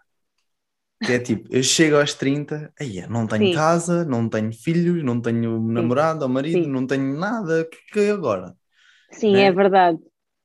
Que 1.05 1.13
é 1.13 1.19
tipo, 1.19 1.49
eu 1.51 1.63
chego 1.63 1.97
aos 1.97 2.13
30, 2.15 2.73
aí 2.79 3.07
não 3.07 3.27
tenho 3.27 3.49
Sim. 3.49 3.55
casa, 3.55 4.05
não 4.05 4.29
tenho 4.29 4.53
filhos, 4.53 5.03
não 5.05 5.21
tenho 5.21 5.61
namorado 5.61 6.25
ou 6.25 6.29
marido, 6.29 6.65
Sim. 6.65 6.71
não 6.71 6.87
tenho 6.87 7.17
nada, 7.17 7.63
o 7.63 7.65
que, 7.67 7.79
que 7.93 8.01
é 8.01 8.11
agora? 8.11 8.55
Sim, 9.13 9.33
né? 9.33 9.45
é 9.45 9.53
verdade. 9.53 9.99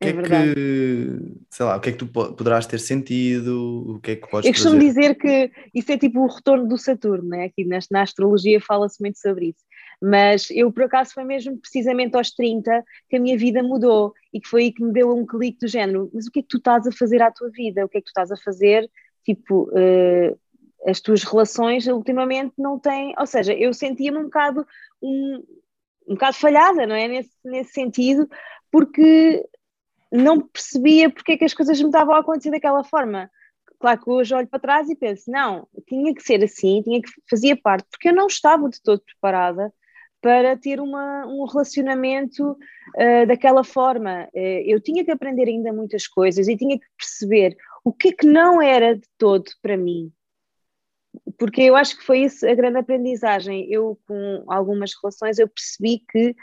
É, 0.05 0.09
é 0.09 0.13
verdade. 0.13 0.53
que, 0.53 1.17
sei 1.49 1.65
lá, 1.65 1.77
o 1.77 1.79
que 1.79 1.89
é 1.89 1.91
que 1.91 1.97
tu 1.97 2.07
poderás 2.07 2.65
ter 2.65 2.79
sentido? 2.79 3.95
O 3.95 3.99
que 3.99 4.11
é 4.11 4.15
que 4.15 4.29
podes 4.29 4.47
Eu 4.47 4.53
costumo 4.53 4.79
trazer? 4.79 4.87
dizer 4.87 5.15
que 5.15 5.51
isso 5.73 5.91
é 5.91 5.97
tipo 5.97 6.19
o 6.19 6.27
retorno 6.27 6.67
do 6.67 6.77
Saturno, 6.77 7.29
né? 7.29 7.45
Aqui 7.45 7.65
na 7.65 8.01
astrologia 8.01 8.59
fala-se 8.61 9.01
muito 9.01 9.19
sobre 9.19 9.47
isso. 9.49 9.63
Mas 10.01 10.49
eu, 10.51 10.71
por 10.71 10.83
acaso, 10.83 11.13
foi 11.13 11.23
mesmo 11.23 11.57
precisamente 11.57 12.17
aos 12.17 12.31
30 12.31 12.83
que 13.09 13.15
a 13.15 13.19
minha 13.19 13.37
vida 13.37 13.63
mudou 13.63 14.13
e 14.33 14.41
que 14.41 14.49
foi 14.49 14.63
aí 14.63 14.71
que 14.73 14.83
me 14.83 14.91
deu 14.91 15.15
um 15.15 15.25
clique 15.25 15.59
do 15.59 15.67
género: 15.67 16.09
mas 16.13 16.27
o 16.27 16.31
que 16.31 16.39
é 16.39 16.41
que 16.41 16.49
tu 16.49 16.57
estás 16.57 16.85
a 16.85 16.91
fazer 16.91 17.21
à 17.21 17.31
tua 17.31 17.49
vida? 17.49 17.85
O 17.85 17.89
que 17.89 17.97
é 17.97 18.01
que 18.01 18.05
tu 18.05 18.09
estás 18.09 18.31
a 18.31 18.37
fazer? 18.37 18.89
Tipo, 19.23 19.69
uh, 19.69 20.37
as 20.85 20.99
tuas 20.99 21.23
relações 21.23 21.87
ultimamente 21.87 22.53
não 22.57 22.77
têm. 22.77 23.13
Ou 23.17 23.25
seja, 23.25 23.53
eu 23.53 23.73
sentia-me 23.73 24.17
um 24.17 24.23
bocado 24.23 24.65
um, 25.01 25.43
um 26.07 26.13
bocado 26.15 26.35
falhada, 26.35 26.85
não 26.85 26.95
é? 26.95 27.07
Nesse, 27.07 27.31
nesse 27.43 27.71
sentido, 27.71 28.27
porque 28.71 29.45
não 30.13 30.39
percebia 30.39 31.10
porque 31.10 31.34
é 31.34 31.38
que 31.38 31.45
as 31.45 31.54
coisas 31.54 31.80
me 31.80 31.88
estavam 31.88 32.15
a 32.15 32.19
acontecer 32.19 32.52
daquela 32.52 32.84
forma. 32.84 33.30
Claro 33.80 34.02
que 34.02 34.10
hoje 34.10 34.34
olho 34.34 34.47
para 34.47 34.60
trás 34.60 34.89
e 34.89 34.95
penso, 34.95 35.30
não, 35.30 35.67
tinha 35.88 36.13
que 36.13 36.23
ser 36.23 36.43
assim, 36.43 36.82
tinha 36.82 37.02
que 37.02 37.10
fazia 37.30 37.58
parte, 37.58 37.88
porque 37.91 38.10
eu 38.10 38.15
não 38.15 38.28
estava 38.28 38.69
de 38.69 38.82
todo 38.82 39.02
preparada 39.02 39.73
para 40.21 40.56
ter 40.56 40.80
uma, 40.80 41.26
um 41.28 41.43
relacionamento 41.45 42.52
uh, 42.52 43.28
daquela 43.28 43.63
forma. 43.63 44.30
Uh, 44.34 44.63
eu 44.65 44.80
tinha 44.80 45.04
que 45.04 45.12
aprender 45.12 45.49
ainda 45.49 45.73
muitas 45.73 46.08
coisas 46.08 46.47
e 46.47 46.56
tinha 46.56 46.80
que 46.80 46.86
perceber 46.97 47.58
o 47.84 47.91
que 47.91 48.10
é 48.10 48.12
que 48.13 48.26
não 48.26 48.62
era 48.62 48.95
de 48.95 49.08
todo 49.17 49.52
para 49.62 49.76
mim 49.76 50.13
porque 51.38 51.62
eu 51.62 51.76
acho 51.76 51.97
que 51.97 52.04
foi 52.04 52.19
isso 52.23 52.47
a 52.47 52.56
grande 52.56 52.78
aprendizagem. 52.78 53.71
Eu, 53.71 53.99
com 54.08 54.43
algumas 54.47 54.91
relações, 55.02 55.38
eu 55.38 55.47
percebi 55.47 56.04
que 56.10 56.36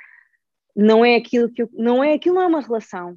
não 0.75 1.05
é 1.05 1.17
aquilo 1.17 1.51
que 1.51 1.63
eu, 1.63 1.71
não 1.73 2.03
é 2.03 2.15
aquilo 2.15 2.37
não 2.37 2.43
é 2.43 2.47
uma 2.47 2.61
relação. 2.61 3.17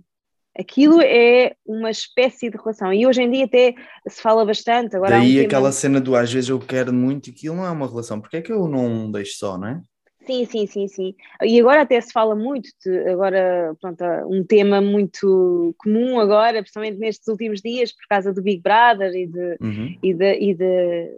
Aquilo 0.58 1.02
é 1.02 1.56
uma 1.66 1.90
espécie 1.90 2.50
de 2.50 2.58
relação. 2.58 2.94
E 2.94 3.08
hoje 3.08 3.22
em 3.24 3.32
dia 3.32 3.46
até 3.46 3.74
se 4.08 4.22
fala 4.22 4.46
bastante. 4.46 4.96
Agora 4.96 5.18
Daí 5.18 5.40
um 5.42 5.46
aquela 5.46 5.64
tema... 5.64 5.72
cena 5.72 6.02
do 6.02 6.16
às 6.16 6.32
vezes 6.32 6.50
eu 6.50 6.60
quero 6.60 6.94
muito 6.94 7.28
e 7.28 7.32
aquilo 7.32 7.56
não 7.56 7.66
é 7.66 7.72
uma 7.72 7.88
relação. 7.88 8.22
Porque 8.22 8.38
é 8.38 8.42
que 8.42 8.52
eu 8.52 8.68
não 8.68 9.12
deixo 9.12 9.38
só, 9.38 9.58
não 9.58 9.68
é? 9.68 9.82
Sim, 10.26 10.46
sim, 10.46 10.66
sim, 10.68 10.88
sim. 10.88 11.16
E 11.42 11.60
agora 11.60 11.82
até 11.82 12.00
se 12.00 12.14
fala 12.14 12.34
muito 12.34 12.70
de, 12.86 13.10
agora, 13.10 13.76
pronto, 13.82 14.04
um 14.30 14.42
tema 14.44 14.80
muito 14.80 15.76
comum 15.78 16.18
agora, 16.20 16.62
principalmente 16.62 16.98
nestes 16.98 17.28
últimos 17.28 17.60
dias, 17.62 17.92
por 17.92 18.08
causa 18.08 18.32
do 18.32 18.42
Big 18.42 18.62
Brother 18.62 19.14
e, 19.14 19.28
de, 19.28 19.58
Uhum. 19.60 19.98
e, 20.02 20.14
de, 20.14 20.34
e 20.40 20.54
de, 20.54 21.10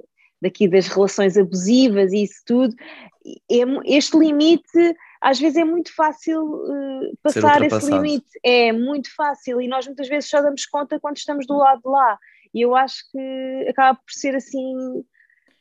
daqui 0.42 0.68
das 0.68 0.88
relações 0.88 1.38
abusivas 1.38 2.14
e 2.14 2.24
isso 2.24 2.42
tudo. 2.48 2.74
É, 3.52 3.58
este 3.86 4.18
limite 4.18 4.96
às 5.22 5.40
vezes 5.40 5.58
é 5.58 5.64
muito 5.64 5.94
fácil 5.94 6.44
uh, 6.44 7.18
passar 7.24 7.62
esse 7.64 7.90
limite, 7.90 8.30
é 8.44 8.72
muito 8.72 9.14
fácil 9.16 9.62
e 9.62 9.68
nós 9.68 9.86
muitas 9.86 10.08
vezes 10.08 10.30
só 10.30 10.42
damos 10.42 10.66
conta 10.66 11.00
quando 11.00 11.18
estamos 11.18 11.46
do 11.48 11.58
lado 11.58 11.82
de 11.82 11.90
lá. 11.90 12.18
E 12.54 12.62
eu 12.62 12.76
acho 12.76 13.04
que 13.12 13.68
acaba 13.68 13.96
por 13.96 14.12
ser 14.12 14.36
assim 14.36 15.04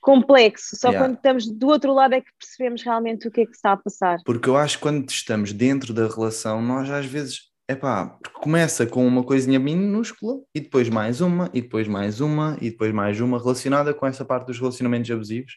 complexo. 0.04 0.76
Só 0.76 0.88
yeah. 0.88 1.04
quando 1.04 1.16
estamos 1.16 1.50
do 1.50 1.66
outro 1.66 1.92
lado 1.92 2.14
é 2.14 2.20
que 2.20 2.30
percebemos 2.38 2.82
realmente 2.82 3.26
o 3.26 3.30
que 3.30 3.40
é 3.40 3.46
que 3.46 3.52
está 3.52 3.72
a 3.72 3.76
passar. 3.76 4.18
Porque 4.24 4.48
eu 4.48 4.56
acho 4.56 4.76
que 4.76 4.82
quando 4.82 5.08
estamos 5.08 5.52
dentro 5.52 5.94
da 5.94 6.06
relação, 6.06 6.60
nós 6.62 6.90
às 6.90 7.06
vezes, 7.06 7.50
é 7.66 7.74
pá, 7.74 8.16
começa 8.34 8.86
com 8.86 9.04
uma 9.04 9.24
coisinha 9.24 9.58
minúscula 9.58 10.36
e 10.54 10.60
depois 10.60 10.88
mais 10.90 11.22
uma, 11.22 11.50
e 11.54 11.62
depois 11.62 11.88
mais 11.88 12.20
uma, 12.20 12.56
e 12.60 12.70
depois 12.70 12.92
mais 12.92 13.18
uma 13.20 13.38
relacionada 13.38 13.94
com 13.94 14.06
essa 14.06 14.24
parte 14.24 14.46
dos 14.46 14.60
relacionamentos 14.60 15.10
abusivos. 15.10 15.54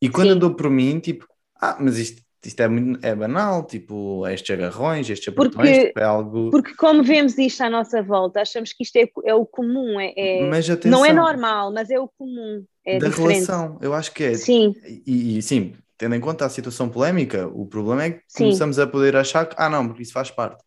E 0.00 0.08
quando 0.08 0.28
Sim. 0.28 0.32
eu 0.32 0.38
dou 0.38 0.54
por 0.54 0.70
mim, 0.70 0.98
tipo, 0.98 1.26
ah, 1.60 1.76
mas 1.78 1.98
isto 1.98 2.22
isto 2.46 2.60
é, 2.60 2.68
muito, 2.68 3.04
é 3.04 3.14
banal, 3.14 3.64
tipo, 3.64 4.26
estes 4.28 4.50
agarrões, 4.56 5.10
estes 5.10 5.28
apertões, 5.28 5.68
porque, 5.68 5.86
tipo, 5.86 6.00
é 6.00 6.04
algo... 6.04 6.50
Porque 6.50 6.74
como 6.74 7.02
vemos 7.02 7.36
isto 7.38 7.62
à 7.62 7.70
nossa 7.70 8.02
volta, 8.02 8.40
achamos 8.40 8.72
que 8.72 8.82
isto 8.82 8.96
é, 8.96 9.08
é 9.24 9.34
o 9.34 9.44
comum, 9.44 9.98
é, 10.00 10.12
é 10.16 10.48
mas 10.48 10.68
atenção, 10.68 10.98
não 10.98 11.04
é 11.04 11.12
normal, 11.12 11.72
mas 11.72 11.90
é 11.90 11.98
o 11.98 12.08
comum, 12.08 12.64
é 12.84 12.98
Da 12.98 13.08
diferente. 13.08 13.32
relação, 13.32 13.78
eu 13.82 13.92
acho 13.92 14.12
que 14.12 14.24
é. 14.24 14.34
Sim. 14.34 14.74
E, 15.06 15.38
e, 15.38 15.42
sim, 15.42 15.74
tendo 15.98 16.14
em 16.14 16.20
conta 16.20 16.46
a 16.46 16.50
situação 16.50 16.88
polémica, 16.88 17.48
o 17.48 17.66
problema 17.66 18.04
é 18.04 18.10
que 18.10 18.22
sim. 18.28 18.44
começamos 18.44 18.78
a 18.78 18.86
poder 18.86 19.16
achar 19.16 19.46
que, 19.46 19.56
ah 19.58 19.68
não, 19.68 19.86
porque 19.86 20.02
isso 20.02 20.12
faz 20.12 20.30
parte. 20.30 20.62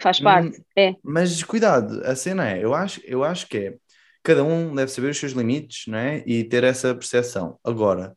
Faz 0.00 0.20
parte, 0.20 0.58
hum, 0.58 0.62
é. 0.76 0.94
Mas 1.02 1.42
cuidado, 1.42 2.02
a 2.04 2.16
cena 2.16 2.50
é, 2.50 2.64
eu 2.64 2.74
acho, 2.74 3.00
eu 3.04 3.22
acho 3.22 3.46
que 3.46 3.58
é, 3.58 3.74
cada 4.22 4.42
um 4.42 4.74
deve 4.74 4.90
saber 4.90 5.10
os 5.10 5.18
seus 5.18 5.32
limites, 5.32 5.84
não 5.86 5.98
é? 5.98 6.22
E 6.26 6.44
ter 6.44 6.64
essa 6.64 6.94
percepção. 6.94 7.58
Agora, 7.62 8.16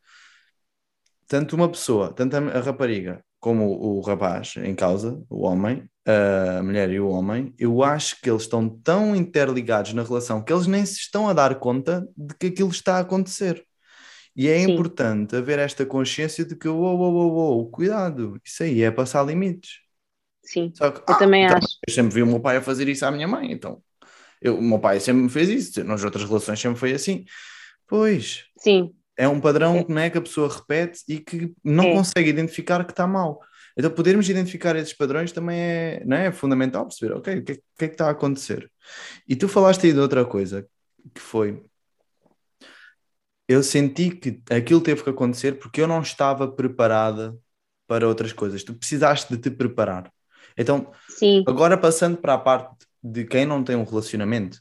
tanto 1.28 1.56
uma 1.56 1.70
pessoa, 1.70 2.14
tanto 2.14 2.36
a, 2.36 2.60
rapariga 2.60 3.24
como 3.40 3.66
o, 3.66 3.98
o 3.98 4.02
rapaz 4.02 4.56
em 4.58 4.74
causa, 4.74 5.22
o 5.30 5.44
homem, 5.46 5.88
a 6.06 6.64
mulher 6.64 6.90
e 6.90 7.00
o 7.00 7.10
homem, 7.10 7.54
eu 7.60 7.84
acho 7.84 8.20
que 8.22 8.30
eles 8.30 8.44
estão 8.44 8.68
tão 8.68 9.16
interligados 9.16 9.94
na 9.94 10.04
relação 10.04 10.44
que 10.44 10.52
eles 10.52 10.68
nem 10.68 10.86
se 10.86 11.00
estão 11.00 11.30
a 11.30 11.34
dar 11.34 11.56
conta 11.60 12.08
de 12.18 12.36
que 12.36 12.48
aquilo 12.48 12.70
está 12.70 12.98
a 12.98 13.02
acontecer. 13.02 13.64
E 14.36 14.48
é 14.48 14.60
Sim. 14.60 14.72
importante 14.72 15.36
haver 15.36 15.60
esta 15.60 15.86
consciência 15.86 16.44
de 16.44 16.56
que, 16.56 16.68
uou, 16.68 16.98
uou, 16.98 17.14
uou, 17.14 17.34
uou, 17.34 17.72
cuidado, 17.72 18.40
isso 18.44 18.64
aí 18.64 18.82
é 18.82 18.92
passar 18.92 19.24
limites. 19.24 19.80
Sim, 20.44 20.72
que, 20.72 20.84
eu 20.84 20.88
ah, 21.08 21.16
também 21.16 21.46
então, 21.46 21.58
acho. 21.58 21.78
Eu 21.88 21.94
sempre 21.94 22.14
vi 22.14 22.24
o 22.24 22.28
meu 22.28 22.40
pai 22.40 22.58
a 22.58 22.62
fazer 22.62 22.88
isso 22.88 23.06
à 23.06 23.12
minha 23.12 23.28
mãe, 23.28 23.52
então 23.52 23.82
eu, 24.42 24.58
o 24.58 24.62
meu 24.62 24.80
pai 24.80 25.00
sempre 25.00 25.24
me 25.24 25.30
fez 25.30 25.50
isso, 25.50 25.84
nas 25.84 26.04
outras 26.04 26.24
relações 26.24 26.60
sempre 26.60 26.80
foi 26.80 26.94
assim. 26.94 27.26
Pois. 27.88 28.46
Sim. 28.58 28.94
É 29.18 29.28
um 29.28 29.40
padrão 29.40 29.86
é, 29.98 30.10
que 30.10 30.18
a 30.18 30.22
pessoa 30.22 30.54
repete 30.54 31.02
e 31.08 31.20
que 31.20 31.54
não 31.64 31.86
é. 31.86 31.94
consegue 31.94 32.30
identificar 32.30 32.84
que 32.84 32.92
está 32.92 33.08
mal. 33.08 33.40
Então, 33.78 33.92
podermos 33.92 34.30
identificar 34.30 34.76
esses 34.76 34.94
padrões 34.94 35.32
também 35.32 35.60
é, 35.60 36.04
não 36.06 36.18
é? 36.18 36.32
fundamental 36.32 36.86
perceber, 36.86 37.14
ok, 37.14 37.40
o 37.40 37.44
que, 37.44 37.52
é, 37.54 37.56
que 37.56 37.86
é 37.86 37.88
que 37.88 37.94
está 37.94 38.08
a 38.08 38.12
acontecer? 38.12 38.72
E 39.28 39.36
tu 39.36 39.48
falaste 39.48 39.86
aí 39.86 39.94
de 39.94 40.00
outra 40.00 40.26
coisa, 40.26 40.66
que 41.14 41.22
foi, 41.22 41.62
eu 43.48 43.62
senti 43.62 44.10
que 44.12 44.42
aquilo 44.50 44.82
teve 44.82 45.04
que 45.04 45.10
acontecer 45.10 45.60
porque 45.60 45.82
eu 45.82 45.88
não 45.88 46.02
estava 46.02 46.48
preparada 46.48 47.36
para 47.88 48.08
outras 48.08 48.34
coisas. 48.34 48.64
Tu 48.64 48.74
precisaste 48.74 49.36
de 49.36 49.42
te 49.42 49.52
preparar. 49.52 50.12
Então, 50.58 50.92
Sim. 51.10 51.44
agora 51.48 51.78
passando 51.78 52.18
para 52.18 52.34
a 52.34 52.38
parte 52.38 52.86
de 53.04 53.26
quem 53.26 53.46
não 53.46 53.64
tem 53.64 53.76
um 53.76 53.84
relacionamento, 53.84 54.60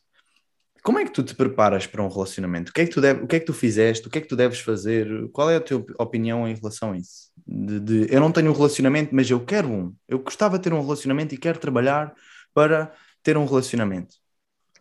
como 0.84 0.98
é 0.98 1.04
que 1.04 1.10
tu 1.10 1.22
te 1.22 1.34
preparas 1.34 1.86
para 1.86 2.02
um 2.02 2.08
relacionamento? 2.08 2.70
O 2.70 2.74
que 2.74 2.82
é 2.82 2.84
que 2.84 2.92
tu, 2.92 3.00
deve, 3.00 3.24
o 3.24 3.26
que 3.26 3.36
é 3.36 3.40
que 3.40 3.46
tu 3.46 3.54
fizeste? 3.54 4.06
O 4.06 4.10
que 4.10 4.18
é 4.18 4.20
que 4.20 4.28
tu 4.28 4.36
deves 4.36 4.60
fazer? 4.60 5.08
Qual 5.32 5.50
é 5.50 5.56
a 5.56 5.60
tua 5.60 5.82
opinião 5.98 6.46
em 6.46 6.54
relação 6.54 6.92
a 6.92 6.98
isso? 6.98 7.32
De, 7.46 7.80
de, 7.80 8.14
eu 8.14 8.20
não 8.20 8.30
tenho 8.30 8.50
um 8.50 8.54
relacionamento, 8.54 9.14
mas 9.14 9.30
eu 9.30 9.42
quero 9.42 9.66
um. 9.66 9.94
Eu 10.06 10.18
gostava 10.18 10.58
de 10.58 10.64
ter 10.64 10.74
um 10.74 10.82
relacionamento 10.82 11.34
e 11.34 11.38
quero 11.38 11.58
trabalhar 11.58 12.14
para 12.52 12.92
ter 13.22 13.34
um 13.38 13.46
relacionamento. 13.46 14.14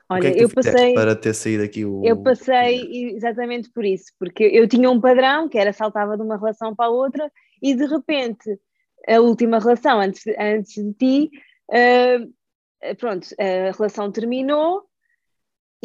Olha, 0.10 0.28
é 0.28 0.44
eu 0.44 0.50
passei 0.50 0.94
para 0.94 1.16
ter 1.16 1.34
saído 1.34 1.64
aqui 1.64 1.86
o. 1.86 2.02
Eu 2.04 2.22
passei 2.22 3.16
exatamente 3.16 3.72
por 3.72 3.86
isso, 3.86 4.12
porque 4.20 4.44
eu 4.44 4.68
tinha 4.68 4.92
um 4.92 5.00
padrão 5.00 5.48
que 5.48 5.58
era 5.58 5.72
saltava 5.72 6.18
de 6.18 6.22
uma 6.22 6.36
relação 6.38 6.76
para 6.76 6.88
a 6.88 6.92
outra 6.92 7.32
e 7.62 7.74
de 7.74 7.86
repente 7.86 8.60
a 9.08 9.22
última 9.22 9.58
relação 9.58 10.02
antes, 10.02 10.24
antes 10.38 10.84
de 10.84 10.94
ti, 10.96 11.32
uh, 11.70 12.96
pronto, 12.98 13.26
a 13.40 13.72
relação 13.72 14.12
terminou 14.12 14.84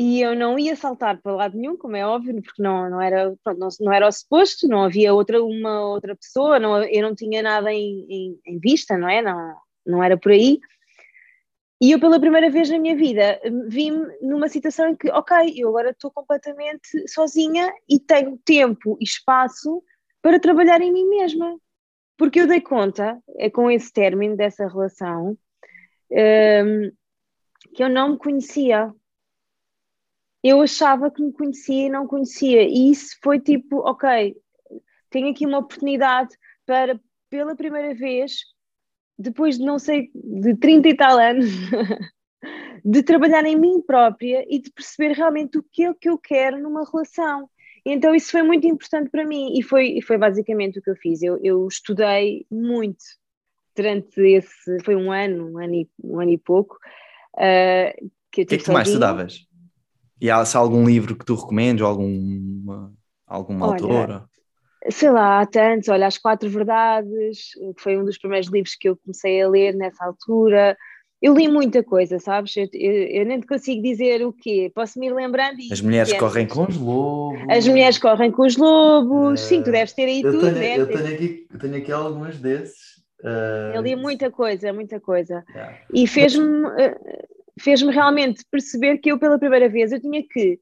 e 0.01 0.21
eu 0.23 0.37
não 0.37 0.57
ia 0.57 0.77
saltar 0.77 1.21
para 1.21 1.35
lado 1.35 1.59
nenhum, 1.59 1.77
como 1.77 1.97
é 1.97 2.07
óbvio, 2.07 2.41
porque 2.41 2.63
não, 2.63 2.89
não, 2.89 3.03
era, 3.03 3.35
pronto, 3.43 3.59
não, 3.59 3.69
não 3.81 3.93
era 3.93 4.07
o 4.07 4.13
suposto, 4.13 4.69
não 4.69 4.85
havia 4.85 5.13
outra, 5.13 5.43
uma 5.43 5.89
outra 5.89 6.15
pessoa, 6.15 6.61
não, 6.61 6.85
eu 6.85 7.03
não 7.03 7.17
tinha 7.17 7.43
nada 7.43 7.73
em, 7.73 8.07
em, 8.09 8.41
em, 8.47 8.61
vista, 8.61 8.97
não 8.97 9.09
é? 9.09 9.21
Não, 9.21 9.57
não 9.85 10.01
era 10.01 10.17
por 10.17 10.31
aí. 10.31 10.61
E 11.81 11.91
eu, 11.91 11.99
pela 11.99 12.21
primeira 12.21 12.49
vez 12.49 12.71
na 12.71 12.79
minha 12.79 12.95
vida, 12.95 13.41
vi-me 13.67 14.07
numa 14.23 14.49
situação 14.49 14.91
em 14.91 14.95
que, 14.95 15.11
ok, 15.11 15.55
eu 15.57 15.69
agora 15.71 15.91
estou 15.91 16.13
completamente 16.13 17.09
sozinha 17.09 17.69
e 17.89 17.99
tenho 17.99 18.39
tempo 18.45 18.97
e 19.01 19.05
espaço 19.05 19.83
para 20.23 20.39
trabalhar 20.39 20.81
em 20.81 20.93
mim 20.93 21.09
mesma. 21.09 21.59
Porque 22.17 22.39
eu 22.39 22.47
dei 22.47 22.61
conta, 22.61 23.19
é 23.37 23.51
com 23.51 23.69
esse 23.69 23.93
término 23.93 24.37
dessa 24.37 24.69
relação, 24.69 25.37
um, 26.09 26.93
que 27.75 27.83
eu 27.83 27.89
não 27.89 28.11
me 28.11 28.19
conhecia 28.19 28.95
eu 30.43 30.61
achava 30.63 31.11
que 31.11 31.23
me 31.23 31.33
conhecia 31.33 31.87
e 31.87 31.91
não 31.91 32.07
conhecia. 32.07 32.63
E 32.63 32.91
isso 32.91 33.17
foi 33.23 33.41
tipo, 33.41 33.79
ok, 33.79 34.37
tenho 35.11 35.31
aqui 35.31 35.47
uma 35.47 35.59
oportunidade 35.59 36.37
para, 36.65 37.01
pela 37.29 37.57
primeira 37.57 37.95
vez, 37.95 38.37
depois 39.19 39.59
de 39.59 39.65
não 39.65 39.79
sei, 39.79 40.11
de 40.15 40.55
30 40.57 40.89
e 40.89 40.97
tal 40.97 41.19
anos, 41.19 41.47
de 42.85 43.03
trabalhar 43.03 43.45
em 43.45 43.57
mim 43.57 43.81
própria 43.83 44.45
e 44.49 44.61
de 44.61 44.71
perceber 44.71 45.13
realmente 45.13 45.59
o 45.59 45.65
que 45.73 45.85
é 45.85 45.95
que 45.95 46.09
eu 46.09 46.19
quero 46.19 46.61
numa 46.61 46.85
relação. 46.91 47.49
Então 47.85 48.15
isso 48.15 48.31
foi 48.31 48.43
muito 48.43 48.67
importante 48.67 49.11
para 49.11 49.27
mim 49.27 49.59
e 49.59 49.63
foi, 49.63 50.01
foi 50.03 50.19
basicamente 50.19 50.79
o 50.79 50.83
que 50.83 50.91
eu 50.91 50.97
fiz. 50.97 51.23
Eu, 51.23 51.39
eu 51.43 51.67
estudei 51.67 52.47
muito 52.51 53.03
durante 53.75 54.21
esse, 54.21 54.83
foi 54.85 54.95
um 54.95 55.11
ano, 55.11 55.53
um 55.53 55.59
ano 55.59 55.75
e, 55.75 55.91
um 56.03 56.21
ano 56.21 56.31
e 56.31 56.39
pouco. 56.39 56.77
Uh, 57.35 58.11
que 58.31 58.43
o 58.43 58.47
que 58.47 58.55
é 58.55 58.59
que 58.59 58.65
tu 58.65 58.73
mais 58.73 58.89
estudavas? 58.89 59.48
E 60.21 60.31
há 60.31 60.45
se 60.45 60.57
há 60.57 60.61
algum 60.61 60.85
livro 60.85 61.17
que 61.17 61.25
tu 61.25 61.35
recomendes, 61.35 61.83
alguma, 61.83 62.93
alguma 63.27 63.67
olha, 63.67 63.75
autora? 63.75 64.25
Sei 64.91 65.11
lá, 65.11 65.41
há 65.41 65.47
tantos, 65.47 65.89
olha, 65.89 66.07
As 66.07 66.19
Quatro 66.19 66.49
Verdades, 66.49 67.51
que 67.75 67.83
foi 67.83 67.99
um 67.99 68.05
dos 68.05 68.19
primeiros 68.19 68.49
livros 68.49 68.75
que 68.75 68.89
eu 68.89 68.97
comecei 68.97 69.43
a 69.43 69.49
ler 69.49 69.75
nessa 69.75 70.05
altura. 70.05 70.77
Eu 71.21 71.35
li 71.35 71.49
muita 71.49 71.83
coisa, 71.83 72.21
sabes? 72.21 72.57
Eu, 72.57 72.69
eu, 72.73 72.93
eu 72.93 73.27
nem 73.27 73.41
te 73.41 73.47
consigo 73.47 73.83
dizer 73.83 74.25
o 74.25 74.33
quê. 74.33 74.71
Posso 74.73 74.99
me 75.01 75.09
ir 75.09 75.15
lembrando. 75.15 75.59
As 75.71 75.81
mulheres 75.81 76.13
correm 76.13 76.47
com 76.47 76.65
os 76.65 76.77
lobos. 76.77 77.43
As 77.49 77.67
mulheres 77.67 77.99
correm 77.99 78.31
com 78.31 78.47
os 78.47 78.57
lobos. 78.57 79.41
Uh, 79.41 79.45
Sim, 79.45 79.63
tu 79.63 79.73
deves 79.73 79.93
ter 79.93 80.05
aí 80.05 80.23
eu 80.23 80.31
tudo, 80.33 80.43
tenho, 80.43 80.55
né? 80.55 80.79
Eu 80.79 80.87
tenho, 80.87 81.15
aqui, 81.15 81.47
eu 81.53 81.59
tenho 81.59 81.77
aqui 81.77 81.93
alguns 81.93 82.39
desses. 82.39 82.99
Uh, 83.21 83.75
eu 83.75 83.83
li 83.83 83.97
muita 83.97 84.31
coisa, 84.31 84.73
muita 84.73 85.01
coisa. 85.01 85.45
Yeah. 85.51 85.79
E 85.93 86.07
fez-me. 86.07 86.45
Uh, 86.45 87.38
fez-me 87.59 87.93
realmente 87.93 88.45
perceber 88.51 88.99
que 88.99 89.11
eu, 89.11 89.19
pela 89.19 89.39
primeira 89.39 89.69
vez, 89.69 89.93
eu 89.93 90.01
tinha 90.01 90.23
que, 90.27 90.61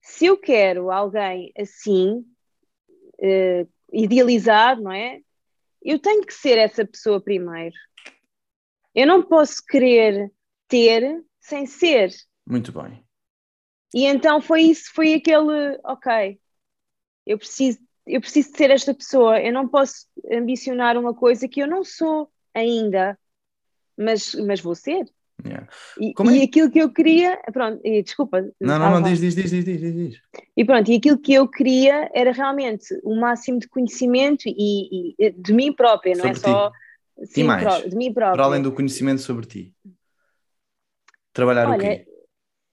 se 0.00 0.26
eu 0.26 0.36
quero 0.36 0.90
alguém 0.90 1.52
assim, 1.56 2.24
uh, 3.18 3.68
idealizado, 3.92 4.82
não 4.82 4.92
é? 4.92 5.20
Eu 5.82 5.98
tenho 5.98 6.24
que 6.24 6.32
ser 6.32 6.58
essa 6.58 6.84
pessoa 6.84 7.20
primeiro. 7.20 7.76
Eu 8.94 9.06
não 9.06 9.22
posso 9.22 9.62
querer 9.66 10.32
ter 10.68 11.22
sem 11.40 11.66
ser. 11.66 12.10
Muito 12.46 12.72
bem. 12.72 13.04
E 13.94 14.04
então 14.06 14.40
foi 14.40 14.62
isso, 14.62 14.92
foi 14.92 15.14
aquele, 15.14 15.78
ok, 15.84 16.40
eu 17.24 17.38
preciso, 17.38 17.78
eu 18.06 18.20
preciso 18.20 18.50
de 18.50 18.56
ser 18.58 18.70
esta 18.70 18.92
pessoa, 18.92 19.40
eu 19.40 19.52
não 19.52 19.68
posso 19.68 20.06
ambicionar 20.32 20.98
uma 20.98 21.14
coisa 21.14 21.48
que 21.48 21.60
eu 21.60 21.66
não 21.68 21.84
sou 21.84 22.28
ainda, 22.52 23.18
mas, 23.96 24.34
mas 24.34 24.60
vou 24.60 24.74
ser. 24.74 25.06
Yeah. 25.44 25.68
E, 26.00 26.08
é? 26.08 26.36
e, 26.36 26.42
aquilo 26.42 26.70
que 26.70 26.78
eu 26.78 26.90
queria, 26.90 27.38
pronto, 27.52 27.80
e, 27.84 28.02
desculpa. 28.02 28.40
Não, 28.60 28.78
não, 28.78 28.90
não, 28.92 29.02
diz, 29.02 29.20
diz, 29.20 29.34
diz, 29.34 29.50
diz, 29.50 29.64
diz, 29.64 29.80
diz. 29.80 30.20
E 30.56 30.64
pronto, 30.64 30.90
e 30.90 30.96
aquilo 30.96 31.18
que 31.18 31.34
eu 31.34 31.46
queria 31.46 32.10
era 32.14 32.32
realmente 32.32 32.86
o 33.02 33.14
máximo 33.14 33.58
de 33.58 33.68
conhecimento 33.68 34.44
e, 34.46 35.14
e 35.18 35.30
de 35.30 35.52
mim 35.52 35.72
própria, 35.72 36.16
não 36.16 36.24
é 36.24 36.34
sobre 36.34 36.50
é 36.50 36.52
só. 36.52 36.72
Sim, 37.24 37.42
e 37.42 37.44
mais, 37.44 37.88
de 37.88 37.96
mim 37.96 38.12
própria. 38.12 38.36
Para 38.36 38.44
além 38.44 38.62
do 38.62 38.72
conhecimento 38.72 39.20
sobre 39.20 39.46
ti. 39.46 39.74
Trabalhar 41.32 41.68
Olha, 41.68 41.76
o 41.76 41.80
quê? 41.80 42.06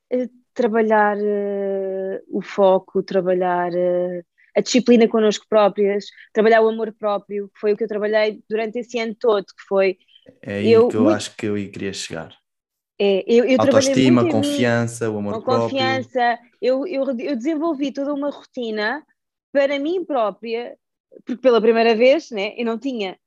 Eh, 0.10 0.30
trabalhar 0.54 1.18
uh, 1.18 2.22
o 2.30 2.42
foco, 2.42 3.04
trabalhar 3.04 3.72
uh, 3.72 4.24
a 4.56 4.62
disciplina 4.62 5.08
connosco 5.08 5.46
próprias, 5.50 6.06
trabalhar 6.34 6.62
o 6.62 6.70
amor 6.70 6.94
próprio, 6.94 7.50
que 7.50 7.60
foi 7.60 7.74
o 7.74 7.78
que 7.78 7.84
eu 7.84 7.88
trabalhei 7.88 8.44
durante 8.50 8.80
esse 8.80 9.00
ano 9.00 9.16
todo, 9.16 9.46
que 9.46 9.64
foi... 9.68 9.98
É 10.42 10.56
aí 10.56 10.72
eu, 10.72 10.88
que 10.88 10.96
eu 10.96 11.04
muito, 11.04 11.16
acho 11.16 11.36
que 11.36 11.46
eu 11.46 11.56
queria 11.56 11.94
chegar. 11.94 12.41
É, 13.04 13.24
eu, 13.26 13.46
eu 13.46 13.60
Autoestima, 13.60 14.30
confiança, 14.30 15.10
mim, 15.10 15.16
o 15.16 15.18
amor 15.18 15.42
próprio. 15.42 15.70
Confiança, 15.70 16.38
eu, 16.62 16.86
eu, 16.86 17.04
eu 17.20 17.36
desenvolvi 17.36 17.92
toda 17.92 18.14
uma 18.14 18.30
rotina 18.30 19.04
para 19.52 19.80
mim 19.80 20.06
própria, 20.06 20.78
porque 21.26 21.42
pela 21.42 21.60
primeira 21.60 21.96
vez 21.96 22.30
né, 22.30 22.54
eu 22.56 22.64
não 22.64 22.78
tinha 22.78 23.18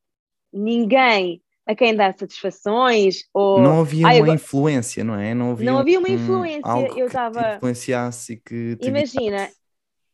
ninguém 0.52 1.42
a 1.66 1.74
quem 1.74 1.92
dar 1.92 2.16
satisfações 2.16 3.24
ou 3.34 3.60
não 3.60 3.80
havia 3.80 4.06
uma 4.06 4.16
eu... 4.16 4.34
influência, 4.34 5.02
não 5.02 5.18
é? 5.18 5.34
Não 5.34 5.50
havia, 5.50 5.72
não 5.72 5.78
havia 5.80 5.98
uma 5.98 6.08
influência. 6.08 6.72
Um, 6.72 6.96
eu 6.96 7.06
estava 7.08 7.42
te 7.42 7.56
influenciasse 7.56 8.36
que 8.36 8.78
imagina, 8.80 9.50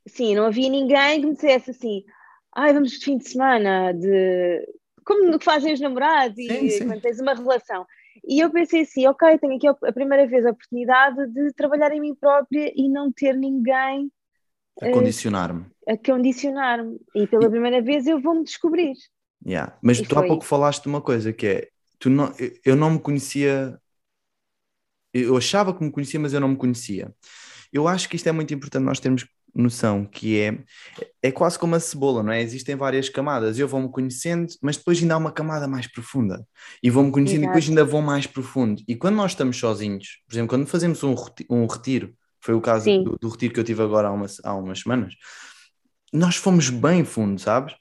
sim, 0.06 0.34
não 0.34 0.46
havia 0.46 0.70
ninguém 0.70 1.20
que 1.20 1.26
me 1.26 1.34
dissesse 1.34 1.72
assim, 1.72 2.02
ai, 2.56 2.72
vamos 2.72 2.92
de 2.92 3.04
fim 3.04 3.18
de 3.18 3.28
semana 3.28 3.92
de 3.92 4.66
como 5.04 5.38
fazem 5.38 5.74
os 5.74 5.80
namorados 5.80 6.36
sim, 6.36 6.64
e 6.64 6.70
sim. 6.70 6.86
quando 6.86 7.02
tens 7.02 7.20
uma 7.20 7.34
relação. 7.34 7.84
E 8.30 8.38
eu 8.38 8.48
pensei 8.48 8.82
assim, 8.82 9.08
ok, 9.08 9.38
tenho 9.38 9.56
aqui 9.56 9.66
a 9.66 9.92
primeira 9.92 10.24
vez 10.24 10.46
a 10.46 10.50
oportunidade 10.50 11.26
de 11.32 11.52
trabalhar 11.52 11.90
em 11.90 12.00
mim 12.00 12.14
própria 12.14 12.72
e 12.76 12.88
não 12.88 13.10
ter 13.10 13.36
ninguém 13.36 14.08
a 14.80 14.90
condicionar-me. 14.92 15.66
A 15.86 15.96
condicionar-me. 15.96 17.00
E 17.12 17.26
pela 17.26 17.46
e... 17.46 17.50
primeira 17.50 17.82
vez 17.82 18.06
eu 18.06 18.20
vou-me 18.20 18.44
descobrir. 18.44 18.94
Yeah. 19.44 19.76
Mas 19.82 19.98
e 19.98 20.06
tu 20.06 20.16
há 20.16 20.22
pouco 20.24 20.44
falaste 20.44 20.84
de 20.84 20.88
uma 20.88 21.00
coisa 21.00 21.32
que 21.32 21.46
é, 21.46 21.68
tu 21.98 22.08
não, 22.08 22.32
eu 22.64 22.76
não 22.76 22.90
me 22.90 23.00
conhecia, 23.00 23.76
eu 25.12 25.36
achava 25.36 25.76
que 25.76 25.82
me 25.82 25.90
conhecia, 25.90 26.20
mas 26.20 26.32
eu 26.32 26.40
não 26.40 26.48
me 26.48 26.56
conhecia. 26.56 27.12
Eu 27.72 27.88
acho 27.88 28.08
que 28.08 28.14
isto 28.14 28.28
é 28.28 28.32
muito 28.32 28.54
importante 28.54 28.84
nós 28.84 29.00
termos 29.00 29.26
noção 29.54 30.04
que 30.04 30.38
é 30.40 30.58
é 31.22 31.30
quase 31.30 31.58
como 31.58 31.74
a 31.74 31.80
cebola, 31.80 32.22
não 32.22 32.32
é? 32.32 32.40
Existem 32.40 32.74
várias 32.76 33.08
camadas. 33.08 33.58
Eu 33.58 33.68
vou-me 33.68 33.90
conhecendo, 33.90 34.46
mas 34.62 34.76
depois 34.76 35.00
ainda 35.00 35.14
há 35.14 35.18
uma 35.18 35.32
camada 35.32 35.68
mais 35.68 35.86
profunda. 35.86 36.46
E 36.82 36.88
vou-me 36.88 37.12
conhecendo 37.12 37.42
Exato. 37.42 37.50
e 37.50 37.60
depois 37.60 37.68
ainda 37.68 37.84
vou 37.84 38.02
mais 38.02 38.26
profundo. 38.26 38.82
E 38.88 38.96
quando 38.96 39.16
nós 39.16 39.32
estamos 39.32 39.56
sozinhos, 39.58 40.22
por 40.26 40.34
exemplo, 40.34 40.48
quando 40.48 40.66
fazemos 40.66 41.02
um, 41.02 41.14
um 41.50 41.66
retiro, 41.66 42.14
foi 42.40 42.54
o 42.54 42.60
caso 42.60 42.86
do, 42.86 43.18
do, 43.18 43.28
retiro 43.28 43.52
que 43.52 43.60
eu 43.60 43.64
tive 43.64 43.82
agora 43.82 44.08
há, 44.08 44.12
uma, 44.12 44.26
há 44.44 44.54
umas 44.54 44.80
semanas, 44.80 45.14
nós 46.12 46.36
fomos 46.36 46.70
bem 46.70 47.04
fundo, 47.04 47.38
sabes? 47.40 47.74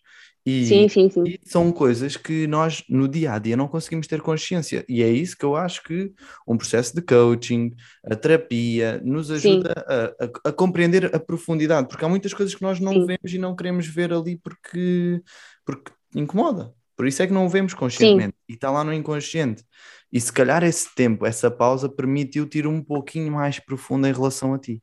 E, 0.49 0.65
sim, 0.65 0.89
sim, 0.89 1.09
sim. 1.09 1.23
E 1.25 1.39
são 1.43 1.71
coisas 1.71 2.17
que 2.17 2.47
nós 2.47 2.83
no 2.89 3.07
dia 3.07 3.33
a 3.33 3.39
dia 3.39 3.55
não 3.55 3.67
conseguimos 3.67 4.07
ter 4.07 4.19
consciência. 4.19 4.83
E 4.89 5.03
é 5.03 5.07
isso 5.07 5.37
que 5.37 5.45
eu 5.45 5.55
acho 5.55 5.83
que 5.83 6.11
um 6.47 6.57
processo 6.57 6.95
de 6.95 7.01
coaching, 7.03 7.75
a 8.03 8.15
terapia, 8.15 8.99
nos 9.03 9.29
ajuda 9.29 9.73
a, 9.87 10.25
a, 10.25 10.49
a, 10.49 10.51
compreender 10.51 11.13
a 11.15 11.19
profundidade, 11.19 11.87
porque 11.87 12.03
há 12.03 12.09
muitas 12.09 12.33
coisas 12.33 12.55
que 12.55 12.63
nós 12.63 12.79
não 12.79 12.93
sim. 12.93 13.05
vemos 13.05 13.33
e 13.33 13.37
não 13.37 13.55
queremos 13.55 13.85
ver 13.85 14.11
ali 14.11 14.37
porque, 14.37 15.21
porque 15.63 15.91
incomoda. 16.15 16.73
Por 16.95 17.05
isso 17.07 17.21
é 17.21 17.27
que 17.27 17.33
não 17.33 17.45
o 17.45 17.49
vemos 17.49 17.73
conscientemente 17.75 18.35
sim. 18.35 18.43
e 18.49 18.53
está 18.53 18.71
lá 18.71 18.83
no 18.83 18.91
inconsciente. 18.91 19.63
E 20.11 20.19
se 20.19 20.33
calhar 20.33 20.63
esse 20.63 20.93
tempo, 20.95 21.25
essa 21.27 21.51
pausa, 21.51 21.87
permitiu-te 21.87 22.57
ir 22.57 22.67
um 22.67 22.83
pouquinho 22.83 23.31
mais 23.31 23.59
profundo 23.59 24.07
em 24.07 24.11
relação 24.11 24.53
a 24.55 24.59
ti, 24.59 24.81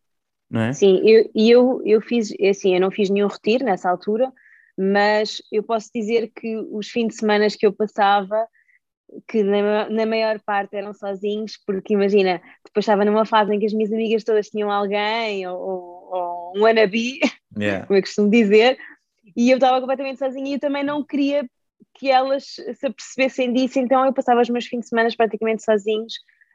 não 0.48 0.61
é? 0.61 0.72
Sim, 0.72 1.02
e 1.05 1.11
eu, 1.11 1.31
eu, 1.35 1.83
eu 1.85 2.00
fiz, 2.00 2.33
assim, 2.48 2.74
eu 2.74 2.81
não 2.81 2.90
fiz 2.92 3.11
nenhum 3.11 3.26
retiro 3.26 3.64
nessa 3.64 3.90
altura, 3.90 4.33
mas 4.77 5.41
eu 5.51 5.62
posso 5.62 5.91
dizer 5.95 6.31
que 6.35 6.57
os 6.71 6.89
fins 6.89 7.09
de 7.09 7.17
semana 7.17 7.47
que 7.49 7.67
eu 7.67 7.73
passava, 7.73 8.47
que 9.29 9.43
na, 9.43 9.89
na, 9.89 10.05
maior 10.05 10.39
parte 10.45 10.77
eram 10.77 10.93
sozinhos, 10.93 11.59
porque 11.67 11.95
imagina, 11.95 12.41
depois 12.65 12.85
estava 12.85 13.05
numa 13.05 13.25
fase 13.25 13.55
em 13.55 13.59
que 13.59 13.67
as 13.67 13.73
minhas 13.73 13.93
amigas 13.93 14.25
todas 14.25 14.51
tinham 14.51 14.71
alguém, 14.71 15.47
ou, 15.47 15.59
ou, 15.59 16.53
um 16.57 16.62
wannabe, 16.62 17.21
yeah. 17.57 17.87
como 17.87 17.99
eu 17.99 18.03
costumo 18.03 18.31
dizer, 18.31 18.77
e 19.37 19.51
eu 19.51 19.57
estava 19.57 19.81
completamente 19.81 20.19
sozinha 20.19 20.51
e 20.51 20.55
eu 20.55 20.61
também 20.61 20.85
não 20.85 21.05
queria 21.05 21.49
que 21.95 22.11
elas 22.11 22.45
se 22.45 22.87
apercebessem 22.87 23.53
disso, 23.53 23.79
então 23.79 24.05
eu 24.05 24.12
passava 24.12 24.43
os 24.43 24.51
meus 24.51 24.67
fins 24.67 24.81
de 24.81 24.89
semana 24.89 25.09
praticamente 25.17 25.65
sozinhos, 25.65 26.15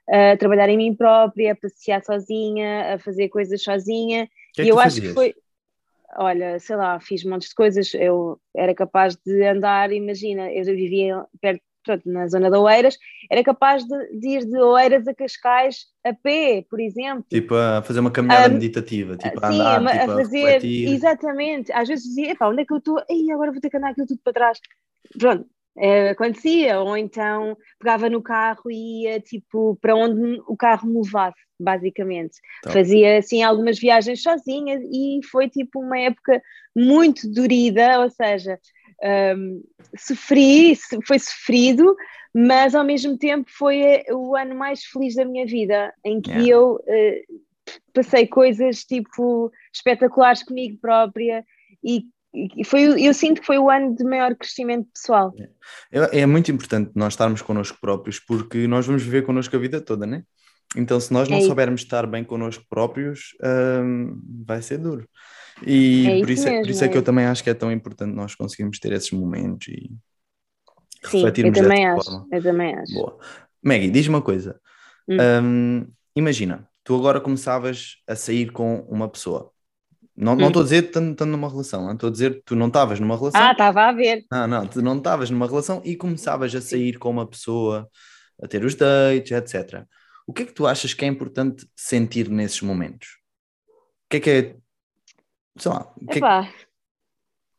a 0.10 0.38
trabalhar 0.38 0.70
em 0.70 0.78
mim 0.78 0.96
própria, 0.96 1.54
a 1.54 1.56
passear 1.56 2.04
sozinha, 2.04 2.96
a 2.96 3.00
fazer 3.00 3.30
coisas 3.30 3.64
sozinha, 3.64 4.28
que 4.54 4.62
é 4.62 4.66
e 4.66 4.70
eu 4.70 4.80
acho 4.80 5.02
que 5.02 5.14
foi 5.14 5.34
olha, 6.18 6.60
sei 6.60 6.76
lá, 6.76 7.00
fiz 7.00 7.24
montes 7.24 7.50
de 7.50 7.56
coisas, 7.56 7.94
eu 7.94 8.40
era 8.56 8.74
capaz 8.74 9.16
de 9.16 9.48
andar, 9.48 9.92
imagina, 9.92 10.52
eu 10.52 10.64
vivia 10.66 11.26
perto, 11.42 11.62
pronto, 11.84 12.10
na 12.10 12.28
zona 12.28 12.50
de 12.50 12.58
Oeiras, 12.58 12.98
era 13.30 13.44
capaz 13.44 13.84
de, 13.84 14.20
de, 14.20 14.28
ir 14.30 14.46
de 14.46 14.58
Oeiras 14.58 15.08
a 15.08 15.14
Cascais 15.14 15.86
a 16.06 16.14
pé, 16.14 16.64
por 16.70 16.80
exemplo. 16.80 17.26
Tipo 17.30 17.56
a 17.56 17.82
fazer 17.82 18.00
uma 18.00 18.12
caminhada 18.12 18.50
um, 18.50 18.54
meditativa, 18.54 19.18
tipo 19.18 19.40
a 19.44 19.52
sim, 19.52 19.62
andar, 19.62 19.88
a, 19.88 20.00
tipo, 20.00 20.12
a 20.12 20.16
fazer, 20.16 20.56
a 20.58 20.66
exatamente, 20.66 21.72
às 21.72 21.88
vezes 21.88 22.06
dizia, 22.06 22.32
epá, 22.32 22.50
onde 22.50 22.62
é 22.62 22.66
que 22.66 22.74
eu 22.74 22.78
estou? 22.78 23.04
Ei, 23.10 23.32
agora 23.32 23.52
vou 23.52 23.62
ter 23.62 23.70
que 23.70 23.78
andar 23.78 23.92
aquilo 23.92 24.08
tudo 24.08 24.22
para 24.24 24.34
trás. 24.34 24.60
Pronto, 25.18 25.46
é, 25.78 26.10
acontecia, 26.10 26.80
ou 26.80 26.98
então 26.98 27.58
pegava 27.80 28.10
no 28.10 28.22
carro 28.22 28.70
e 28.70 29.04
ia 29.04 29.20
tipo 29.20 29.78
para 29.82 29.96
onde 29.96 30.42
o 30.48 30.56
carro 30.56 30.88
me 30.88 31.02
levasse, 31.02 31.40
basicamente. 31.60 32.38
Então. 32.60 32.74
Fazia 32.74 33.18
assim 33.18 33.42
algumas 33.42 33.80
viagens 33.80 34.22
sozinha 34.22 34.80
e 34.92 35.20
foi 35.32 35.50
tipo 35.50 35.80
uma 35.80 35.98
época 35.98 36.42
muito 36.76 37.32
dorida, 37.32 38.02
ou 38.02 38.10
seja, 38.10 38.60
um, 39.36 39.64
sofri, 39.98 40.76
foi 41.06 41.20
sofrido, 41.20 41.96
mas 42.34 42.76
ao 42.76 42.84
mesmo 42.84 43.18
tempo 43.18 43.50
foi 43.50 43.82
eh, 43.82 44.14
o 44.14 44.36
ano 44.36 44.56
mais 44.56 44.84
feliz 44.84 45.16
da 45.16 45.26
minha 45.26 45.46
vida, 45.46 45.94
em 46.06 46.22
que 46.22 46.32
yeah. 46.32 46.50
eu 46.50 46.76
uh, 46.76 47.42
passei 47.94 48.26
coisas 48.26 48.84
tipo 48.84 49.52
espetaculares 49.74 50.44
comigo 50.44 50.78
própria 50.80 51.44
e 51.84 52.06
foi, 52.66 52.84
eu 53.06 53.14
sinto 53.14 53.42
que 53.42 53.48
foi 53.48 53.58
o 53.58 53.70
ano 53.70 53.96
de 53.96 54.04
maior 54.04 54.36
crescimento 54.36 54.88
pessoal. 54.94 55.34
É, 55.92 56.22
é 56.22 56.26
muito 56.26 56.52
importante 56.52 56.92
nós 56.96 57.14
estarmos 57.14 57.42
connosco 57.42 57.78
próprios, 57.82 58.20
porque 58.20 58.68
nós 58.68 58.86
vamos 58.86 59.04
viver 59.04 59.26
connosco 59.26 59.56
a 59.56 59.60
vida 59.60 59.82
toda, 59.82 60.06
né? 60.06 60.24
Então, 60.76 61.00
se 61.00 61.12
nós 61.12 61.28
não 61.28 61.38
é 61.38 61.42
soubermos 61.42 61.82
estar 61.82 62.08
bem 62.08 62.24
connosco 62.24 62.64
próprios, 62.70 63.36
hum, 63.84 64.22
vai 64.46 64.62
ser 64.62 64.78
duro. 64.78 65.08
E 65.66 66.08
é 66.08 66.20
por, 66.20 66.30
isso, 66.30 66.46
mesmo, 66.46 66.58
é, 66.58 66.62
por 66.62 66.70
isso 66.70 66.84
é, 66.84 66.88
que 66.88 66.98
eu 66.98 67.02
também 67.02 67.26
acho 67.26 67.44
que 67.44 67.50
é 67.50 67.54
tão 67.54 67.72
importante 67.72 68.16
nós 68.16 68.34
conseguirmos 68.36 68.80
ter 68.80 68.94
esses 68.94 69.12
momentos 69.12 69.68
e 69.68 69.92
Sim, 71.04 71.18
refletirmos 71.18 71.58
eu 71.58 71.64
também 71.64 71.86
acho, 71.86 72.06
forma. 72.06 72.28
Eu 72.32 72.42
também 72.42 72.76
acho. 72.76 72.94
Boa. 72.94 73.20
Maggie, 73.62 73.92
diz 73.92 74.08
uma 74.08 74.22
coisa. 74.22 74.60
Hum. 75.08 75.18
Hum, 75.44 75.88
imagina, 76.16 76.68
tu 76.84 76.96
agora 76.96 77.20
começavas 77.20 77.98
a 78.08 78.16
sair 78.16 78.50
com 78.52 78.80
uma 78.90 79.10
pessoa 79.10 79.52
não 80.16 80.34
estou 80.34 80.62
hum. 80.62 80.66
a 80.66 80.68
dizer 80.68 80.84
estando 80.84 81.26
numa 81.26 81.50
relação, 81.50 81.92
estou 81.92 82.10
a 82.10 82.12
dizer 82.12 82.36
que 82.36 82.42
tu 82.46 82.56
não 82.56 82.68
estavas 82.68 83.00
numa 83.00 83.18
relação. 83.18 83.42
Ah, 83.42 83.52
estava 83.52 83.84
a 83.84 83.92
ver. 83.92 84.26
Não, 84.32 84.48
não, 84.48 84.68
tu 84.68 84.82
não 84.82 84.98
estavas 84.98 85.30
numa 85.30 85.48
relação 85.48 85.82
e 85.86 85.96
começavas 85.96 86.54
a 86.54 86.62
sair 86.62 86.98
com 86.98 87.10
uma 87.10 87.26
pessoa, 87.26 87.90
a 88.42 88.48
ter 88.48 88.64
os 88.64 88.76
dates, 88.76 89.32
etc. 89.32 89.86
O 90.28 90.34
que 90.34 90.44
é 90.44 90.46
que 90.46 90.54
tu 90.54 90.68
achas 90.68 90.94
que 90.94 91.06
é 91.06 91.08
importante 91.08 91.68
sentir 91.76 92.30
nesses 92.30 92.62
momentos? 92.62 93.18
O 94.06 94.10
que 94.10 94.18
é 94.18 94.20
que 94.20 94.30
é. 94.30 94.56
Sei 95.58 95.72
lá. 95.72 95.94
Que 96.12 96.18
Epá. 96.18 96.50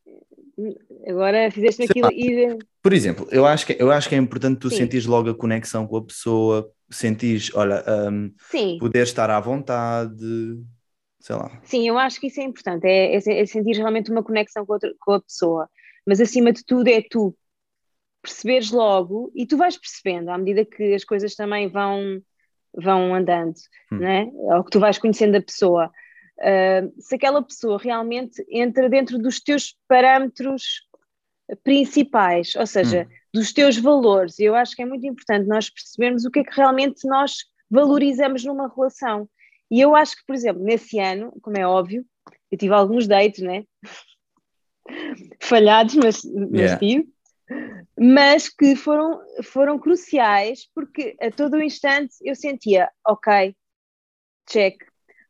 É... 0.07 1.11
Agora 1.11 1.51
fizeste 1.51 1.83
aquilo 1.83 2.11
e. 2.13 2.59
Por 2.83 2.93
exemplo, 2.93 3.27
eu 3.31 3.47
acho 3.47 3.67
que, 3.67 3.77
eu 3.79 3.91
acho 3.91 4.09
que 4.09 4.15
é 4.15 4.19
importante 4.19 4.59
tu 4.59 4.69
Sim. 4.69 4.77
sentires 4.77 5.07
logo 5.07 5.31
a 5.31 5.35
conexão 5.35 5.87
com 5.87 5.97
a 5.97 6.05
pessoa, 6.05 6.71
sentires, 6.91 7.51
olha, 7.55 7.83
um, 8.11 8.31
poder 8.79 9.05
estar 9.05 9.31
à 9.31 9.41
vontade 9.41 10.17
sei 11.23 11.37
lá. 11.37 11.51
Sim, 11.63 11.89
eu 11.89 11.97
acho 11.97 12.21
que 12.21 12.27
isso 12.27 12.41
é 12.41 12.45
importante, 12.45 12.85
é, 12.85 13.15
é, 13.15 13.41
é 13.41 13.47
sentir 13.47 13.77
realmente 13.77 14.11
uma 14.11 14.23
conexão 14.23 14.67
com, 14.67 14.73
outra, 14.73 14.93
com 15.01 15.13
a 15.13 15.21
pessoa, 15.21 15.71
mas 16.07 16.21
acima 16.21 16.53
de 16.53 16.65
tudo 16.65 16.89
é 16.89 17.01
tu 17.01 17.35
perceberes 18.21 18.71
logo 18.71 19.33
e 19.35 19.47
tu 19.47 19.57
vais 19.57 19.77
percebendo 19.77 20.31
à 20.31 20.39
medida 20.39 20.65
que 20.65 20.95
as 20.95 21.05
coisas 21.05 21.35
também 21.35 21.69
vão, 21.69 22.21
vão 22.75 23.15
andando, 23.15 23.55
hum. 23.93 23.99
né? 23.99 24.31
ou 24.33 24.65
que 24.65 24.71
tu 24.71 24.81
vais 24.81 24.99
conhecendo 24.99 25.37
a 25.37 25.43
pessoa. 25.43 25.91
Uh, 26.39 26.93
se 27.01 27.15
aquela 27.15 27.43
pessoa 27.43 27.79
realmente 27.79 28.45
entra 28.51 28.89
dentro 28.89 29.17
dos 29.19 29.41
teus 29.41 29.77
parâmetros 29.87 30.83
principais, 31.63 32.55
ou 32.57 32.67
seja, 32.67 33.07
hum. 33.09 33.15
dos 33.35 33.53
teus 33.53 33.77
valores. 33.77 34.39
Eu 34.39 34.55
acho 34.55 34.75
que 34.75 34.83
é 34.83 34.87
muito 34.87 35.07
importante 35.07 35.47
nós 35.47 35.71
percebermos 35.71 36.25
o 36.25 36.31
que 36.31 36.41
é 36.41 36.45
que 36.45 36.57
realmente 36.57 37.07
nós 37.07 37.45
valorizamos 37.71 38.45
numa 38.45 38.73
relação. 38.75 39.29
E 39.73 39.81
eu 39.81 39.97
acho 39.97 40.15
que, 40.17 40.27
por 40.27 40.37
exemplo, 40.37 40.63
nesse 40.63 40.99
ano, 40.99 41.33
como 41.41 41.57
é 41.57 41.67
óbvio, 41.67 42.05
eu 42.51 42.59
tive 42.59 42.75
alguns 42.75 43.07
dates, 43.09 43.41
né? 43.41 43.65
Falhados, 45.41 45.95
mas, 45.95 46.23
mas 46.25 46.61
yeah. 46.61 46.79
tive. 46.79 47.09
Mas 47.99 48.51
que 48.51 48.77
foram, 48.77 49.19
foram 49.43 49.79
cruciais 49.79 50.69
porque 50.75 51.17
a 51.19 51.31
todo 51.31 51.55
o 51.55 51.63
instante 51.63 52.17
eu 52.23 52.35
sentia, 52.35 52.91
ok, 53.07 53.57
check, 54.47 54.77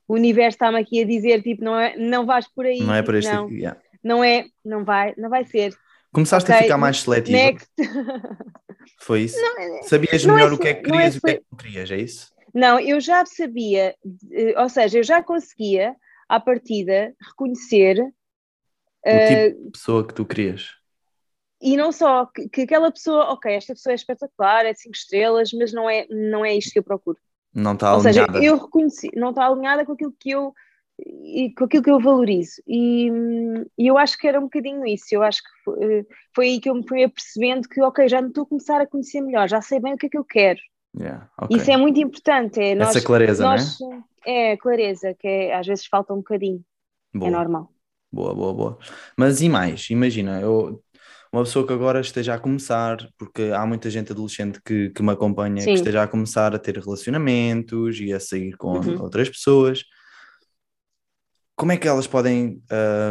o 0.09 0.15
universo 0.15 0.57
está-me 0.57 0.81
aqui 0.81 1.01
a 1.01 1.07
dizer, 1.07 1.41
tipo, 1.41 1.63
não, 1.63 1.79
é, 1.79 1.97
não 1.97 2.27
vais 2.27 2.49
por 2.53 2.67
aí. 2.67 2.81
Não 2.81 2.95
é 2.95 3.03
por 3.03 3.15
este 3.15 3.33
não, 3.33 3.49
yeah. 3.49 3.81
não 4.03 4.25
é, 4.25 4.47
não 4.65 4.85
vai, 4.85 5.15
não 5.17 5.31
vai 5.31 5.45
ser. 5.45 5.73
Começaste 6.13 6.51
okay, 6.51 6.63
a 6.63 6.63
ficar 6.65 6.79
mais 6.79 7.01
seletiva. 7.01 7.39
Next. 7.39 7.71
Foi 9.01 9.21
isso? 9.21 9.41
Não, 9.41 9.61
é- 9.61 9.83
Sabias 9.85 10.25
melhor 10.25 10.51
é, 10.51 10.55
o 10.55 10.59
que 10.59 10.69
é 10.69 10.75
que 10.75 10.83
querias 10.83 11.15
e 11.15 11.17
é, 11.17 11.19
o 11.19 11.23
que 11.23 11.31
é 11.31 11.35
que 11.37 11.45
não 11.49 11.59
querias, 11.59 11.91
é 11.93 11.97
isso? 11.99 12.33
Não, 12.55 12.79
eu 12.79 13.01
já 13.01 13.25
sabia, 13.25 13.95
ou 14.59 14.69
seja, 14.69 14.99
eu 14.99 15.03
já 15.03 15.23
conseguia, 15.23 15.97
à 16.29 16.39
partida, 16.39 17.15
reconhecer 17.21 17.99
O 19.05 19.53
tipo 19.53 19.65
de 19.65 19.71
pessoa 19.73 20.07
que 20.07 20.15
tu 20.15 20.25
querias. 20.25 20.71
E 21.61 21.77
não 21.77 21.93
só, 21.93 22.27
que, 22.27 22.49
que, 22.49 22.63
aquela 22.63 22.91
pessoa, 22.91 23.33
ok, 23.33 23.53
esta 23.53 23.73
pessoa 23.73 23.93
é 23.93 23.95
espetacular, 23.95 24.67
é 24.67 24.75
cinco 24.75 24.97
estrelas, 24.97 25.53
mas 25.53 25.73
não 25.73 25.89
é, 25.89 26.07
não 26.11 26.45
é 26.45 26.57
isto 26.57 26.73
que 26.73 26.79
eu 26.81 26.83
procuro. 26.83 27.19
Não 27.55 27.75
está 27.75 27.93
alinhada. 27.93 28.21
Ou 28.21 28.33
seja, 28.33 28.45
eu 28.45 28.59
reconheci, 28.59 29.11
não 29.15 29.31
está 29.31 29.47
alinhada 29.47 29.85
com 29.87 29.93
aquilo 29.93 30.15
que 30.19 30.31
eu 30.31 30.53
e 30.99 31.53
com 31.57 31.65
aquilo 31.65 31.83
que 31.83 31.91
eu 31.91 32.01
valorizo. 32.01 32.63
E, 32.67 33.09
e, 33.79 33.87
eu 33.87 33.97
acho 33.97 34.19
que 34.19 34.27
era 34.27 34.39
um 34.39 34.45
bocadinho 34.45 34.87
isso. 34.87 35.07
Eu 35.13 35.23
acho 35.23 35.43
que 35.43 35.51
foi, 35.65 36.07
foi 36.35 36.47
aí 36.47 36.61
que 36.61 36.69
eu 36.69 36.75
me 36.75 36.87
fui 36.87 37.05
apercebendo 37.05 37.69
que, 37.69 37.81
ok, 37.81 38.09
já 38.09 38.21
me 38.21 38.29
estou 38.29 38.45
a 38.45 38.47
começar 38.47 38.81
a 38.81 38.87
conhecer 38.87 39.21
melhor, 39.21 39.49
já 39.49 39.61
sei 39.61 39.81
bem 39.81 39.95
o 39.95 39.97
que 39.97 40.07
é 40.07 40.09
que 40.09 40.19
eu 40.19 40.25
quero. 40.25 40.61
Yeah, 40.99 41.31
okay. 41.41 41.57
Isso 41.57 41.71
é 41.71 41.77
muito 41.77 41.99
importante. 42.01 42.61
É 42.61 42.75
nós, 42.75 42.89
Essa 42.89 43.05
clareza, 43.05 43.43
nós, 43.43 43.79
né? 43.81 44.03
É, 44.27 44.57
clareza, 44.57 45.15
que 45.15 45.27
é, 45.27 45.55
às 45.55 45.67
vezes 45.67 45.87
falta 45.87 46.13
um 46.13 46.19
bocadinho. 46.19 46.63
É 47.15 47.19
boa. 47.19 47.29
É 47.29 47.33
normal. 47.33 47.73
Boa, 48.13 48.35
boa, 48.35 48.55
boa. 48.55 48.79
Mas 49.17 49.41
e 49.41 49.49
mais? 49.49 49.89
Imagina, 49.89 50.41
eu, 50.41 50.83
uma 51.33 51.45
pessoa 51.45 51.67
que 51.67 51.73
agora 51.73 52.01
esteja 52.01 52.35
a 52.35 52.39
começar, 52.39 53.09
porque 53.17 53.51
há 53.55 53.67
muita 53.67 53.89
gente 53.89 54.13
adolescente 54.13 54.61
que, 54.63 54.91
que 54.91 55.03
me 55.03 55.13
acompanha, 55.13 55.63
Sim. 55.63 55.69
que 55.69 55.75
esteja 55.75 56.03
a 56.03 56.09
começar 56.09 56.55
a 56.55 56.59
ter 56.59 56.77
relacionamentos 56.77 57.99
e 58.01 58.13
a 58.13 58.21
sair 58.21 58.55
com 58.57 58.79
uhum. 58.79 59.03
outras 59.03 59.31
pessoas 59.31 59.83
como 61.63 61.73
é 61.73 61.77
que 61.77 61.87
elas 61.87 62.07
podem 62.09 62.63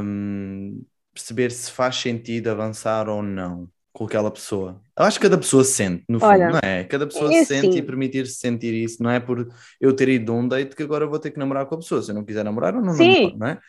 um, 0.03 0.83
perceber 1.13 1.51
se 1.51 1.71
faz 1.71 1.95
sentido 1.95 2.49
avançar 2.49 3.07
ou 3.07 3.23
não 3.23 3.69
com 3.93 4.05
aquela 4.05 4.31
pessoa? 4.31 4.81
Eu 4.97 5.05
acho 5.05 5.19
que 5.19 5.23
cada 5.23 5.37
pessoa 5.37 5.63
sente, 5.63 6.03
no 6.07 6.19
fundo, 6.19 6.31
Olha, 6.31 6.49
não 6.49 6.59
é? 6.63 6.83
Cada 6.85 7.05
pessoa 7.05 7.33
é 7.33 7.43
sente 7.43 7.69
assim. 7.69 7.79
e 7.79 7.81
permitir-se 7.81 8.35
sentir 8.35 8.73
isso, 8.73 9.01
não 9.01 9.09
é 9.09 9.19
por 9.19 9.47
eu 9.79 9.95
ter 9.95 10.09
ido 10.09 10.25
de 10.25 10.31
um 10.31 10.47
date 10.47 10.75
que 10.75 10.83
agora 10.83 11.07
vou 11.07 11.19
ter 11.19 11.31
que 11.31 11.39
namorar 11.39 11.65
com 11.65 11.75
a 11.75 11.79
pessoa. 11.79 12.01
Se 12.01 12.11
eu 12.11 12.15
não 12.15 12.23
quiser 12.25 12.43
namorar, 12.43 12.73
eu 12.73 12.81
não 12.81 12.93
Sim. 12.93 13.23
namoro, 13.23 13.37
não 13.37 13.47
é? 13.47 13.59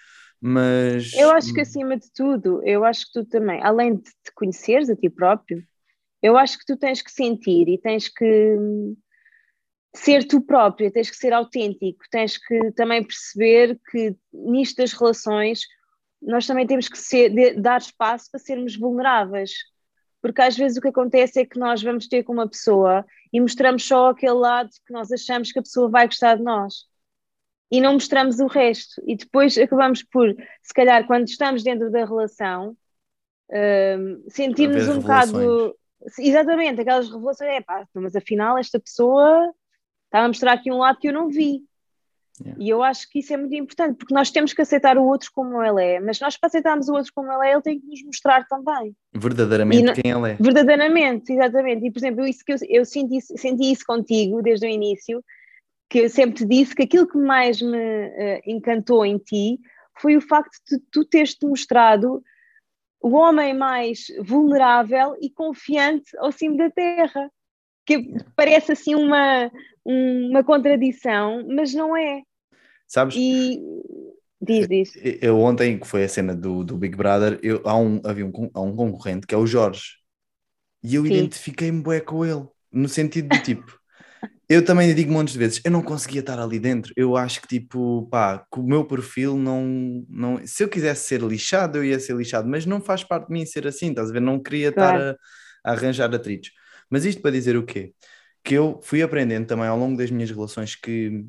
Mas. 0.41 1.13
Eu 1.15 1.31
acho 1.31 1.53
que 1.53 1.61
acima 1.61 1.97
de 1.97 2.13
tudo, 2.13 2.61
eu 2.65 2.85
acho 2.85 3.07
que 3.07 3.13
tu 3.13 3.25
também, 3.25 3.63
além 3.63 3.97
de 3.97 4.03
te 4.03 4.33
conheceres 4.35 4.91
a 4.91 4.97
ti 4.97 5.09
próprio, 5.09 5.63
eu 6.23 6.37
acho 6.37 6.59
que 6.59 6.67
tu 6.67 6.77
tens 6.77 7.03
que 7.03 7.11
sentir 7.11 7.69
e 7.69 7.79
tens 7.79 8.09
que 8.09 8.57
ser 9.95 10.27
tu 10.27 10.41
próprio, 10.41 10.91
tens 10.91 11.11
que 11.11 11.17
ser 11.17 11.33
autêntico, 11.33 12.05
tens 12.11 12.39
que 12.39 12.73
também 12.73 13.05
perceber 13.05 13.79
que 13.91 14.17
nisto 14.33 14.77
das 14.77 14.93
relações 14.93 15.61
nós 16.23 16.47
também 16.47 16.67
temos 16.67 16.89
que 16.89 16.99
ser, 16.99 17.31
de, 17.31 17.61
dar 17.61 17.81
espaço 17.81 18.31
para 18.31 18.39
sermos 18.41 18.77
vulneráveis. 18.77 19.53
Porque 20.23 20.41
às 20.41 20.57
vezes 20.57 20.79
o 20.79 20.81
que 20.81 20.89
acontece 20.89 21.41
é 21.41 21.45
que 21.45 21.59
nós 21.59 21.83
vamos 21.83 22.07
ter 22.07 22.23
com 22.23 22.33
uma 22.33 22.49
pessoa 22.49 23.05
e 23.33 23.41
mostramos 23.41 23.85
só 23.85 24.11
aquele 24.11 24.35
lado 24.35 24.71
que 24.87 24.93
nós 24.93 25.11
achamos 25.11 25.51
que 25.51 25.59
a 25.59 25.63
pessoa 25.63 25.91
vai 25.91 26.07
gostar 26.07 26.37
de 26.37 26.43
nós. 26.43 26.87
E 27.71 27.81
não 27.81 27.95
mostramos 27.95 28.39
o 28.39 28.47
resto. 28.47 29.03
E 29.07 29.17
depois 29.17 29.59
acabamos 29.59 30.03
por, 30.03 30.33
se 30.63 30.73
calhar, 30.75 31.07
quando 31.07 31.27
estamos 31.27 31.63
dentro 31.63 31.91
da 31.91 32.05
relação, 32.05 32.77
uh, 33.51 34.31
sentirmos 34.31 34.89
um 34.89 35.01
bocado. 35.01 35.77
Exatamente, 36.19 36.81
aquelas 36.81 37.11
revelações, 37.11 37.51
é 37.51 37.61
pá, 37.61 37.87
mas 37.95 38.17
afinal 38.17 38.59
esta 38.59 38.79
pessoa 38.81 39.53
Estava 40.13 40.27
a 40.27 40.29
mostrar 40.29 40.53
aqui 40.53 40.71
um 40.71 40.77
lado 40.77 40.99
que 40.99 41.09
eu 41.09 41.13
não 41.13 41.31
vi. 41.31 41.65
Yeah. 42.41 42.63
E 42.63 42.71
eu 42.71 42.83
acho 42.83 43.09
que 43.11 43.19
isso 43.19 43.33
é 43.33 43.37
muito 43.37 43.55
importante, 43.55 43.97
porque 43.97 44.15
nós 44.15 44.31
temos 44.31 44.53
que 44.53 44.63
aceitar 44.63 44.97
o 44.97 45.05
outro 45.05 45.31
como 45.35 45.63
ele 45.63 45.85
é, 45.85 46.01
mas 46.01 46.19
nós 46.19 46.37
para 46.37 46.49
aceitarmos 46.49 46.89
o 46.89 46.95
outro 46.95 47.13
como 47.15 47.31
ele 47.31 47.49
é, 47.49 47.53
ele 47.53 47.63
tem 47.63 47.79
que 47.79 47.87
nos 47.87 48.03
mostrar 48.05 48.47
também. 48.47 48.97
Verdadeiramente 49.13 49.91
e, 49.91 50.03
quem 50.03 50.11
ele 50.11 50.31
é. 50.33 50.37
Verdadeiramente, 50.41 51.33
exatamente. 51.33 51.87
E 51.87 51.91
por 51.91 51.99
exemplo, 51.99 52.27
isso 52.27 52.45
que 52.45 52.53
eu, 52.53 52.57
eu 52.69 52.85
senti, 52.85 53.21
senti 53.21 53.71
isso 53.71 53.85
contigo 53.87 54.43
desde 54.43 54.67
o 54.67 54.71
início, 54.71 55.23
que 55.91 55.99
eu 55.99 56.09
sempre 56.09 56.37
te 56.37 56.47
disse 56.47 56.75
que 56.75 56.85
aquilo 56.85 57.07
que 57.07 57.19
mais 57.19 57.61
me 57.61 57.77
uh, 57.77 58.41
encantou 58.47 59.05
em 59.05 59.19
ti 59.19 59.59
foi 60.01 60.17
o 60.17 60.23
facto 60.23 60.53
de 60.71 60.79
tu 60.91 61.05
teres 61.05 61.35
te 61.35 61.47
mostrado 61.47 62.23
o 63.01 63.15
homem 63.15 63.53
mais 63.53 64.07
vulnerável 64.21 65.17
e 65.21 65.29
confiante 65.29 66.17
ao 66.17 66.33
cimo 66.33 66.57
da 66.57 66.71
terra. 66.71 67.31
Que 67.85 68.15
parece 68.37 68.73
assim 68.73 68.95
uma, 68.95 69.51
uma 69.85 70.45
contradição, 70.45 71.47
mas 71.49 71.75
não 71.75 71.97
é. 71.97 72.23
Sabes? 72.87 73.15
E 73.17 73.61
diz, 74.41 74.69
diz. 74.69 74.93
Eu 75.21 75.41
ontem, 75.41 75.79
que 75.79 75.87
foi 75.87 76.05
a 76.05 76.09
cena 76.09 76.35
do, 76.35 76.65
do 76.65 76.77
Big 76.77 76.97
Brother, 76.97 77.39
eu, 77.43 77.63
há 77.65 77.77
um, 77.77 78.01
havia 78.05 78.27
um, 78.27 78.51
há 78.55 78.61
um 78.61 78.77
concorrente 78.77 79.27
que 79.27 79.35
é 79.35 79.39
o 79.39 79.47
Jorge. 79.47 80.03
E 80.83 80.97
eu 80.97 81.07
identifiquei-me 81.07 81.81
bué 81.81 82.01
com 82.01 82.25
ele, 82.25 82.45
no 82.71 82.89
sentido 82.89 83.29
de 83.29 83.43
tipo. 83.43 83.79
eu 84.49 84.65
também 84.65 84.93
digo 84.95 85.13
montes 85.13 85.33
de 85.33 85.39
vezes, 85.39 85.61
eu 85.65 85.71
não 85.71 85.81
conseguia 85.81 86.21
estar 86.21 86.39
ali 86.39 86.59
dentro. 86.59 86.93
Eu 86.97 87.17
acho 87.17 87.41
que, 87.41 87.49
tipo, 87.49 88.09
pá, 88.11 88.45
com 88.51 88.61
o 88.61 88.67
meu 88.67 88.85
perfil 88.85 89.37
não, 89.37 90.05
não. 90.09 90.47
Se 90.47 90.65
eu 90.65 90.69
quisesse 90.69 91.07
ser 91.07 91.23
lixado, 91.23 91.79
eu 91.79 91.85
ia 91.85 92.01
ser 92.01 92.17
lixado, 92.17 92.49
mas 92.49 92.67
não 92.67 92.81
faz 92.81 93.05
parte 93.05 93.29
de 93.29 93.33
mim 93.33 93.47
ser 93.47 93.67
assim, 93.67 93.91
estás 93.91 94.11
a 94.11 94.13
ver? 94.13 94.21
Não 94.21 94.43
queria 94.43 94.73
claro. 94.73 94.99
estar 94.99 95.11
a, 95.65 95.71
a 95.71 95.73
arranjar 95.73 96.13
atritos. 96.15 96.51
Mas 96.91 97.05
isto 97.05 97.23
para 97.23 97.31
dizer 97.31 97.57
o 97.57 97.65
quê? 97.65 97.95
Que 98.45 98.55
eu 98.55 98.81
fui 98.83 99.03
aprendendo 99.03 99.47
também 99.47 99.67
ao 99.67 99.79
longo 99.79 99.97
das 99.97 100.11
minhas 100.11 100.31
relações 100.31 100.75
que 100.75 101.25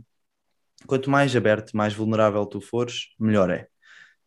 quanto 0.86 1.10
mais 1.10 1.36
aberto, 1.36 1.76
mais 1.76 1.94
vulnerável 1.94 2.46
tu 2.46 2.60
fores, 2.60 3.14
melhor 3.20 3.50
é. 3.50 3.68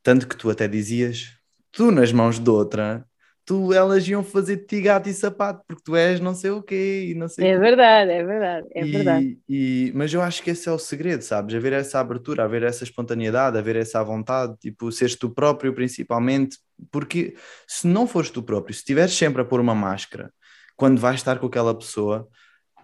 Tanto 0.02 0.28
que 0.28 0.36
tu 0.36 0.50
até 0.50 0.68
dizias, 0.68 1.36
tu 1.72 1.90
nas 1.90 2.12
mãos 2.12 2.38
de 2.38 2.48
outra, 2.48 3.04
tu 3.44 3.72
elas 3.72 4.06
iam 4.08 4.24
fazer 4.24 4.56
de 4.56 4.66
ti 4.66 4.80
gato 4.80 5.08
e 5.08 5.14
sapato, 5.14 5.62
porque 5.66 5.82
tu 5.84 5.94
és 5.94 6.20
não 6.20 6.34
sei 6.34 6.50
o 6.50 6.62
quê 6.62 7.08
e 7.10 7.14
não 7.14 7.28
sei 7.28 7.46
É 7.46 7.58
verdade, 7.58 8.10
é 8.10 8.24
verdade, 8.24 8.66
é 8.74 8.84
e, 8.84 8.90
verdade. 8.90 9.38
E, 9.48 9.92
mas 9.94 10.12
eu 10.12 10.20
acho 10.20 10.42
que 10.42 10.50
esse 10.50 10.68
é 10.68 10.72
o 10.72 10.78
segredo, 10.78 11.22
sabes? 11.22 11.54
Haver 11.54 11.72
essa 11.72 12.00
abertura, 12.00 12.44
haver 12.44 12.64
essa 12.64 12.82
espontaneidade, 12.82 13.56
haver 13.56 13.76
essa 13.76 14.02
vontade, 14.02 14.56
tipo, 14.58 14.90
seres 14.90 15.14
tu 15.14 15.30
próprio 15.30 15.72
principalmente, 15.72 16.58
porque 16.90 17.34
se 17.68 17.86
não 17.86 18.06
fores 18.06 18.30
tu 18.30 18.42
próprio, 18.42 18.74
se 18.74 18.80
estiveres 18.80 19.14
sempre 19.14 19.42
a 19.42 19.44
pôr 19.44 19.60
uma 19.60 19.74
máscara, 19.74 20.32
quando 20.76 21.00
vais 21.00 21.16
estar 21.16 21.38
com 21.38 21.46
aquela 21.46 21.74
pessoa, 21.74 22.28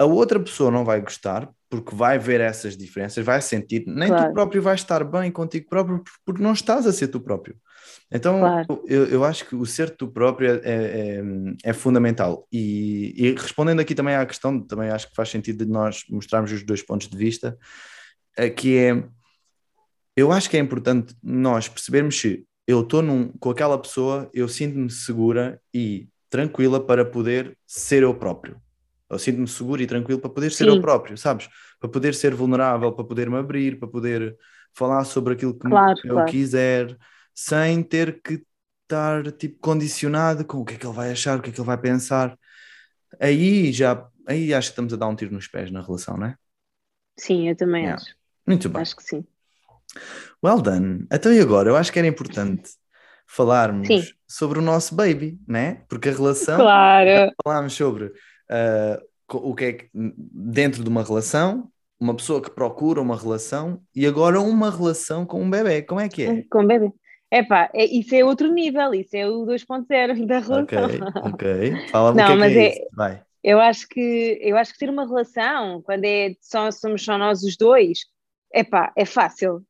a 0.03 0.05
outra 0.05 0.41
pessoa 0.41 0.71
não 0.71 0.85
vai 0.85 1.01
gostar, 1.01 1.49
porque 1.71 1.95
vai 1.95 2.19
ver 2.19 2.41
essas 2.41 2.77
diferenças, 2.77 3.25
vai 3.25 3.41
sentir, 3.41 3.85
nem 3.87 4.09
claro. 4.09 4.29
tu 4.29 4.33
próprio 4.35 4.61
vais 4.61 4.81
estar 4.81 5.05
bem 5.05 5.31
contigo 5.31 5.69
próprio, 5.69 6.03
porque 6.25 6.43
não 6.43 6.53
estás 6.53 6.87
a 6.87 6.93
ser 6.93 7.07
tu 7.09 7.21
próprio. 7.21 7.57
Então, 8.11 8.41
claro. 8.41 8.83
eu, 8.87 9.07
eu 9.07 9.25
acho 9.25 9.47
que 9.47 9.55
o 9.55 9.65
ser 9.65 9.91
tu 9.91 10.09
próprio 10.09 10.51
é, 10.55 10.61
é, 10.65 11.23
é 11.65 11.73
fundamental. 11.73 12.47
E, 12.53 13.15
e, 13.17 13.33
respondendo 13.33 13.81
aqui 13.81 13.95
também 13.95 14.17
à 14.17 14.27
questão, 14.27 14.61
também 14.61 14.91
acho 14.91 15.09
que 15.09 15.15
faz 15.15 15.31
sentido 15.31 15.65
de 15.65 15.71
nós 15.71 16.05
mostrarmos 16.11 16.51
os 16.51 16.65
dois 16.65 16.83
pontos 16.83 17.09
de 17.09 17.17
vista, 17.17 17.57
é 18.37 18.51
que 18.51 18.77
é, 18.77 19.05
eu 20.17 20.33
acho 20.33 20.51
que 20.51 20.57
é 20.57 20.61
importante 20.61 21.15
nós 21.23 21.69
percebermos 21.69 22.21
se 22.21 22.45
eu 22.67 22.81
estou 22.83 23.03
com 23.39 23.51
aquela 23.51 23.79
pessoa, 23.79 24.29
eu 24.35 24.49
sinto-me 24.49 24.91
segura 24.91 25.61
e 25.73 26.09
tranquila 26.29 26.85
para 26.85 27.05
poder 27.05 27.57
ser 27.67 28.03
eu 28.03 28.15
próprio. 28.15 28.61
Eu 29.13 29.19
sinto-me 29.19 29.47
seguro 29.47 29.83
e 29.83 29.87
tranquilo 29.87 30.21
para 30.21 30.31
poder 30.31 30.51
ser 30.51 30.65
Sim. 30.65 30.71
eu 30.71 30.81
próprio, 30.81 31.17
sabes? 31.19 31.49
Para 31.79 31.91
poder 31.91 32.15
ser 32.15 32.35
vulnerável, 32.35 32.93
para 32.93 33.05
poder 33.05 33.29
me 33.29 33.37
abrir, 33.37 33.79
para 33.79 33.89
poder 33.89 34.37
falar 34.73 35.05
sobre 35.05 35.35
aquilo 35.35 35.53
que 35.53 35.69
claro, 35.69 35.99
eu 36.05 36.15
claro. 36.15 36.31
quiser, 36.31 36.97
sem 37.35 37.83
ter 37.83 38.21
que 38.23 38.43
estar 38.83 39.31
tipo 39.33 39.59
condicionado 39.61 40.45
com 40.45 40.59
o 40.59 40.65
que 40.65 40.75
é 40.75 40.77
que 40.79 40.87
ele 40.87 40.95
vai 40.95 41.11
achar, 41.11 41.39
o 41.39 41.43
que 41.43 41.51
é 41.51 41.53
que 41.53 41.61
ele 41.61 41.67
vai 41.67 41.79
pensar. 41.79 42.39
Aí 43.21 43.71
já, 43.73 44.07
aí 44.27 44.55
acho 44.55 44.69
que 44.69 44.73
estamos 44.73 44.95
a 44.95 44.97
dar 44.97 45.09
um 45.09 45.15
tiro 45.15 45.33
nos 45.33 45.47
pés 45.47 45.71
na 45.71 45.83
relação, 45.83 46.17
não 46.17 46.29
é? 46.29 46.37
Sim, 47.19 47.49
eu 47.49 47.57
também 47.57 47.83
yeah. 47.83 48.03
acho. 48.03 48.15
Muito 48.47 48.69
bem. 48.69 48.81
Acho 48.81 48.97
que 48.97 49.03
sim. 49.03 49.25
Well 50.43 50.63
done. 50.63 51.07
Então 51.13 51.33
e 51.33 51.41
agora? 51.41 51.69
Eu 51.69 51.77
acho 51.77 51.93
que 51.93 51.99
era 51.99 52.09
importante 52.09 52.71
falarmos 53.27 53.87
sim. 53.87 54.03
sobre 54.27 54.59
o 54.59 54.63
nosso 54.63 54.95
baby, 54.95 55.39
né? 55.47 55.85
Porque 55.89 56.09
a 56.09 56.13
relação. 56.13 56.59
Claro. 56.59 57.33
Falámos 57.45 57.75
sobre 57.75 58.13
uh, 58.53 59.03
o 59.35 59.55
que 59.55 59.65
é 59.65 59.73
que, 59.73 59.91
dentro 59.95 60.85
de 60.85 60.89
uma 60.89 61.03
relação, 61.03 61.71
uma 61.99 62.15
pessoa 62.15 62.43
que 62.43 62.51
procura 62.51 63.01
uma 63.01 63.17
relação 63.17 63.81
e 63.95 64.07
agora 64.07 64.41
uma 64.41 64.71
relação 64.71 65.25
com 65.25 65.43
um 65.43 65.49
bebê. 65.49 65.83
Como 65.83 66.01
é 66.01 66.09
que 66.09 66.25
é? 66.25 66.43
Com 66.51 66.63
um 66.63 66.67
bebê. 66.67 66.93
Epá, 67.31 67.71
é, 67.73 67.87
isso 67.87 68.15
é 68.15 68.23
outro 68.23 68.53
nível, 68.53 68.93
isso 68.93 69.17
é 69.17 69.27
o 69.27 69.47
2.0 69.47 70.27
da 70.27 70.39
relação. 70.41 70.63
Ok, 70.65 70.79
ok. 71.33 71.89
Fala-me 71.89 72.21
o 72.21 72.27
que 72.27 72.33
é, 72.33 72.37
mas 72.37 72.53
que 72.53 72.59
é, 72.59 72.63
é 72.63 72.73
isso. 72.73 72.89
Vai. 72.93 73.23
Eu 73.43 73.59
acho 73.59 73.89
que 73.89 74.39
eu 74.41 74.57
acho 74.57 74.73
que 74.73 74.79
ter 74.79 74.91
uma 74.91 75.07
relação, 75.07 75.81
quando 75.83 76.05
é 76.05 76.35
só, 76.41 76.71
somos 76.71 77.03
só 77.03 77.17
nós 77.17 77.43
os 77.43 77.57
dois, 77.57 78.01
epá, 78.55 78.93
é 78.97 79.05
fácil. 79.05 79.65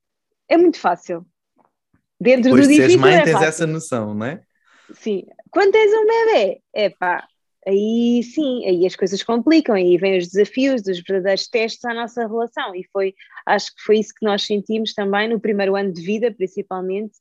É 0.48 0.56
muito 0.56 0.78
fácil. 0.78 1.24
Dentro 2.20 2.50
Depois 2.50 2.66
do 2.66 2.70
de 2.70 2.76
difícil. 2.76 3.00
mãe, 3.00 3.14
é 3.14 3.22
tens 3.22 3.32
fácil. 3.32 3.48
essa 3.48 3.66
noção, 3.66 4.14
não 4.14 4.26
é? 4.26 4.42
Sim. 4.94 5.24
Quando 5.50 5.72
tens 5.72 5.92
um 5.92 6.06
bebê, 6.06 6.62
epá, 6.74 7.26
aí 7.66 8.22
sim, 8.22 8.66
aí 8.66 8.86
as 8.86 8.96
coisas 8.96 9.22
complicam, 9.22 9.74
aí 9.74 9.96
vêm 9.96 10.18
os 10.18 10.28
desafios 10.28 10.82
dos 10.82 11.00
verdadeiros 11.00 11.48
testes 11.48 11.84
à 11.84 11.94
nossa 11.94 12.26
relação, 12.26 12.74
e 12.74 12.84
foi, 12.92 13.14
acho 13.46 13.74
que 13.74 13.82
foi 13.82 13.98
isso 13.98 14.12
que 14.14 14.24
nós 14.26 14.44
sentimos 14.44 14.94
também 14.94 15.28
no 15.28 15.40
primeiro 15.40 15.76
ano 15.76 15.92
de 15.92 16.02
vida, 16.02 16.32
principalmente, 16.32 17.14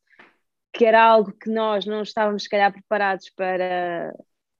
que 0.74 0.86
era 0.86 1.04
algo 1.04 1.32
que 1.34 1.50
nós 1.50 1.86
não 1.86 2.02
estávamos, 2.02 2.44
se 2.44 2.50
calhar, 2.50 2.72
preparados 2.72 3.30
para, 3.36 4.14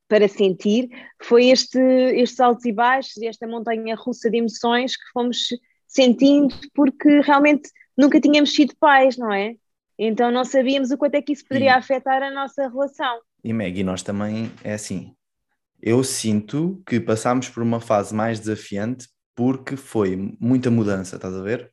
para 0.08 0.28
sentir, 0.28 0.90
foi 1.24 1.46
este, 1.48 1.80
estes 1.80 2.40
altos 2.40 2.66
e 2.66 2.72
baixos, 2.72 3.22
esta 3.24 3.48
montanha 3.48 3.96
russa 3.96 4.30
de 4.30 4.38
emoções 4.38 4.96
que 4.96 5.10
fomos 5.14 5.48
sentindo, 5.88 6.56
porque 6.74 7.22
realmente 7.22 7.70
nunca 7.98 8.20
tínhamos 8.20 8.54
sido 8.54 8.76
pais, 8.80 9.18
não 9.18 9.32
é? 9.34 9.56
Então 9.98 10.32
não 10.32 10.44
sabíamos 10.44 10.92
o 10.92 10.98
quanto 10.98 11.16
é 11.16 11.22
que 11.22 11.34
isso 11.34 11.46
poderia 11.46 11.72
e, 11.72 11.74
afetar 11.74 12.24
a 12.24 12.32
nossa 12.32 12.68
relação. 12.68 13.20
E 13.44 13.54
Maggie, 13.54 13.84
nós 13.84 14.02
também, 14.02 14.52
é 14.64 14.74
assim, 14.74 15.14
eu 15.82 16.04
sinto 16.04 16.82
que 16.86 17.00
passámos 17.00 17.50
por 17.50 17.64
uma 17.64 17.80
fase 17.80 18.14
mais 18.14 18.40
desafiante 18.40 19.08
porque 19.36 19.76
foi 19.76 20.36
muita 20.40 20.70
mudança, 20.70 21.16
estás 21.16 21.34
a 21.34 21.42
ver? 21.42 21.72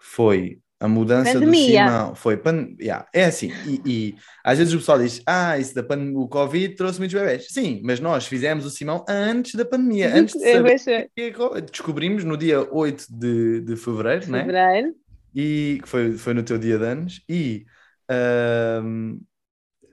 Foi 0.00 0.60
a 0.80 0.88
mudança 0.88 1.34
Pandemia. 1.34 1.84
do 1.84 1.90
Simão, 1.90 2.14
foi 2.14 2.36
pan... 2.38 2.74
yeah, 2.80 3.06
é 3.12 3.26
assim, 3.26 3.52
e, 3.66 3.82
e, 3.84 4.14
às 4.42 4.56
vezes 4.56 4.72
o 4.72 4.78
pessoal 4.78 4.98
diz, 4.98 5.20
ah, 5.26 5.58
isso 5.58 5.74
da 5.74 5.82
pan... 5.82 6.12
o 6.14 6.26
Covid 6.26 6.74
trouxe 6.74 6.98
muitos 6.98 7.20
bebés. 7.20 7.48
Sim, 7.50 7.82
mas 7.84 8.00
nós 8.00 8.26
fizemos 8.26 8.64
o 8.64 8.70
Simão 8.70 9.04
antes 9.06 9.54
da 9.54 9.64
pandemia, 9.64 10.14
antes 10.14 10.34
de 10.34 10.52
saber 10.52 11.10
descobrimos 11.70 12.24
no 12.24 12.34
dia 12.34 12.66
8 12.72 13.06
de, 13.10 13.60
de 13.60 13.76
fevereiro, 13.76 14.30
né? 14.30 14.40
fevereiro. 14.40 14.94
E 15.34 15.82
foi, 15.84 16.12
foi 16.12 16.32
no 16.32 16.42
teu 16.42 16.56
dia 16.56 16.78
de 16.78 16.84
anos, 16.84 17.22
e 17.28 17.66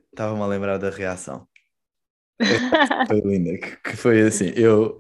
estava-me 0.10 0.42
a 0.42 0.48
lembrar 0.48 0.78
da 0.78 0.90
reação. 0.90 1.46
Foi 3.08 3.22
linda, 3.22 3.58
que, 3.58 3.78
que 3.78 3.98
foi 3.98 4.22
assim, 4.22 4.52
eu... 4.56 4.98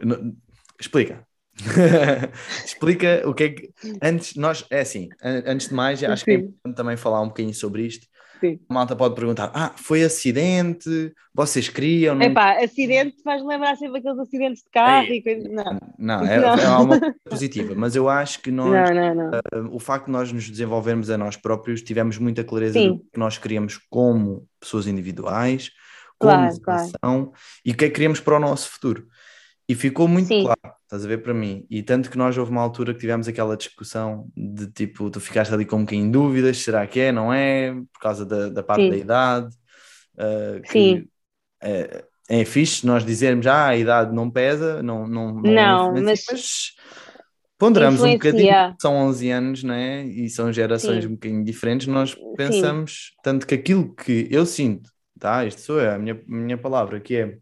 Explica. 0.79 1.25
Explica 2.63 3.23
o 3.25 3.33
que 3.33 3.43
é 3.43 3.49
que. 3.49 3.71
Antes, 4.01 4.35
nós, 4.35 4.65
é 4.69 4.81
assim, 4.81 5.09
antes 5.23 5.69
de 5.69 5.73
mais, 5.73 6.03
acho 6.03 6.23
Sim. 6.23 6.25
que 6.25 6.31
é 6.31 6.35
importante 6.35 6.75
também 6.75 6.97
falar 6.97 7.21
um 7.21 7.27
bocadinho 7.27 7.53
sobre 7.53 7.85
isto. 7.85 8.05
Sim. 8.39 8.59
A 8.69 8.73
malta 8.73 8.95
pode 8.95 9.15
perguntar: 9.15 9.51
ah, 9.53 9.73
foi 9.75 10.03
acidente? 10.03 11.11
Vocês 11.33 11.69
queriam? 11.69 12.15
Não... 12.15 12.25
Epá, 12.25 12.63
acidente 12.63 13.21
faz 13.23 13.43
lembrar 13.43 13.75
sempre 13.75 13.99
aqueles 13.99 14.19
acidentes 14.19 14.63
de 14.63 14.69
carro 14.69 15.07
e 15.07 15.21
coisas. 15.21 15.51
Não, 15.51 15.79
não, 15.97 16.25
é, 16.25 16.39
não. 16.39 16.53
é 16.53 16.77
uma 16.77 16.99
coisa 16.99 17.15
positiva, 17.27 17.73
mas 17.75 17.95
eu 17.95 18.07
acho 18.07 18.41
que 18.41 18.51
nós, 18.51 18.89
não, 18.91 19.15
não, 19.15 19.29
uh, 19.29 19.75
o 19.75 19.79
facto 19.79 20.05
de 20.05 20.11
nós 20.11 20.31
nos 20.31 20.49
desenvolvermos 20.49 21.09
a 21.09 21.17
nós 21.17 21.35
próprios, 21.35 21.81
tivemos 21.81 22.17
muita 22.17 22.43
clareza 22.43 22.73
Sim. 22.73 22.93
do 22.93 22.99
que 22.99 23.19
nós 23.19 23.38
queríamos 23.38 23.79
como 23.89 24.47
pessoas 24.59 24.88
individuais, 24.88 25.71
como 26.18 26.34
claro, 26.61 26.91
claro. 27.01 27.34
e 27.63 27.72
o 27.72 27.76
que 27.78 27.86
é 27.86 27.88
que 27.88 27.93
queríamos 27.93 28.20
para 28.20 28.38
o 28.38 28.39
nosso 28.39 28.70
futuro. 28.70 29.07
E 29.70 29.76
ficou 29.76 30.07
muito 30.07 30.28
Sim. 30.28 30.43
claro, 30.43 30.76
estás 30.84 31.03
a 31.03 31.07
ver 31.07 31.22
para 31.22 31.34
mim. 31.34 31.65
E 31.70 31.84
tanto 31.84 32.09
que 32.09 32.18
nós 32.18 32.38
houve 32.38 32.51
uma 32.51 32.61
altura 32.61 32.93
que 32.93 33.01
tivemos 33.01 33.28
aquela 33.28 33.57
discussão 33.57 34.30
de 34.36 34.68
tipo, 34.68 35.09
tu 35.09 35.20
ficaste 35.20 35.53
ali 35.53 35.65
com 35.65 35.78
um 35.78 35.82
bocadinho 35.82 36.05
em 36.05 36.11
dúvidas, 36.11 36.57
será 36.59 36.88
que 36.88 37.01
é, 37.01 37.11
não 37.11 37.34
é? 37.34 37.74
Por 37.74 37.99
causa 37.99 38.26
da, 38.26 38.47
da 38.47 38.63
parte 38.63 38.84
Sim. 38.84 38.89
da 38.91 38.97
idade. 38.97 39.55
Uh, 40.15 40.72
Sim. 40.72 41.07
É, 41.61 42.05
é 42.30 42.45
fixe 42.45 42.88
nós 42.88 43.05
dizermos, 43.05 43.45
ah, 43.45 43.68
a 43.68 43.78
idade 43.78 44.15
não 44.15 44.32
pesa, 44.32 44.82
não... 44.82 45.05
Não, 45.05 45.34
não, 45.34 45.93
não 45.93 46.03
mas... 46.03 46.24
mas... 46.32 46.72
Ponderamos 47.57 48.03
um 48.03 48.11
bocadinho, 48.11 48.76
são 48.80 48.95
11 48.95 49.32
anos, 49.32 49.63
né? 49.63 50.05
E 50.05 50.30
são 50.30 50.53
gerações 50.53 51.03
Sim. 51.03 51.09
um 51.09 51.13
bocadinho 51.13 51.43
diferentes. 51.43 51.88
Nós 51.88 52.15
pensamos, 52.38 53.13
tanto 53.24 53.47
que 53.47 53.55
aquilo 53.55 53.95
que 53.95 54.28
eu 54.30 54.45
sinto, 54.45 54.91
tá? 55.18 55.45
Isto 55.45 55.61
sou 55.61 55.80
eu, 55.80 55.91
a 55.91 55.97
minha, 55.97 56.22
minha 56.28 56.57
palavra, 56.57 56.99
que 56.99 57.15
é 57.15 57.38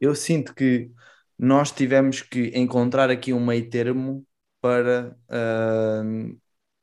eu 0.00 0.14
sinto 0.14 0.54
que 0.54 0.90
nós 1.38 1.70
tivemos 1.70 2.22
que 2.22 2.52
encontrar 2.54 3.10
aqui 3.10 3.32
um 3.32 3.44
meio 3.44 3.68
termo 3.68 4.24
para 4.60 5.16
uh, 5.28 6.38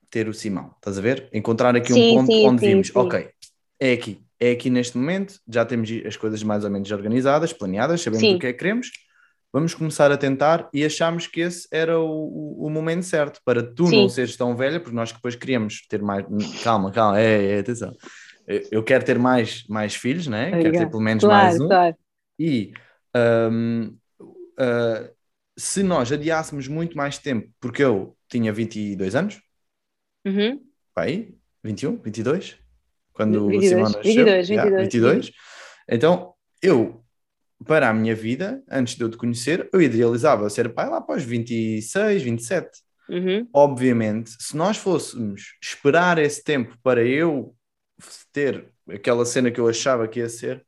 ter 0.10 0.28
o 0.28 0.34
Simão, 0.34 0.74
estás 0.78 0.98
a 0.98 1.02
ver? 1.02 1.30
Encontrar 1.34 1.76
aqui 1.76 1.94
sim, 1.94 2.12
um 2.12 2.16
ponto 2.16 2.32
sim, 2.32 2.48
onde 2.48 2.62
sim, 2.62 2.68
vimos, 2.68 2.96
ok, 2.96 3.30
é 3.80 3.94
aqui, 3.94 4.22
é 4.40 4.52
aqui 4.52 4.70
neste 4.70 4.98
momento, 4.98 5.40
já 5.48 5.66
temos 5.66 5.90
as 6.06 6.16
coisas 6.16 6.42
mais 6.44 6.64
ou 6.64 6.70
menos 6.70 6.90
organizadas, 6.92 7.54
planeadas, 7.54 8.02
sabemos 8.02 8.36
o 8.36 8.40
que 8.40 8.48
é 8.48 8.54
que 8.54 8.60
queremos, 8.60 8.92
vamos 9.52 9.74
começar 9.74 10.12
a 10.12 10.18
tentar 10.18 10.70
e 10.74 10.84
achamos 10.84 11.28
que 11.28 11.42
esse 11.42 11.68
era 11.72 12.00
o, 12.00 12.66
o, 12.66 12.70
momento 12.70 13.04
certo 13.04 13.40
para 13.46 13.64
tu 13.64 13.90
não 13.90 14.10
seres 14.10 14.36
tão 14.36 14.56
velha, 14.56 14.80
porque 14.80 14.96
nós 14.96 15.12
depois 15.12 15.36
queríamos 15.36 15.86
ter 15.88 16.02
mais. 16.02 16.26
Calma, 16.64 16.92
calma, 16.92 17.20
é, 17.20 17.58
é 17.58 17.60
atenção. 17.60 17.96
Eu 18.72 18.82
quero 18.82 19.04
ter 19.04 19.20
mais, 19.20 19.66
mais 19.68 19.94
filhos, 19.94 20.26
né? 20.28 20.52
Quero 20.52 20.72
ter 20.72 20.90
pelo 20.90 21.02
menos 21.02 21.24
claro, 21.24 21.44
mais 21.44 21.60
um. 21.60 21.68
Claro. 21.68 21.96
E 22.40 22.72
um, 23.52 23.98
uh, 24.60 25.18
se 25.58 25.84
nós 25.84 26.12
adiássemos 26.12 26.68
muito 26.68 26.96
mais 26.96 27.18
tempo, 27.18 27.50
porque 27.60 27.84
eu 27.84 28.16
tinha 28.30 28.54
22 28.54 29.16
anos, 29.16 29.42
uhum. 30.26 30.62
aí, 30.96 31.36
21, 31.64 31.98
22, 31.98 32.58
quando 33.12 33.48
22, 33.48 33.66
o 33.66 33.68
Simão 33.68 33.84
nasceu, 33.84 34.02
22, 34.04 34.50
22, 34.50 34.50
yeah, 34.50 34.82
22. 34.82 35.32
Então, 35.90 36.34
eu, 36.62 37.04
para 37.66 37.90
a 37.90 37.94
minha 37.94 38.16
vida, 38.16 38.64
antes 38.70 38.96
de 38.96 39.04
eu 39.04 39.10
te 39.10 39.18
conhecer, 39.18 39.68
eu 39.74 39.82
idealizava 39.82 40.50
ser 40.50 40.74
pai 40.74 40.90
lá 40.90 40.98
após 40.98 41.24
26, 41.24 42.22
27. 42.22 42.70
Uhum. 43.10 43.48
Obviamente, 43.54 44.32
se 44.40 44.56
nós 44.56 44.78
fôssemos 44.78 45.56
esperar 45.62 46.18
esse 46.18 46.44
tempo 46.44 46.78
para 46.84 47.04
eu 47.04 47.56
ter 48.32 48.72
aquela 48.90 49.26
cena 49.26 49.52
que 49.52 49.60
eu 49.60 49.68
achava 49.68 50.08
que 50.08 50.20
ia 50.20 50.30
ser, 50.30 50.66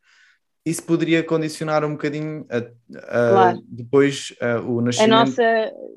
isso 0.66 0.84
poderia 0.84 1.24
condicionar 1.24 1.86
um 1.86 1.92
bocadinho 1.92 2.46
a, 2.50 2.58
a, 2.58 3.30
claro. 3.32 3.64
depois 3.66 4.36
a, 4.42 4.60
o 4.60 4.82
nascimento. 4.82 5.14
A 5.14 5.26
nossa, 5.26 5.44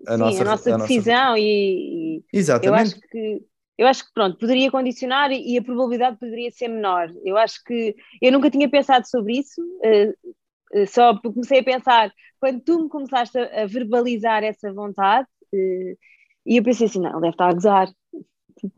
a 0.07 0.12
sim, 0.12 0.18
nossa, 0.18 0.43
a 0.43 0.45
nossa 0.45 0.78
decisão 0.78 1.28
nossa... 1.30 1.39
E, 1.39 2.22
e, 2.22 2.24
Exatamente. 2.33 2.68
Eu 2.68 2.74
acho 2.74 3.01
que 3.01 3.53
eu 3.78 3.87
acho 3.87 4.05
que 4.05 4.12
pronto, 4.14 4.39
poderia 4.39 4.70
condicionar 4.70 5.33
e, 5.33 5.59
a 5.59 5.62
probabilidade 5.62 6.18
poderia 6.18 6.51
ser 6.51 6.68
menor. 6.68 7.11
Eu 7.24 7.37
acho 7.37 7.62
que 7.64 7.97
eu 8.20 8.30
nunca 8.30 8.51
tinha 8.51 8.70
pensado 8.70 9.09
sobre 9.09 9.39
isso, 9.39 9.61
uh, 9.61 10.80
uh, 10.80 10.87
só 10.87 11.18
comecei 11.18 11.61
a 11.61 11.64
pensar 11.64 12.12
quando 12.39 12.61
tu 12.61 12.83
me 12.83 12.89
começaste 12.89 13.39
a, 13.39 13.66
verbalizar 13.66 14.45
essa 14.45 14.72
vontade, 14.72 15.26
uh, 15.53 15.99
e 16.45 16.57
eu 16.57 16.62
pensei 16.62 16.87
assim, 16.87 17.01
não, 17.01 17.20
deve 17.20 17.35
estar 17.35 17.49
a 17.49 17.55
gozar, 17.55 17.89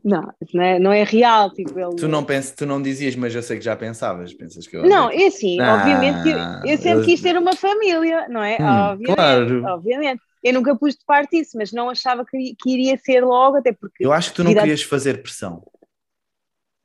não, 0.03 0.33
não 0.53 0.63
é, 0.63 0.79
não 0.79 0.91
é 0.91 1.03
real. 1.03 1.51
Tipo, 1.51 1.79
ele... 1.79 1.95
tu, 1.95 2.07
não 2.07 2.23
pensas, 2.23 2.51
tu 2.51 2.65
não 2.65 2.81
dizias, 2.81 3.15
mas 3.15 3.33
eu 3.35 3.43
sei 3.43 3.57
que 3.57 3.63
já 3.63 3.75
pensavas. 3.75 4.33
Pensas 4.33 4.65
que 4.65 4.75
eu... 4.77 4.83
Não, 4.83 5.09
é 5.09 5.27
assim, 5.27 5.59
ah, 5.59 5.75
obviamente 5.75 6.29
eu, 6.29 6.71
eu 6.71 6.77
sempre 6.77 6.99
eu... 6.99 7.05
quis 7.05 7.21
ter 7.21 7.37
uma 7.37 7.55
família, 7.55 8.27
não 8.27 8.43
é? 8.43 8.57
Hum, 8.59 8.65
obviamente, 8.65 9.15
claro. 9.15 9.65
obviamente. 9.65 10.21
Eu 10.43 10.53
nunca 10.53 10.75
pus 10.75 10.95
de 10.95 11.03
parte 11.05 11.39
isso, 11.39 11.57
mas 11.57 11.71
não 11.71 11.89
achava 11.89 12.23
que, 12.23 12.55
que 12.59 12.69
iria 12.69 12.97
ser 12.97 13.23
logo, 13.23 13.57
até 13.57 13.71
porque. 13.71 14.05
Eu 14.05 14.13
acho 14.13 14.29
que 14.29 14.35
tu 14.35 14.43
não 14.43 14.53
querias 14.53 14.83
fazer 14.83 15.21
pressão. 15.21 15.63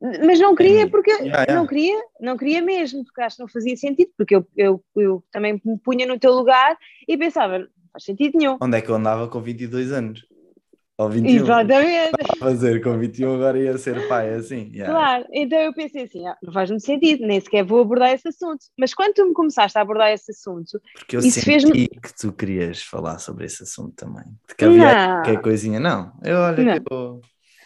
Mas 0.00 0.40
não 0.40 0.54
queria, 0.54 0.88
porque 0.88 1.10
yeah, 1.10 1.42
yeah. 1.42 1.54
não 1.54 1.66
queria, 1.66 2.02
não 2.18 2.36
queria 2.38 2.62
mesmo, 2.62 3.04
porque 3.04 3.20
acho 3.20 3.36
que 3.36 3.42
não 3.42 3.48
fazia 3.48 3.76
sentido, 3.76 4.10
porque 4.16 4.34
eu, 4.34 4.46
eu, 4.56 4.82
eu 4.96 5.22
também 5.30 5.60
me 5.62 5.78
punha 5.78 6.06
no 6.06 6.18
teu 6.18 6.32
lugar 6.32 6.74
e 7.06 7.18
pensava, 7.18 7.58
não 7.58 7.68
faz 7.92 8.04
sentido 8.04 8.38
nenhum. 8.38 8.56
Onde 8.62 8.78
é 8.78 8.80
que 8.80 8.88
eu 8.88 8.94
andava 8.94 9.28
com 9.28 9.42
22 9.42 9.92
anos? 9.92 10.24
Ou 11.00 11.08
21. 11.08 11.44
Exatamente. 11.44 12.38
fazer 12.38 12.82
com 12.82 12.98
21 12.98 13.34
agora 13.36 13.58
ia 13.58 13.78
ser 13.78 14.06
pai, 14.06 14.34
assim. 14.34 14.70
Yeah. 14.74 14.92
Claro, 14.92 15.24
então 15.32 15.58
eu 15.58 15.72
pensei 15.72 16.02
assim, 16.02 16.26
ah, 16.26 16.36
não 16.42 16.52
faz 16.52 16.68
muito 16.68 16.84
sentido, 16.84 17.26
nem 17.26 17.40
sequer 17.40 17.64
vou 17.64 17.80
abordar 17.80 18.12
esse 18.12 18.28
assunto. 18.28 18.66
Mas 18.78 18.92
quando 18.92 19.14
tu 19.14 19.26
me 19.26 19.32
começaste 19.32 19.78
a 19.78 19.80
abordar 19.80 20.12
esse 20.12 20.30
assunto, 20.30 20.78
porque 20.92 21.16
eu 21.16 21.22
senti 21.22 21.88
que 21.88 22.14
tu 22.14 22.30
querias 22.34 22.82
falar 22.82 23.18
sobre 23.18 23.46
esse 23.46 23.62
assunto 23.62 23.94
também. 23.96 24.24
Que 24.58 24.66
havia 24.66 24.94
não. 24.94 25.14
qualquer 25.22 25.40
coisinha, 25.40 25.80
não. 25.80 26.12
Eu 26.22 26.36
olha 26.36 26.62
não. 26.62 26.74
que 26.74 26.92
eu 26.92 27.20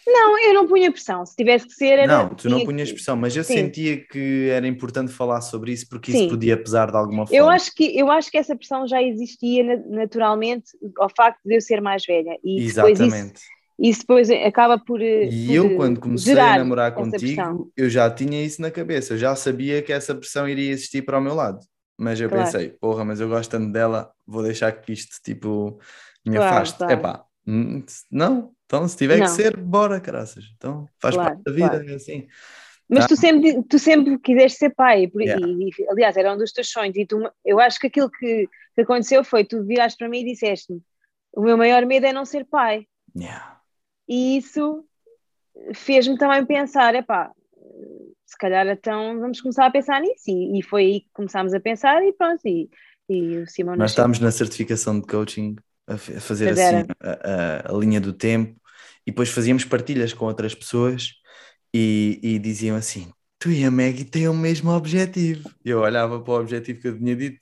não, 0.07 0.39
eu 0.39 0.53
não 0.53 0.67
punha 0.67 0.91
pressão. 0.91 1.25
Se 1.25 1.35
tivesse 1.35 1.67
que 1.67 1.73
ser, 1.73 1.99
era. 1.99 2.07
Não, 2.07 2.29
tu 2.29 2.49
não 2.49 2.63
punhas 2.63 2.91
pressão, 2.91 3.15
mas 3.15 3.35
eu 3.35 3.43
Sim. 3.43 3.53
sentia 3.53 3.97
que 4.05 4.49
era 4.49 4.67
importante 4.67 5.11
falar 5.11 5.41
sobre 5.41 5.71
isso 5.71 5.87
porque 5.89 6.11
Sim. 6.11 6.19
isso 6.19 6.29
podia 6.29 6.55
pesar 6.55 6.91
de 6.91 6.97
alguma 6.97 7.25
forma. 7.25 7.35
Eu 7.35 7.49
acho, 7.49 7.73
que, 7.73 7.97
eu 7.97 8.11
acho 8.11 8.29
que 8.29 8.37
essa 8.37 8.55
pressão 8.55 8.87
já 8.87 9.01
existia 9.01 9.83
naturalmente 9.87 10.71
ao 10.97 11.09
facto 11.09 11.39
de 11.43 11.55
eu 11.55 11.61
ser 11.61 11.81
mais 11.81 12.05
velha. 12.05 12.37
E 12.43 12.63
Exatamente. 12.63 13.35
Isso, 13.35 13.45
isso 13.79 13.99
depois 14.01 14.29
acaba 14.29 14.77
por. 14.77 15.01
E 15.01 15.47
por 15.47 15.53
eu, 15.53 15.75
quando 15.75 15.99
comecei 15.99 16.37
a 16.37 16.57
namorar 16.57 16.93
contigo, 16.93 17.35
pressão. 17.35 17.71
eu 17.75 17.89
já 17.89 18.09
tinha 18.09 18.43
isso 18.43 18.61
na 18.61 18.69
cabeça, 18.69 19.13
eu 19.13 19.17
já 19.17 19.35
sabia 19.35 19.81
que 19.81 19.91
essa 19.91 20.13
pressão 20.13 20.47
iria 20.47 20.71
existir 20.71 21.01
para 21.01 21.17
o 21.17 21.21
meu 21.21 21.33
lado. 21.33 21.59
Mas 21.97 22.19
eu 22.19 22.29
claro. 22.29 22.45
pensei, 22.45 22.69
porra, 22.69 23.05
mas 23.05 23.21
eu 23.21 23.29
gosto 23.29 23.49
tanto 23.49 23.71
dela, 23.71 24.11
vou 24.27 24.43
deixar 24.43 24.71
que 24.71 24.91
isto 24.91 25.15
tipo 25.23 25.79
me 26.25 26.35
claro, 26.35 26.55
afaste. 26.55 26.77
Claro. 26.77 26.93
Epá, 26.93 27.24
não, 28.11 28.55
então, 28.65 28.87
se 28.87 28.97
tiver 28.97 29.17
não. 29.17 29.25
que 29.25 29.31
ser, 29.31 29.55
bora, 29.57 29.99
caraças. 29.99 30.45
Então, 30.57 30.87
faz 30.99 31.15
claro, 31.15 31.29
parte 31.31 31.43
da 31.43 31.51
vida, 31.51 31.69
claro. 31.69 31.89
é 31.89 31.93
assim. 31.93 32.27
Mas 32.87 33.07
tu, 33.07 33.15
sempre, 33.15 33.63
tu 33.63 33.79
sempre 33.79 34.19
quiseste 34.19 34.59
ser 34.59 34.69
pai, 34.75 35.07
por, 35.07 35.21
yeah. 35.21 35.45
e, 35.47 35.71
aliás, 35.89 36.15
era 36.17 36.33
um 36.33 36.37
dos 36.37 36.51
teus 36.51 36.69
sonhos. 36.69 36.95
E 36.95 37.05
tu, 37.05 37.19
eu 37.43 37.59
acho 37.59 37.79
que 37.79 37.87
aquilo 37.87 38.09
que, 38.09 38.47
que 38.75 38.81
aconteceu 38.81 39.23
foi: 39.23 39.43
tu 39.43 39.63
viraste 39.63 39.97
para 39.97 40.09
mim 40.09 40.19
e 40.19 40.33
disseste-me: 40.33 40.81
o 41.35 41.41
meu 41.41 41.57
maior 41.57 41.85
medo 41.85 42.05
é 42.05 42.13
não 42.13 42.25
ser 42.25 42.45
pai. 42.45 42.85
Yeah. 43.15 43.59
E 44.07 44.37
isso 44.37 44.85
fez-me 45.73 46.17
também 46.17 46.45
pensar: 46.45 46.93
epá, 46.93 47.31
se 48.25 48.37
calhar 48.37 48.67
então 48.67 49.19
vamos 49.19 49.41
começar 49.41 49.65
a 49.65 49.71
pensar 49.71 49.99
nisso. 50.01 50.29
E, 50.29 50.59
e 50.59 50.61
foi 50.61 50.83
aí 50.83 51.01
que 51.01 51.09
começámos 51.11 51.53
a 51.53 51.59
pensar, 51.59 52.03
e 52.03 52.13
pronto. 52.13 52.41
E, 52.45 52.69
e 53.09 53.37
o 53.37 53.47
Simão 53.47 53.75
Nós 53.75 53.91
estamos 53.91 54.19
na 54.19 54.31
certificação 54.31 54.99
de 54.99 55.07
coaching 55.07 55.55
a 55.87 55.97
fazer 55.97 56.49
Mas 56.49 56.59
assim 56.59 56.87
a, 56.99 57.71
a, 57.71 57.77
linha 57.77 58.01
do 58.01 58.11
tempo 58.11 58.59
e 59.05 59.11
depois 59.11 59.29
fazíamos 59.29 59.65
partilhas 59.65 60.13
com 60.13 60.25
outras 60.25 60.55
pessoas 60.55 61.11
e, 61.73 62.19
e 62.23 62.39
diziam 62.39 62.75
assim: 62.75 63.11
Tu 63.39 63.51
e 63.51 63.63
a 63.63 63.71
Maggie 63.71 64.05
têm 64.05 64.27
o 64.27 64.33
mesmo 64.33 64.71
objetivo. 64.71 65.49
Eu 65.63 65.81
olhava 65.81 66.19
para 66.19 66.33
o 66.33 66.39
objetivo 66.39 66.81
que 66.81 66.87
eu 66.87 66.97
tinha 66.97 67.15
dito: 67.15 67.39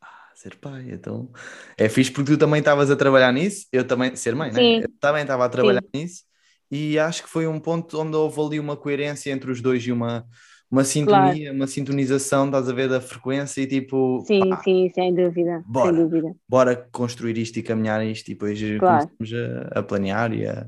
Ah, 0.00 0.30
ser 0.34 0.56
pai, 0.56 0.90
então 0.90 1.30
é 1.76 1.88
fixe 1.88 2.10
porque 2.10 2.32
tu 2.32 2.38
também 2.38 2.60
estavas 2.60 2.90
a 2.90 2.96
trabalhar 2.96 3.32
nisso, 3.32 3.66
eu 3.72 3.86
também, 3.86 4.14
ser 4.14 4.34
mãe, 4.34 4.52
né? 4.52 4.84
Eu 4.84 4.88
também 5.00 5.22
estava 5.22 5.44
a 5.44 5.48
trabalhar 5.48 5.82
Sim. 5.82 6.00
nisso 6.00 6.24
e 6.70 6.98
acho 6.98 7.24
que 7.24 7.28
foi 7.28 7.46
um 7.48 7.58
ponto 7.58 8.00
onde 8.00 8.16
houve 8.16 8.40
ali 8.40 8.60
uma 8.60 8.76
coerência 8.76 9.32
entre 9.32 9.50
os 9.50 9.60
dois 9.60 9.84
e 9.84 9.90
uma, 9.90 10.24
uma 10.70 10.84
sintonia, 10.84 11.44
claro. 11.44 11.56
uma 11.56 11.66
sintonização, 11.66 12.46
estás 12.46 12.68
a 12.68 12.72
ver, 12.72 12.88
da 12.88 13.00
frequência 13.00 13.60
e 13.60 13.66
tipo. 13.66 14.22
Sim, 14.26 14.50
pá, 14.50 14.62
sim, 14.62 14.88
sem 14.94 15.12
dúvida. 15.12 15.62
Bora, 15.66 15.92
sem 15.92 16.04
dúvida. 16.04 16.34
bora 16.48 16.76
construir 16.92 17.36
isto 17.38 17.58
e 17.58 17.62
caminhar 17.62 18.04
isto 18.06 18.28
e 18.28 18.34
depois 18.34 18.60
claro. 18.78 19.08
começamos 19.18 19.50
a, 19.74 19.80
a 19.80 19.82
planear 19.82 20.32
e 20.32 20.46
a, 20.46 20.66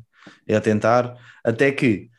e 0.48 0.54
a 0.54 0.60
tentar, 0.60 1.16
até 1.44 1.70
que 1.70 2.10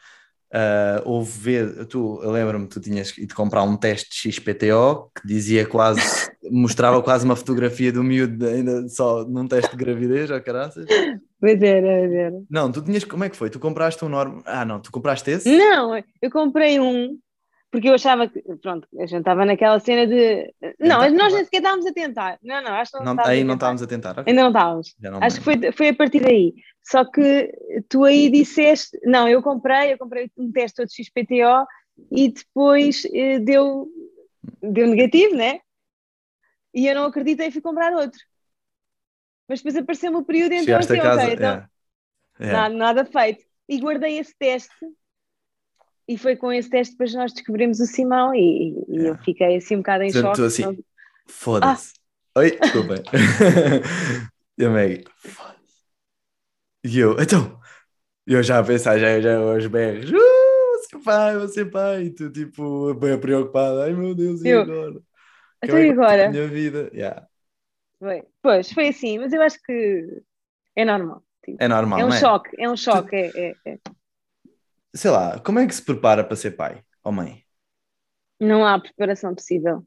Uh, 0.53 1.01
houve 1.03 1.31
ver, 1.31 1.85
tu, 1.87 2.19
lembro-me, 2.19 2.67
tu 2.67 2.79
tinhas 2.79 3.17
ido 3.17 3.33
comprar 3.33 3.63
um 3.63 3.75
teste 3.75 4.31
XPTO 4.31 5.09
que 5.15 5.27
dizia 5.27 5.65
quase, 5.65 5.99
mostrava 6.51 7.01
quase 7.01 7.25
uma 7.25 7.35
fotografia 7.35 7.91
do 7.91 8.03
miúdo 8.03 8.45
ainda 8.45 8.87
só 8.87 9.25
num 9.25 9.47
teste 9.47 9.71
de 9.71 9.77
gravidez, 9.83 10.29
ou 10.29 10.39
caraças. 10.39 10.85
Pois 11.39 11.59
era, 11.59 11.87
era. 11.87 12.39
Não, 12.47 12.71
tu 12.71 12.83
tinhas, 12.83 13.03
como 13.03 13.23
é 13.23 13.29
que 13.29 13.35
foi? 13.35 13.49
Tu 13.49 13.59
compraste 13.59 14.05
um 14.05 14.09
normal, 14.09 14.43
ah 14.45 14.63
não, 14.63 14.79
tu 14.79 14.91
compraste 14.91 15.31
esse? 15.31 15.57
Não, 15.57 15.97
eu 16.21 16.29
comprei 16.29 16.79
um 16.79 17.17
porque 17.73 17.89
eu 17.89 17.95
achava 17.95 18.27
que, 18.27 18.39
pronto, 18.57 18.87
a 18.99 19.05
gente 19.07 19.21
estava 19.21 19.43
naquela 19.45 19.79
cena 19.79 20.05
de. 20.05 20.53
Não, 20.79 21.03
então, 21.03 21.17
nós 21.17 21.33
nem 21.33 21.43
sequer 21.43 21.57
estávamos 21.57 21.87
a 21.87 21.91
tentar. 21.91 22.37
Não, 22.43 22.61
não, 22.61 22.71
acho 22.73 22.91
que 22.91 23.03
não, 23.03 23.15
não 23.15 23.25
Aí 23.25 23.43
não 23.43 23.55
estávamos 23.55 23.81
a 23.81 23.87
tentar. 23.87 24.11
Okay. 24.11 24.25
Ainda 24.27 24.43
não 24.43 24.49
estávamos. 24.49 24.95
Não 24.99 25.23
acho 25.23 25.37
que 25.39 25.43
foi, 25.43 25.71
foi 25.71 25.89
a 25.89 25.95
partir 25.95 26.19
daí. 26.19 26.53
Só 26.83 27.03
que 27.03 27.51
tu 27.89 28.03
aí 28.03 28.29
disseste. 28.29 28.95
Não, 29.03 29.27
eu 29.27 29.41
comprei, 29.41 29.91
eu 29.91 29.97
comprei 29.97 30.29
um 30.37 30.51
teste 30.51 30.75
todo 30.75 30.93
XPTO 30.93 31.65
e 32.11 32.31
depois 32.31 33.07
eh, 33.11 33.39
deu, 33.39 33.87
deu 34.61 34.85
negativo, 34.85 35.35
né? 35.35 35.59
E 36.75 36.85
eu 36.85 36.93
não 36.93 37.05
acreditei 37.05 37.47
e 37.47 37.51
fui 37.51 37.61
comprar 37.61 37.91
outro. 37.91 38.19
Mas 39.49 39.61
depois 39.61 39.77
apareceu-me 39.77 40.17
o 40.17 40.23
período 40.23 40.51
então 40.51 40.65
Chegaste 40.65 40.93
assim, 40.93 41.01
a 41.01 41.03
casa, 41.03 41.33
então. 41.33 41.67
Yeah. 42.39 42.69
Nada, 42.69 42.75
nada 42.75 43.05
feito. 43.05 43.43
E 43.67 43.79
guardei 43.79 44.19
esse 44.19 44.37
teste 44.37 44.75
e 46.07 46.17
foi 46.17 46.35
com 46.35 46.51
esse 46.51 46.69
teste 46.69 46.93
depois 46.93 47.13
nós 47.13 47.33
descobrimos 47.33 47.79
o 47.79 47.85
Simão 47.85 48.33
e, 48.35 48.73
e 48.87 48.97
é. 48.97 49.09
eu 49.09 49.17
fiquei 49.17 49.55
assim 49.55 49.75
um 49.75 49.79
bocado 49.79 50.03
em 50.03 50.11
choque. 50.11 50.35
Tu 50.35 50.43
assim, 50.43 50.83
foda-se. 51.27 51.93
Ah. 52.35 52.39
Oi, 52.39 52.57
desculpem. 52.59 52.97
e 54.57 54.65
a 54.65 54.69
Maggie, 54.69 55.03
foda-se. 55.17 55.53
E 56.83 56.99
eu, 56.99 57.15
então, 57.19 57.59
eu 58.27 58.43
já 58.43 58.59
a 58.59 58.63
pensar, 58.63 58.99
já, 58.99 59.21
já 59.21 59.37
aos 59.37 59.65
berros, 59.67 60.11
uh, 60.11 60.13
você 60.13 60.99
pai, 60.99 61.37
você 61.37 61.65
pai, 61.65 62.03
e 62.03 62.09
tu 62.09 62.29
tipo, 62.29 62.93
bem 62.95 63.17
preocupado, 63.17 63.81
ai 63.81 63.93
meu 63.93 64.13
Deus, 64.13 64.43
e 64.43 64.49
eu, 64.49 64.61
agora? 64.61 65.01
Então 65.63 65.77
é 65.77 65.87
e 65.87 65.89
agora? 65.91 66.29
Minha 66.29 66.47
vida, 66.47 66.91
yeah. 66.93 67.25
Foi. 67.99 68.23
Pois, 68.41 68.69
foi 68.73 68.89
assim, 68.89 69.17
mas 69.17 69.31
eu 69.31 69.41
acho 69.41 69.57
que 69.63 70.21
é 70.75 70.83
normal. 70.83 71.23
Tipo, 71.45 71.57
é 71.61 71.67
normal, 71.69 71.99
É 71.99 72.05
um 72.05 72.09
é? 72.09 72.19
choque, 72.19 72.49
é 72.57 72.69
um 72.69 72.75
choque, 72.75 73.09
tu... 73.09 73.15
é, 73.15 73.55
é, 73.65 73.71
é 73.73 73.79
sei 74.93 75.11
lá, 75.11 75.39
como 75.39 75.59
é 75.59 75.67
que 75.67 75.75
se 75.75 75.81
prepara 75.81 76.23
para 76.23 76.35
ser 76.35 76.51
pai 76.51 76.83
ou 77.03 77.11
mãe? 77.11 77.43
Não 78.39 78.65
há 78.65 78.79
preparação 78.79 79.33
possível. 79.33 79.85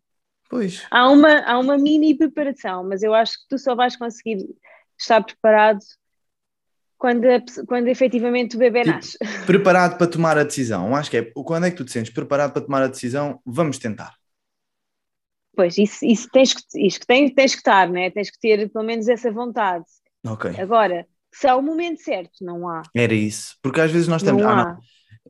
Pois. 0.48 0.86
Há 0.90 1.11
uma, 1.11 1.40
há 1.40 1.59
uma 1.59 1.76
mini 1.76 2.16
preparação, 2.16 2.84
mas 2.84 3.02
eu 3.02 3.14
acho 3.14 3.34
que 3.34 3.48
tu 3.48 3.59
só 3.59 3.74
vais 3.74 3.96
conseguir 3.96 4.46
estar 4.98 5.22
preparado 5.22 5.80
quando, 6.96 7.26
quando 7.66 7.88
efetivamente 7.88 8.57
o 8.57 8.59
bebê 8.59 8.82
tipo, 8.82 8.94
nasce. 8.94 9.18
Preparado 9.46 9.98
para 9.98 10.07
tomar 10.07 10.38
a 10.38 10.44
decisão. 10.44 10.94
Acho 10.94 11.11
que 11.11 11.16
é 11.18 11.22
quando 11.22 11.66
é 11.66 11.70
que 11.70 11.76
tu 11.76 11.84
te 11.84 11.92
sentes 11.92 12.12
preparado 12.12 12.52
para 12.52 12.62
tomar 12.62 12.82
a 12.82 12.88
decisão? 12.88 13.40
Vamos 13.44 13.78
tentar. 13.78 14.14
Pois, 15.54 15.78
isso, 15.78 16.04
isso 16.04 16.28
tens, 16.30 16.52
que, 16.52 16.62
isso 16.76 17.00
tens, 17.07 17.32
tens 17.32 17.52
que 17.52 17.61
estar, 17.61 17.88
né? 17.88 18.11
tens 18.11 18.30
que 18.30 18.38
ter 18.38 18.70
pelo 18.70 18.84
menos 18.84 19.09
essa 19.09 19.30
vontade. 19.32 19.84
Ok. 20.26 20.52
Agora, 20.59 21.07
se 21.32 21.46
há 21.46 21.57
o 21.57 21.62
momento 21.62 22.02
certo, 22.02 22.42
não 22.44 22.68
há. 22.68 22.82
Era 22.94 23.14
isso, 23.14 23.57
porque 23.62 23.80
às 23.80 23.90
vezes 23.90 24.07
nós 24.07 24.22
estamos. 24.22 24.42
Não 24.42 24.50
ah, 24.50 24.57
não. 24.57 24.80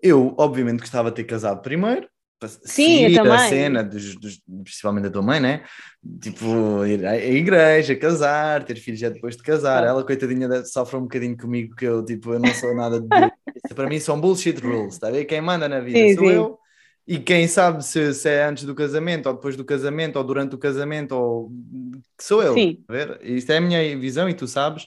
Eu, 0.02 0.34
obviamente, 0.38 0.80
gostava 0.80 1.10
de 1.10 1.16
ter 1.16 1.24
casado 1.24 1.62
primeiro. 1.62 2.08
Sim, 2.64 3.06
eu 3.06 3.14
também. 3.14 3.32
a 3.32 3.38
cena, 3.38 3.82
dos, 3.82 4.14
dos, 4.16 4.42
principalmente 4.62 5.04
da 5.04 5.10
tua 5.10 5.22
mãe, 5.22 5.40
né? 5.40 5.64
Tipo, 6.20 6.84
ir 6.84 7.04
à 7.06 7.16
igreja, 7.16 7.96
casar, 7.96 8.62
ter 8.62 8.76
filhos 8.76 9.00
já 9.00 9.08
depois 9.08 9.36
de 9.36 9.42
casar. 9.42 9.84
Ela, 9.84 10.04
coitadinha, 10.04 10.62
sofre 10.66 10.96
um 10.96 11.02
bocadinho 11.02 11.36
comigo, 11.36 11.74
que 11.74 11.86
eu, 11.86 12.04
tipo, 12.04 12.34
eu 12.34 12.38
não 12.38 12.52
sou 12.52 12.74
nada 12.74 13.00
de. 13.00 13.08
Para 13.74 13.88
mim 13.88 13.98
são 13.98 14.20
bullshit 14.20 14.60
rules, 14.60 14.94
está 14.94 15.08
a 15.08 15.10
ver? 15.10 15.24
Quem 15.24 15.40
manda 15.40 15.66
na 15.66 15.80
vida 15.80 15.98
sim, 15.98 16.14
sou 16.14 16.26
sim. 16.26 16.32
eu. 16.32 16.58
E 17.08 17.18
quem 17.18 17.48
sabe 17.48 17.84
se, 17.84 18.12
se, 18.12 18.28
é 18.28 18.44
antes 18.44 18.64
do 18.64 18.74
casamento, 18.74 19.28
ou 19.28 19.34
depois 19.34 19.56
do 19.56 19.64
casamento, 19.64 20.16
ou 20.16 20.24
durante 20.24 20.54
o 20.54 20.58
casamento, 20.58 21.12
ou 21.12 21.50
sou 22.20 22.42
eu. 22.42 22.52
Sim. 22.52 22.84
A 22.86 22.92
ver? 22.92 23.18
Isto 23.22 23.52
é 23.52 23.56
a 23.56 23.60
minha 23.60 23.98
visão 23.98 24.28
e 24.28 24.34
tu 24.34 24.46
sabes 24.46 24.86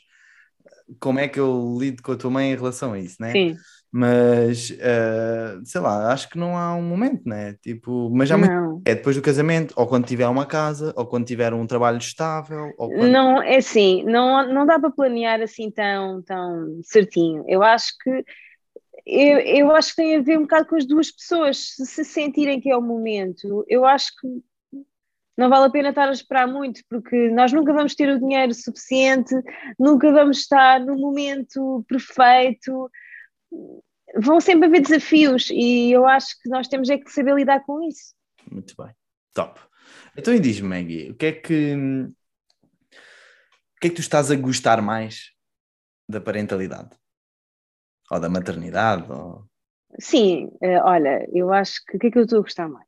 como 1.00 1.20
é 1.20 1.28
que 1.28 1.40
eu 1.40 1.78
lido 1.80 2.02
com 2.02 2.12
a 2.12 2.16
tua 2.16 2.30
mãe 2.30 2.52
em 2.52 2.56
relação 2.56 2.94
a 2.94 3.00
isso, 3.00 3.18
né? 3.20 3.32
Sim. 3.32 3.58
Mas, 3.92 4.70
uh, 4.70 5.66
sei 5.66 5.82
lá, 5.82 6.14
acho 6.14 6.30
que 6.30 6.38
não 6.38 6.56
há 6.56 6.76
um 6.76 6.84
momento, 6.84 7.28
né? 7.28 7.56
Tipo, 7.62 8.10
mas 8.14 8.30
já 8.30 8.38
muito, 8.38 8.82
é 8.86 8.94
depois 8.94 9.16
do 9.16 9.22
casamento, 9.22 9.74
ou 9.76 9.88
quando 9.88 10.06
tiver 10.06 10.28
uma 10.28 10.46
casa, 10.46 10.94
ou 10.96 11.08
quando 11.08 11.26
tiver 11.26 11.54
um 11.54 11.66
trabalho 11.66 11.98
estável. 11.98 12.72
Quando... 12.78 13.08
Não, 13.08 13.42
é 13.42 13.58
assim, 13.58 14.04
não, 14.04 14.48
não 14.48 14.66
dá 14.66 14.80
para 14.80 14.92
planear 14.92 15.42
assim 15.42 15.72
tão, 15.72 16.22
tão 16.22 16.80
certinho. 16.84 17.44
Eu 17.48 17.64
acho 17.64 17.94
que 18.04 18.24
eu, 19.06 19.40
eu 19.40 19.76
acho 19.76 19.90
que 19.90 19.96
tem 19.96 20.16
a 20.16 20.22
ver 20.22 20.38
um 20.38 20.44
bocado 20.44 20.68
com 20.68 20.76
as 20.76 20.86
duas 20.86 21.10
pessoas, 21.10 21.58
se, 21.76 21.86
se 21.86 22.06
sentirem 22.06 22.62
que 22.62 22.70
é 22.70 22.78
o 22.78 22.82
momento. 22.82 23.66
Eu 23.68 23.86
acho 23.86 24.12
que 24.20 24.28
não 25.36 25.50
vale 25.50 25.66
a 25.66 25.70
pena 25.70 25.90
estar 25.90 26.10
a 26.10 26.12
esperar 26.12 26.48
muito, 26.48 26.82
porque 26.90 27.30
nós 27.30 27.52
nunca 27.52 27.74
vamos 27.74 27.96
ter 27.96 28.10
o 28.10 28.20
dinheiro 28.20 28.54
suficiente, 28.54 29.34
nunca 29.80 30.12
vamos 30.12 30.40
estar 30.40 30.80
no 30.80 30.96
momento 30.96 31.84
perfeito. 31.88 32.92
Vão 34.22 34.42
sempre 34.42 34.68
haver 34.68 34.82
desafios 34.82 35.50
e 35.52 35.92
eu 35.92 36.06
acho 36.08 36.36
que 36.42 36.50
nós 36.50 36.68
temos 36.68 36.90
é 36.90 36.98
que 36.98 37.12
saber 37.12 37.36
lidar 37.36 37.64
com 37.66 37.82
isso. 37.88 38.14
Muito 38.50 38.76
bem, 38.76 38.92
top. 39.34 39.60
Então 40.18 40.34
e 40.34 40.40
diz-me, 40.40 40.68
Maggie, 40.68 41.12
o 41.12 41.16
que 41.16 41.26
é 41.28 41.32
que 41.32 41.76
o 41.76 42.12
que 43.82 43.88
é 43.88 43.90
que 43.90 43.96
tu 43.96 44.02
estás 44.02 44.32
a 44.32 44.36
gostar 44.36 44.82
mais 44.82 45.32
da 46.08 46.20
parentalidade? 46.20 46.90
Ou 48.12 48.20
da 48.20 48.30
maternidade? 48.30 49.10
Ou... 49.12 49.46
Sim, 50.00 50.50
eh, 50.62 50.82
olha, 50.82 51.28
eu 51.34 51.54
acho 51.54 51.84
que 51.86 51.98
o 51.98 52.00
que 52.00 52.08
é 52.08 52.12
que 52.12 52.18
eu 52.18 52.24
estou 52.24 52.40
a 52.40 52.42
gostar 52.42 52.68
mais? 52.68 52.88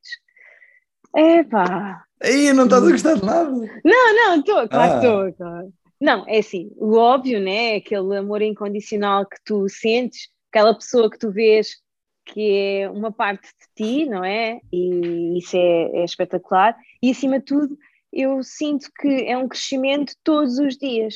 É 1.16 1.44
pá, 1.44 2.04
Aí 2.24 2.54
não 2.54 2.66
estás 2.66 2.84
a 2.84 2.92
gostar 2.92 3.14
de 3.16 3.26
nada? 3.26 3.52
Não, 3.84 4.16
não, 4.16 4.40
estou, 4.40 4.68
claro 4.70 4.94
Ah. 4.94 5.00
que 5.00 5.06
estou. 5.06 5.34
claro. 5.34 5.74
Não, 6.00 6.28
é 6.28 6.40
assim, 6.40 6.72
o 6.78 6.96
óbvio, 6.96 7.40
né? 7.40 7.76
Aquele 7.76 8.18
amor 8.18 8.42
incondicional 8.42 9.26
que 9.26 9.38
tu 9.46 9.68
sentes, 9.70 10.30
aquela 10.52 10.76
pessoa 10.76 11.10
que 11.10 11.18
tu 11.20 11.32
vês 11.32 11.78
que 12.26 12.42
é 12.82 12.90
uma 12.90 13.12
parte 13.12 13.48
de 13.50 13.68
ti, 13.76 14.06
não 14.06 14.24
é? 14.24 14.60
E 14.72 15.38
isso 15.40 15.58
é, 15.58 16.02
é 16.02 16.06
espetacular. 16.06 16.78
E 17.02 17.12
acima 17.12 17.40
de 17.40 17.46
tudo, 17.46 17.78
eu 18.14 18.44
sinto 18.44 18.90
que 19.00 19.08
é 19.28 19.38
um 19.38 19.48
crescimento 19.48 20.14
todos 20.24 20.60
os 20.60 20.78
dias. 20.78 21.16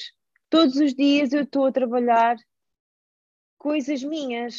Todos 0.50 0.76
os 0.78 0.94
dias 0.96 1.32
eu 1.34 1.44
estou 1.44 1.66
a 1.68 1.72
trabalhar 1.72 2.36
coisas 3.58 4.02
minhas. 4.04 4.56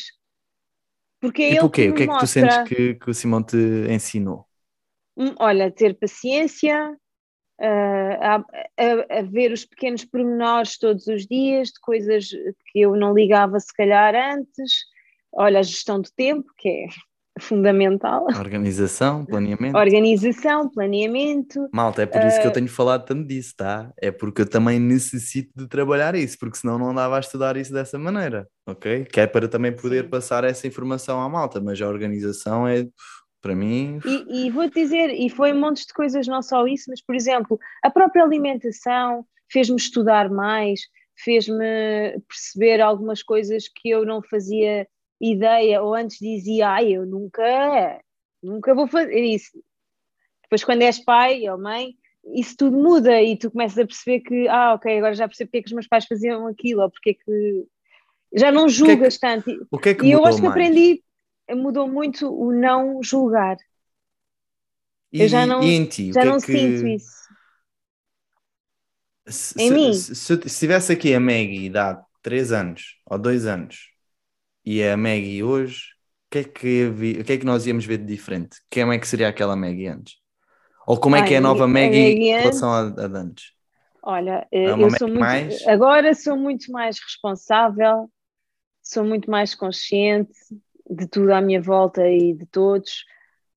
Porque 1.21 1.43
é 1.43 1.51
Tipo 1.51 1.67
ele 1.67 1.69
o 1.69 1.71
quê? 1.71 1.89
que 1.89 1.91
O 1.91 1.95
que 1.95 2.03
é 2.05 2.09
que 2.09 2.17
tu 2.17 2.27
mostra. 2.27 2.27
sentes 2.27 2.59
que, 2.59 2.95
que 2.97 3.11
o 3.11 3.15
Simão 3.15 3.43
te 3.43 3.57
ensinou? 3.91 4.47
Hum, 5.17 5.35
Olha, 5.39 5.71
ter 5.71 5.99
paciência, 5.99 6.97
a, 7.61 8.37
a- 8.37 9.19
a 9.19 9.23
ver 9.23 9.53
os 9.53 9.65
pequenos 9.65 10.05
pormenores 10.05 10.79
todos 10.79 11.07
os 11.07 11.27
dias, 11.27 11.69
de 11.69 11.81
coisas 11.81 12.29
que 12.73 12.81
eu 12.81 12.95
não 12.97 13.15
ligava 13.15 13.59
se 13.61 13.73
calhar 13.75 14.15
antes. 14.15 14.73
Olha, 15.33 15.61
a 15.61 15.63
gestão 15.63 16.01
do 16.01 16.09
tempo, 16.17 16.45
que 16.57 16.69
é 16.69 16.87
fundamental. 17.41 18.25
Organização, 18.39 19.25
planeamento. 19.27 19.77
Organização, 19.77 20.71
planeamento. 20.71 21.69
Malta, 21.73 22.03
é 22.03 22.07
por 22.07 22.23
isso 22.25 22.39
Ah. 22.39 22.41
que 22.41 22.47
eu 22.47 22.53
tenho 22.53 22.69
falado 22.69 23.05
tanto 23.05 23.27
disso, 23.29 23.55
tá? 23.57 23.93
É 24.01 24.11
porque 24.11 24.43
eu 24.43 24.49
também 24.49 24.79
necessito 24.81 25.51
de 25.55 25.69
trabalhar 25.69 26.15
isso, 26.15 26.39
porque 26.39 26.57
senão 26.57 26.79
não 26.79 26.91
andava 26.91 27.17
a 27.17 27.21
estudar 27.21 27.57
isso 27.59 27.73
dessa 27.73 27.99
maneira, 27.99 28.49
ok? 28.67 29.05
Que 29.05 29.21
é 29.21 29.27
para 29.27 29.49
também 29.49 29.71
poder 29.75 30.09
passar 30.09 30.45
essa 30.45 30.67
informação 30.67 31.21
à 31.21 31.29
malta, 31.29 31.61
mas 31.61 31.81
a 31.83 31.89
organização 31.89 32.67
é, 32.67 32.87
para 33.41 33.55
mim, 33.55 34.01
E, 34.05 34.47
e 34.47 34.51
vou-te 34.51 34.75
dizer, 34.75 35.11
e 35.11 35.29
foi 35.31 35.53
um 35.53 35.61
monte 35.61 35.87
de 35.87 35.93
coisas, 35.93 36.27
não 36.27 36.43
só 36.43 36.67
isso, 36.67 36.87
mas, 36.89 37.01
por 37.01 37.15
exemplo, 37.15 37.59
a 37.83 37.91
própria 37.91 38.25
alimentação 38.25 39.25
fez-me 39.51 39.77
estudar 39.77 40.29
mais, 40.31 40.81
fez-me 41.17 42.19
perceber 42.29 42.81
algumas 42.81 43.23
coisas 43.23 43.69
que 43.69 43.89
eu 43.91 44.05
não 44.05 44.23
fazia 44.23 44.87
ideia, 45.21 45.83
ou 45.83 45.95
antes 45.95 46.19
dizia, 46.19 46.69
ai, 46.69 46.93
eu 46.93 47.07
nunca, 47.07 48.01
nunca 48.43 48.75
vou 48.75 48.87
fazer 48.87 49.21
isso. 49.23 49.51
Depois, 50.43 50.63
quando 50.65 50.83
és 50.83 50.99
pai 50.99 51.49
ou 51.49 51.59
mãe, 51.59 51.95
isso 52.35 52.57
tudo 52.57 52.77
muda 52.77 53.23
e 53.23 53.37
tu 53.37 53.51
começas 53.51 53.79
a 53.79 53.87
perceber 53.87 54.21
que, 54.21 54.49
ah, 54.49 54.75
ok, 54.75 54.99
agora 54.99 55.15
já 55.15 55.27
percebo 55.29 55.49
porque 55.49 55.59
é 55.59 55.63
que 55.63 55.69
os 55.69 55.73
meus 55.73 55.87
pais 55.89 56.05
faziam 56.07 56.47
aquilo, 56.47 56.83
ou 56.83 56.91
porque 56.91 57.11
é 57.11 57.15
que. 57.15 57.65
Já 58.35 58.51
não 58.53 58.67
que 58.67 58.71
é 58.71 58.73
que- 58.73 58.79
julgas 58.79 59.19
tanto. 59.19 59.49
E- 59.51 59.61
o 59.71 59.79
que 59.79 59.89
é 59.91 59.95
que 59.95 60.05
e 60.07 60.13
eu 60.13 60.25
acho 60.25 60.39
que 60.39 60.43
mais? 60.49 60.53
aprendi, 60.53 61.03
mudou 61.55 61.89
muito 61.89 62.29
o 62.33 62.53
não 62.53 63.03
julgar. 63.03 63.57
E, 65.13 65.19
eu 65.19 65.29
já 65.29 65.47
não- 65.47 65.77
em 65.79 65.87
ti, 65.87 66.15
Já 66.15 66.25
é 66.25 66.33
não 66.33 66.39
que... 66.41 66.53
sinto 66.57 66.87
isso. 66.87 67.27
Se, 69.29 69.59
Em 69.59 69.71
se- 69.71 69.73
mim? 69.73 70.07
se, 70.15 70.15
se 70.15 70.33
eu 70.33 70.39
tivesse 70.41 70.93
aqui 70.93 71.13
a 71.15 71.19
Maggie 71.21 71.77
há 71.77 72.01
3 72.23 72.53
anos 72.53 72.97
ou 73.05 73.19
2 73.19 73.45
anos 73.47 73.91
e 74.65 74.83
a 74.85 74.97
Maggie 74.97 75.43
hoje, 75.45 75.83
o 76.29 76.31
que, 76.33 76.39
é 76.41 76.45
que, 76.45 76.87
o 77.21 77.25
que 77.25 77.33
é 77.35 77.39
que 77.39 77.47
nós 77.47 77.67
íamos 77.67 77.87
ver 77.87 77.99
de 77.99 78.07
diferente? 78.07 78.59
Quem 78.71 78.85
é 78.93 78.99
que 78.99 79.09
seria 79.09 79.29
aquela 79.29 79.57
Maggie 79.57 79.89
antes? 79.89 80.17
Ou 80.87 80.99
como 81.01 81.17
é 81.17 81.23
que 81.25 81.35
é 81.35 81.39
a 81.39 81.43
nova 81.43 81.67
Maggie, 81.69 81.89
Maggie 81.91 82.21
em 82.39 82.43
relação 82.43 82.73
a, 82.73 82.81
a 82.83 83.07
antes? 83.21 83.53
Olha, 84.03 84.47
é 84.53 84.73
eu 84.75 84.91
sou 84.91 85.09
muito, 85.09 85.37
mais... 85.39 85.67
agora 85.67 86.15
sou 86.15 86.37
muito 86.37 86.71
mais 86.71 86.99
responsável, 87.01 88.11
sou 88.83 89.05
muito 89.05 89.31
mais 89.31 89.55
consciente 89.55 90.33
de 90.89 91.07
tudo 91.09 91.33
à 91.33 91.41
minha 91.41 91.61
volta 91.61 92.09
e 92.09 92.35
de 92.35 92.47
todos. 92.47 93.05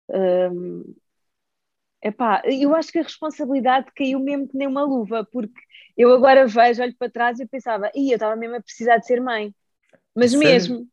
Um, 0.10 0.96
epá, 2.02 2.42
eu 2.46 2.76
acho 2.76 2.92
que 2.92 3.00
a 3.00 3.04
responsabilidade 3.04 3.88
caiu 3.96 4.20
mesmo 4.20 4.48
que 4.48 4.58
nem 4.58 4.68
uma 4.68 4.84
luva, 4.84 5.28
porque 5.32 5.60
eu 5.98 6.14
agora 6.14 6.48
vejo, 6.48 6.82
olho 6.82 6.96
para 6.98 7.12
trás 7.12 7.40
e 7.40 7.46
pensava, 7.46 7.92
e 7.94 8.12
eu 8.12 8.16
estava 8.16 8.36
mesmo 8.36 8.56
a 8.56 8.62
precisar 8.62 8.98
de 8.98 9.06
ser 9.06 9.22
mãe, 9.22 9.54
mas 10.16 10.32
Sério? 10.32 10.48
mesmo, 10.48 10.88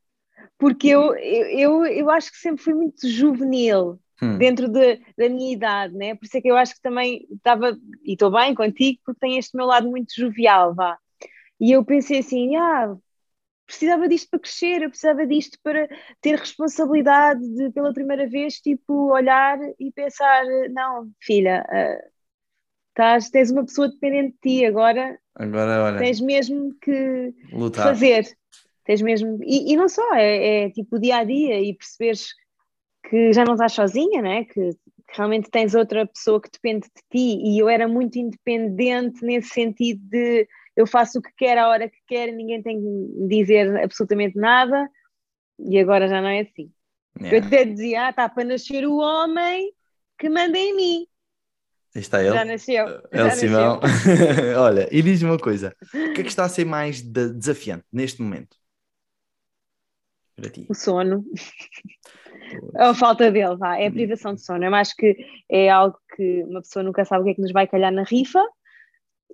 porque 0.58 0.88
eu, 0.88 1.14
eu, 1.16 1.86
eu 1.86 2.10
acho 2.10 2.30
que 2.30 2.38
sempre 2.38 2.62
fui 2.62 2.74
muito 2.74 3.08
juvenil, 3.08 4.00
hum. 4.22 4.38
dentro 4.38 4.68
de, 4.68 4.96
da 5.16 5.28
minha 5.28 5.52
idade, 5.52 5.94
né? 5.94 6.14
Por 6.14 6.24
isso 6.24 6.36
é 6.36 6.40
que 6.40 6.50
eu 6.50 6.56
acho 6.56 6.74
que 6.74 6.82
também 6.82 7.26
estava, 7.30 7.78
e 8.04 8.12
estou 8.12 8.30
bem 8.30 8.54
contigo, 8.54 9.00
porque 9.04 9.20
tem 9.20 9.38
este 9.38 9.56
meu 9.56 9.66
lado 9.66 9.88
muito 9.88 10.12
jovial, 10.14 10.74
vá. 10.74 10.98
E 11.60 11.72
eu 11.72 11.84
pensei 11.84 12.18
assim, 12.18 12.56
ah, 12.56 12.96
precisava 13.66 14.08
disto 14.08 14.30
para 14.30 14.40
crescer, 14.40 14.82
eu 14.82 14.88
precisava 14.88 15.26
disto 15.26 15.58
para 15.62 15.88
ter 16.20 16.36
responsabilidade 16.36 17.40
de, 17.54 17.70
pela 17.70 17.92
primeira 17.92 18.28
vez, 18.28 18.54
tipo, 18.54 19.12
olhar 19.12 19.58
e 19.78 19.90
pensar, 19.92 20.44
não, 20.70 21.10
filha, 21.20 21.66
uh, 21.68 22.10
estás, 22.90 23.28
tens 23.28 23.50
uma 23.50 23.64
pessoa 23.64 23.88
dependente 23.88 24.34
de 24.34 24.58
ti, 24.58 24.64
agora, 24.64 25.18
agora 25.34 25.84
olha, 25.84 25.98
tens 25.98 26.20
mesmo 26.20 26.74
que 26.80 27.34
lutar. 27.52 27.84
fazer. 27.84 28.26
Tens 28.84 29.02
mesmo, 29.02 29.38
e, 29.42 29.72
e 29.72 29.76
não 29.76 29.88
só, 29.88 30.14
é, 30.14 30.66
é, 30.66 30.70
tipo 30.70 30.96
o 30.96 31.00
dia 31.00 31.16
a 31.16 31.24
dia 31.24 31.60
e 31.60 31.74
perceberes 31.74 32.28
que 33.10 33.32
já 33.32 33.44
não 33.44 33.54
estás 33.54 33.72
sozinha, 33.72 34.22
né? 34.22 34.44
que, 34.44 34.70
que 34.70 35.16
realmente 35.16 35.50
tens 35.50 35.74
outra 35.74 36.06
pessoa 36.06 36.40
que 36.40 36.50
depende 36.50 36.86
de 36.86 37.02
ti. 37.10 37.42
E 37.42 37.58
eu 37.58 37.68
era 37.68 37.88
muito 37.88 38.16
independente 38.16 39.24
nesse 39.24 39.48
sentido 39.48 40.00
de 40.08 40.48
eu 40.76 40.86
faço 40.86 41.18
o 41.18 41.22
que 41.22 41.30
quero 41.36 41.62
à 41.62 41.68
hora 41.68 41.88
que 41.88 41.98
quero, 42.06 42.36
ninguém 42.36 42.62
tem 42.62 42.80
que 42.80 43.26
dizer 43.28 43.76
absolutamente 43.78 44.36
nada. 44.36 44.88
E 45.58 45.78
agora 45.78 46.06
já 46.06 46.20
não 46.20 46.28
é 46.28 46.40
assim. 46.40 46.70
Yeah. 47.18 47.38
Eu 47.38 47.44
até 47.44 47.64
dizia, 47.64 48.06
ah, 48.06 48.10
está 48.10 48.28
para 48.28 48.44
nascer 48.44 48.86
o 48.86 48.98
homem 48.98 49.72
que 50.18 50.28
manda 50.28 50.58
em 50.58 50.76
mim. 50.76 51.06
Está 51.94 52.22
ele. 52.22 52.34
Já 52.34 52.44
nasceu. 52.44 52.86
É 53.10 53.24
o 53.24 53.30
Simão. 53.30 53.80
Olha, 54.60 54.86
e 54.92 55.00
diz-me 55.00 55.30
uma 55.30 55.38
coisa: 55.38 55.74
o 55.94 56.12
que 56.12 56.20
é 56.20 56.22
que 56.22 56.28
está 56.28 56.44
a 56.44 56.48
ser 56.48 56.66
mais 56.66 57.00
desafiante 57.00 57.86
neste 57.90 58.20
momento? 58.20 58.56
Para 60.34 60.50
ti? 60.50 60.66
O 60.68 60.74
sono. 60.74 61.24
A 62.76 62.94
falta 62.94 63.30
dele, 63.30 63.56
vá, 63.56 63.78
é 63.78 63.86
a 63.86 63.90
privação 63.90 64.34
de 64.34 64.44
sono. 64.44 64.62
Eu 64.62 64.74
acho 64.74 64.94
que 64.94 65.16
é 65.48 65.70
algo 65.70 65.98
que 66.14 66.44
uma 66.44 66.60
pessoa 66.60 66.82
nunca 66.82 67.04
sabe 67.04 67.22
o 67.22 67.24
que 67.24 67.30
é 67.30 67.34
que 67.34 67.40
nos 67.40 67.52
vai 67.52 67.66
calhar 67.66 67.90
na 67.90 68.02
rifa. 68.02 68.44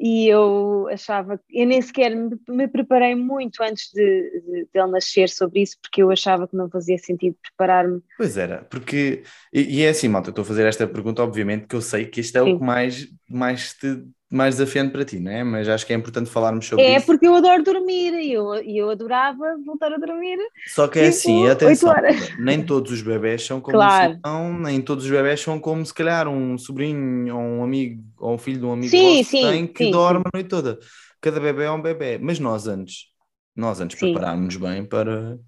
E 0.00 0.26
eu 0.26 0.88
achava, 0.90 1.40
eu 1.50 1.66
nem 1.66 1.80
sequer 1.80 2.14
me, 2.14 2.36
me 2.48 2.66
preparei 2.66 3.14
muito 3.14 3.62
antes 3.62 3.90
de, 3.92 4.02
de, 4.40 4.64
de, 4.64 4.68
ele 4.74 4.90
nascer 4.90 5.28
sobre 5.28 5.62
isso, 5.62 5.76
porque 5.80 6.02
eu 6.02 6.10
achava 6.10 6.48
que 6.48 6.56
não 6.56 6.68
fazia 6.68 6.98
sentido 6.98 7.36
preparar-me. 7.42 8.02
Pois 8.16 8.36
era, 8.36 8.64
porque, 8.64 9.22
e, 9.52 9.78
e 9.78 9.82
é 9.82 9.90
assim, 9.90 10.08
malta, 10.08 10.28
eu 10.28 10.32
estou 10.32 10.42
a 10.42 10.46
fazer 10.46 10.66
esta 10.66 10.86
pergunta, 10.88 11.22
obviamente, 11.22 11.66
que 11.66 11.76
eu 11.76 11.82
sei 11.82 12.06
que 12.06 12.20
isto 12.20 12.36
é 12.36 12.42
Sim. 12.42 12.54
o 12.54 12.58
que 12.58 12.64
mais, 12.64 13.08
mais 13.28 13.74
te 13.74 14.02
mais 14.32 14.56
desafiante 14.56 14.90
para 14.90 15.04
ti, 15.04 15.20
não 15.20 15.30
é? 15.30 15.44
Mas 15.44 15.68
acho 15.68 15.84
que 15.86 15.92
é 15.92 15.96
importante 15.96 16.30
falarmos 16.30 16.66
sobre 16.66 16.82
é 16.82 16.96
isso. 16.96 17.04
É 17.04 17.06
porque 17.06 17.26
eu 17.26 17.34
adoro 17.34 17.62
dormir 17.62 18.14
e 18.14 18.32
eu, 18.32 18.54
eu 18.54 18.88
adorava 18.88 19.58
voltar 19.64 19.92
a 19.92 19.98
dormir. 19.98 20.38
Só 20.68 20.88
que 20.88 20.98
é 20.98 21.10
tipo, 21.10 21.16
assim, 21.16 21.48
atenção, 21.48 21.94
nem 22.38 22.64
todos 22.64 22.90
os 22.90 23.02
bebés 23.02 23.44
são 23.44 23.60
como 23.60 23.76
claro. 23.76 24.18
são, 24.24 24.58
nem 24.58 24.80
todos 24.80 25.04
os 25.04 25.10
bebés 25.10 25.38
são 25.40 25.60
como 25.60 25.84
se 25.84 25.92
calhar 25.92 26.26
um 26.28 26.56
sobrinho 26.56 27.36
ou 27.36 27.42
um 27.42 27.62
amigo 27.62 28.02
ou 28.18 28.34
um 28.34 28.38
filho 28.38 28.58
de 28.58 28.64
um 28.64 28.72
amigo 28.72 28.90
sim, 28.90 29.22
sim, 29.22 29.42
tem 29.42 29.66
que 29.66 29.84
sim, 29.84 29.90
dorme 29.90 30.20
sim. 30.20 30.30
a 30.32 30.36
noite 30.38 30.48
toda. 30.48 30.78
Cada 31.20 31.38
bebê 31.38 31.64
é 31.64 31.70
um 31.70 31.82
bebê, 31.82 32.18
mas 32.18 32.38
nós 32.38 32.66
antes, 32.66 33.08
nós 33.54 33.82
antes 33.82 33.98
preparámos-nos 33.98 34.56
bem 34.56 34.82
para, 34.82 35.38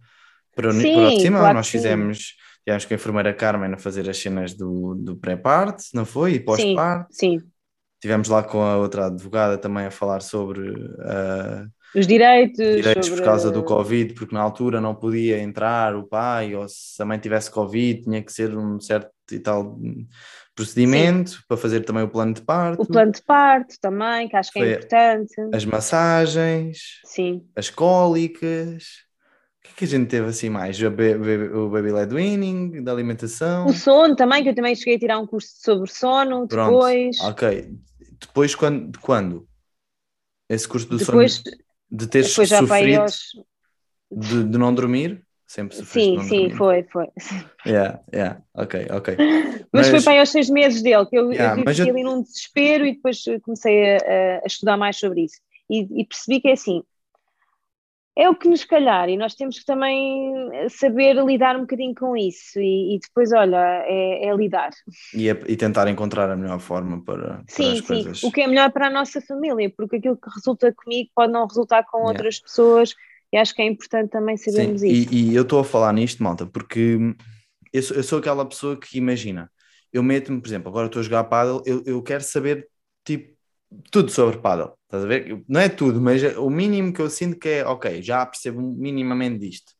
para, 0.54 0.72
sim, 0.72 0.92
para 0.94 1.08
o 1.08 1.20
cima, 1.20 1.38
claro 1.38 1.54
nós 1.54 1.68
fizemos, 1.68 2.34
tivemos 2.62 2.84
com 2.84 2.92
a 2.92 2.96
enfermeira 2.96 3.32
Carmen 3.32 3.72
a 3.72 3.78
fazer 3.78 4.08
as 4.10 4.18
cenas 4.18 4.52
do, 4.52 4.94
do 4.94 5.16
pré-parte, 5.16 5.86
não 5.94 6.04
foi? 6.04 6.34
E 6.34 6.40
pós-parte. 6.40 7.16
Sim, 7.16 7.40
sim.Tivemos 8.04 8.28
lá 8.28 8.42
com 8.42 8.60
a 8.60 8.76
outra 8.76 9.06
advogada 9.06 9.56
também 9.56 9.86
a 9.86 9.90
falar 9.90 10.20
sobre 10.20 10.70
uh, 10.70 11.66
os 11.94 12.06
direitos, 12.06 12.58
direitos 12.58 13.06
sobre... 13.06 13.22
por 13.22 13.24
causa 13.24 13.50
do 13.50 13.62
Covid, 13.62 14.12
porque 14.12 14.34
na 14.34 14.42
altura 14.42 14.78
não 14.78 14.94
podia 14.94 15.40
entrar 15.40 15.96
o 15.96 16.04
pai, 16.04 16.54
ou 16.54 16.68
se 16.68 17.00
a 17.02 17.06
mãe 17.06 17.18
tivesse 17.18 17.50
Covid, 17.50 18.02
tinha 18.02 18.22
que 18.22 18.32
ser 18.32 18.56
um 18.56 18.78
certo 18.78 19.10
e 19.32 19.38
tal 19.38 19.78
procedimento 20.54 21.30
Sim. 21.30 21.38
para 21.48 21.56
fazer 21.56 21.80
também 21.80 22.04
o 22.04 22.08
plano 22.08 22.34
de 22.34 22.42
parto. 22.42 22.82
O 22.82 22.86
plano 22.86 23.10
de 23.10 23.22
parto 23.22 23.74
também, 23.80 24.28
que 24.28 24.36
acho 24.36 24.52
que 24.52 24.58
é 24.60 24.72
importante. 24.72 25.34
As 25.52 25.64
massagens, 25.64 27.00
Sim. 27.04 27.42
as 27.56 27.70
cólicas. 27.70 28.84
O 29.60 29.66
que 29.66 29.70
é 29.70 29.74
que 29.78 29.84
a 29.84 29.88
gente 29.88 30.08
teve 30.08 30.28
assim 30.28 30.50
mais? 30.50 30.78
O 30.78 30.90
baby, 30.90 31.48
o 31.54 31.70
baby 31.70 31.90
led 31.90 32.14
weaning, 32.14 32.84
da 32.84 32.92
alimentação. 32.92 33.64
O 33.66 33.72
sono 33.72 34.14
também, 34.14 34.42
que 34.42 34.50
eu 34.50 34.54
também 34.54 34.74
cheguei 34.74 34.96
a 34.96 34.98
tirar 34.98 35.18
um 35.18 35.26
curso 35.26 35.48
sobre 35.58 35.90
sono 35.90 36.46
Pronto, 36.46 36.70
depois. 36.70 37.18
Ok. 37.22 37.72
Depois, 38.26 38.54
quando, 38.54 38.90
de 38.90 38.98
quando? 38.98 39.48
Esse 40.48 40.68
curso 40.68 40.88
do 40.88 40.98
depois, 40.98 41.34
sono? 41.34 41.56
De 41.90 42.06
teres 42.06 42.32
sofrido 42.32 43.00
aos... 43.00 43.30
de, 44.10 44.44
de, 44.44 44.58
não 44.58 44.74
dormir? 44.74 45.24
Sempre 45.46 45.76
Sim, 45.76 46.20
sim, 46.22 46.48
dormir. 46.48 46.56
foi, 46.56 46.82
foi. 46.84 47.08
Yeah, 47.66 48.00
yeah, 48.12 48.42
ok, 48.54 48.86
ok. 48.90 49.16
Mas, 49.16 49.66
mas 49.72 49.88
foi 49.88 50.02
para 50.02 50.12
aí 50.14 50.18
aos 50.18 50.30
seis 50.30 50.50
meses 50.50 50.82
dele, 50.82 51.06
que 51.06 51.16
eu, 51.16 51.30
yeah, 51.32 51.62
eu... 51.62 51.90
ali 51.90 52.02
num 52.02 52.22
desespero 52.22 52.86
e 52.86 52.94
depois 52.94 53.22
comecei 53.42 53.96
a, 53.96 54.40
a 54.42 54.46
estudar 54.46 54.76
mais 54.76 54.96
sobre 54.96 55.22
isso. 55.22 55.40
E, 55.70 56.00
e 56.00 56.04
percebi 56.04 56.40
que 56.40 56.48
é 56.48 56.52
assim, 56.52 56.82
é 58.16 58.28
o 58.28 58.34
que 58.34 58.48
nos 58.48 58.64
calhar 58.64 59.08
e 59.08 59.16
nós 59.16 59.34
temos 59.34 59.58
que 59.58 59.64
também 59.64 60.32
saber 60.68 61.16
lidar 61.16 61.56
um 61.56 61.62
bocadinho 61.62 61.94
com 61.94 62.16
isso 62.16 62.60
e, 62.60 62.94
e 62.94 62.98
depois, 63.00 63.32
olha, 63.32 63.82
é, 63.86 64.28
é 64.28 64.36
lidar. 64.36 64.70
E, 65.12 65.28
e, 65.28 65.56
tentar 65.56 65.88
encontrar 65.88 66.30
a 66.30 66.36
melhor 66.36 66.60
forma 66.60 67.02
para, 67.02 67.42
sim, 67.48 67.72
as 67.72 67.78
sim. 67.78 67.86
coisas. 67.86 68.22
o 68.22 68.30
que 68.30 68.42
é 68.42 68.46
melhor 68.46 68.70
para 68.70 68.86
a 68.86 68.90
nossa 68.90 69.20
família, 69.20 69.72
porque 69.76 69.96
aquilo 69.96 70.16
que 70.16 70.30
resulta 70.32 70.72
comigo 70.72 71.10
pode 71.14 71.32
não 71.32 71.46
resultar 71.46 71.84
com 71.84 71.98
yeah. 71.98 72.12
outras 72.12 72.38
pessoas 72.38 72.94
e 73.32 73.36
acho 73.36 73.52
que 73.52 73.62
é 73.62 73.66
importante 73.66 74.10
também 74.10 74.36
sabermos 74.36 74.82
sim. 74.82 74.88
isso. 74.88 75.12
E, 75.12 75.30
e 75.30 75.34
eu 75.34 75.42
estou 75.42 75.58
a 75.58 75.64
falar 75.64 75.92
nisto, 75.92 76.22
malta, 76.22 76.46
porque 76.46 76.98
eu 77.72 77.82
sou, 77.82 77.96
eu 77.96 78.02
sou 78.04 78.20
aquela 78.20 78.46
pessoa 78.46 78.78
que 78.78 78.96
imagina, 78.96 79.50
eu 79.92 80.04
meto-me, 80.04 80.40
por 80.40 80.46
exemplo, 80.46 80.68
agora 80.68 80.86
estou 80.86 81.00
a 81.00 81.02
jogar 81.02 81.24
paddle, 81.24 81.60
eu, 81.66 81.82
eu 81.84 82.00
quero 82.00 82.22
saber, 82.22 82.68
tipo, 83.04 83.33
tudo 83.90 84.10
sobre 84.10 84.38
paddle, 84.38 84.72
estás 84.84 85.04
a 85.04 85.06
ver? 85.06 85.42
Não 85.48 85.60
é 85.60 85.68
tudo, 85.68 86.00
mas 86.00 86.22
o 86.36 86.50
mínimo 86.50 86.92
que 86.92 87.00
eu 87.00 87.10
sinto 87.10 87.38
que 87.38 87.48
é, 87.48 87.66
ok, 87.66 88.02
já 88.02 88.24
percebo 88.24 88.60
minimamente 88.60 89.38
disto. 89.38 89.72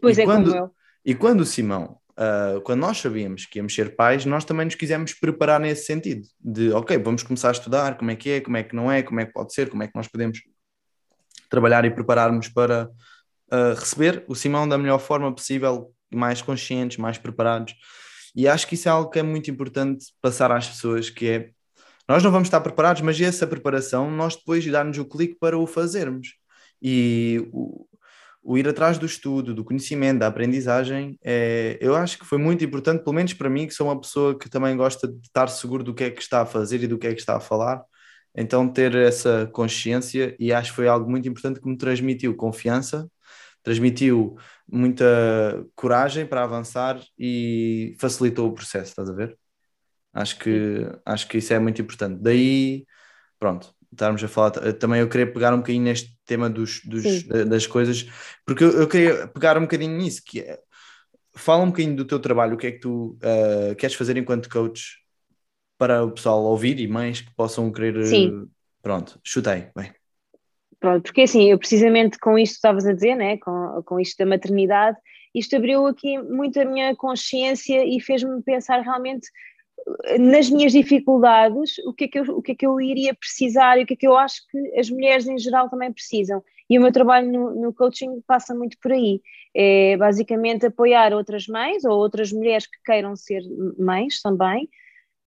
Pois 0.00 0.18
e 0.18 0.22
é, 0.22 0.24
quando, 0.24 0.50
como 0.50 0.64
eu. 0.64 0.70
E 1.04 1.14
quando 1.14 1.40
o 1.40 1.46
Simão, 1.46 1.98
uh, 2.18 2.60
quando 2.62 2.80
nós 2.80 2.98
sabíamos 2.98 3.46
que 3.46 3.58
íamos 3.58 3.74
ser 3.74 3.94
pais, 3.94 4.24
nós 4.24 4.44
também 4.44 4.66
nos 4.66 4.74
quisemos 4.74 5.14
preparar 5.14 5.60
nesse 5.60 5.86
sentido, 5.86 6.26
de, 6.40 6.72
ok, 6.72 6.98
vamos 6.98 7.22
começar 7.22 7.48
a 7.48 7.52
estudar 7.52 7.96
como 7.96 8.10
é 8.10 8.16
que 8.16 8.30
é, 8.30 8.40
como 8.40 8.56
é 8.56 8.62
que 8.62 8.74
não 8.74 8.90
é, 8.90 9.02
como 9.02 9.20
é 9.20 9.26
que 9.26 9.32
pode 9.32 9.52
ser, 9.54 9.70
como 9.70 9.82
é 9.82 9.86
que 9.86 9.94
nós 9.94 10.08
podemos 10.08 10.40
trabalhar 11.48 11.84
e 11.84 11.90
prepararmos 11.90 12.48
para 12.48 12.90
uh, 13.52 13.74
receber 13.78 14.24
o 14.26 14.34
Simão 14.34 14.68
da 14.68 14.76
melhor 14.76 14.98
forma 14.98 15.32
possível, 15.34 15.92
mais 16.12 16.42
conscientes, 16.42 16.96
mais 16.96 17.18
preparados. 17.18 17.74
E 18.34 18.46
acho 18.46 18.66
que 18.66 18.74
isso 18.74 18.88
é 18.88 18.92
algo 18.92 19.10
que 19.10 19.18
é 19.18 19.22
muito 19.22 19.50
importante 19.50 20.06
passar 20.20 20.52
às 20.52 20.68
pessoas, 20.68 21.08
que 21.08 21.28
é 21.28 21.50
nós 22.08 22.22
não 22.22 22.30
vamos 22.30 22.46
estar 22.46 22.60
preparados, 22.60 23.02
mas 23.02 23.20
essa 23.20 23.46
preparação 23.46 24.10
nós 24.10 24.36
depois 24.36 24.64
dar-nos 24.66 24.98
o 24.98 25.04
clique 25.04 25.36
para 25.38 25.58
o 25.58 25.66
fazermos. 25.66 26.34
E 26.80 27.48
o, 27.52 27.86
o, 28.42 28.58
ir 28.58 28.68
atrás 28.68 28.98
do 28.98 29.06
estudo, 29.06 29.54
do 29.54 29.64
conhecimento, 29.64 30.20
da 30.20 30.28
aprendizagem, 30.28 31.18
é, 31.24 31.78
eu 31.80 31.96
acho 31.96 32.18
que 32.18 32.24
foi 32.24 32.38
muito 32.38 32.64
importante, 32.64 33.02
pelo 33.02 33.14
menos 33.16 33.32
para 33.34 33.50
mim, 33.50 33.66
que 33.66 33.74
sou 33.74 33.88
uma 33.88 34.00
pessoa 34.00 34.38
que 34.38 34.48
também 34.48 34.76
gosta 34.76 35.08
de 35.08 35.20
estar 35.26 35.48
seguro 35.48 35.82
do 35.82 35.94
que 35.94 36.04
é 36.04 36.10
que 36.10 36.22
está 36.22 36.42
a 36.42 36.46
fazer 36.46 36.82
e 36.82 36.86
do 36.86 36.98
que 36.98 37.06
é 37.06 37.14
que 37.14 37.20
está 37.20 37.36
a 37.36 37.40
falar. 37.40 37.82
Então, 38.36 38.68
ter 38.68 38.94
essa 38.94 39.48
consciência, 39.52 40.36
e 40.38 40.52
acho 40.52 40.70
que 40.70 40.76
foi 40.76 40.88
algo 40.88 41.10
muito 41.10 41.28
importante 41.28 41.60
que 41.60 41.68
me 41.68 41.76
transmitiu 41.76 42.36
confiança, 42.36 43.10
transmitiu 43.62 44.36
muita 44.70 45.04
coragem 45.74 46.26
para 46.26 46.44
avançar 46.44 47.00
e 47.18 47.96
facilitou 47.98 48.48
o 48.48 48.54
processo, 48.54 48.90
estás 48.90 49.10
a 49.10 49.12
ver? 49.14 49.36
Acho 50.16 50.38
que, 50.38 50.86
acho 51.04 51.28
que 51.28 51.36
isso 51.36 51.52
é 51.52 51.58
muito 51.58 51.82
importante. 51.82 52.22
Daí, 52.22 52.86
pronto, 53.38 53.74
estarmos 53.92 54.24
a 54.24 54.28
falar. 54.28 54.50
Também 54.80 55.00
eu 55.00 55.08
queria 55.10 55.30
pegar 55.30 55.52
um 55.52 55.58
bocadinho 55.58 55.84
neste 55.84 56.16
tema 56.24 56.48
dos, 56.48 56.80
dos 56.86 57.22
das 57.22 57.66
coisas, 57.66 58.08
porque 58.46 58.64
eu, 58.64 58.70
eu, 58.80 58.88
queria 58.88 59.28
pegar 59.28 59.58
um 59.58 59.62
bocadinho 59.62 59.94
nisso, 59.94 60.22
que 60.24 60.40
é, 60.40 60.58
fala 61.34 61.64
um 61.64 61.66
bocadinho 61.66 61.96
do 61.96 62.06
teu 62.06 62.18
trabalho, 62.18 62.54
o 62.54 62.56
que 62.56 62.66
é 62.66 62.72
que 62.72 62.80
tu 62.80 63.18
uh, 63.22 63.76
queres 63.76 63.94
fazer 63.94 64.16
enquanto 64.16 64.48
coach 64.48 65.04
para 65.76 66.02
o 66.02 66.10
pessoal 66.10 66.42
ouvir 66.44 66.80
e 66.80 66.88
mães 66.88 67.20
que 67.20 67.34
possam 67.34 67.70
querer. 67.70 68.06
Sim. 68.06 68.48
Pronto, 68.80 69.20
chutei, 69.22 69.68
bem. 69.76 69.92
pronto, 70.80 71.02
porque 71.02 71.22
assim, 71.22 71.50
eu 71.50 71.58
precisamente 71.58 72.18
com 72.18 72.38
isto 72.38 72.52
que 72.52 72.58
estavas 72.58 72.86
a 72.86 72.94
dizer, 72.94 73.16
né, 73.16 73.36
com, 73.36 73.82
com 73.84 74.00
isto 74.00 74.16
da 74.16 74.24
maternidade, 74.24 74.96
isto 75.34 75.54
abriu 75.56 75.86
aqui 75.86 76.16
muito 76.22 76.58
a 76.58 76.64
minha 76.64 76.96
consciência 76.96 77.84
e 77.84 78.00
fez-me 78.00 78.42
pensar 78.42 78.80
realmente 78.80 79.28
nas 80.18 80.50
minhas 80.50 80.72
dificuldades, 80.72 81.78
o 81.86 81.92
que, 81.92 82.04
é 82.04 82.08
que 82.08 82.18
eu, 82.18 82.24
o 82.36 82.42
que 82.42 82.52
é 82.52 82.54
que 82.54 82.66
eu 82.66 82.80
iria 82.80 83.14
precisar 83.14 83.78
e 83.78 83.84
o 83.84 83.86
que 83.86 83.94
é 83.94 83.96
que 83.96 84.06
eu 84.06 84.16
acho 84.16 84.40
que 84.50 84.78
as 84.78 84.90
mulheres 84.90 85.26
em 85.26 85.38
geral 85.38 85.68
também 85.68 85.92
precisam. 85.92 86.42
E 86.68 86.78
o 86.78 86.82
meu 86.82 86.90
trabalho 86.90 87.30
no, 87.30 87.54
no 87.54 87.72
coaching 87.72 88.20
passa 88.26 88.54
muito 88.54 88.76
por 88.80 88.92
aí. 88.92 89.20
É 89.54 89.96
basicamente 89.96 90.66
apoiar 90.66 91.12
outras 91.12 91.46
mães 91.46 91.84
ou 91.84 91.96
outras 91.96 92.32
mulheres 92.32 92.66
que 92.66 92.78
queiram 92.84 93.14
ser 93.14 93.42
mães 93.78 94.20
também, 94.20 94.68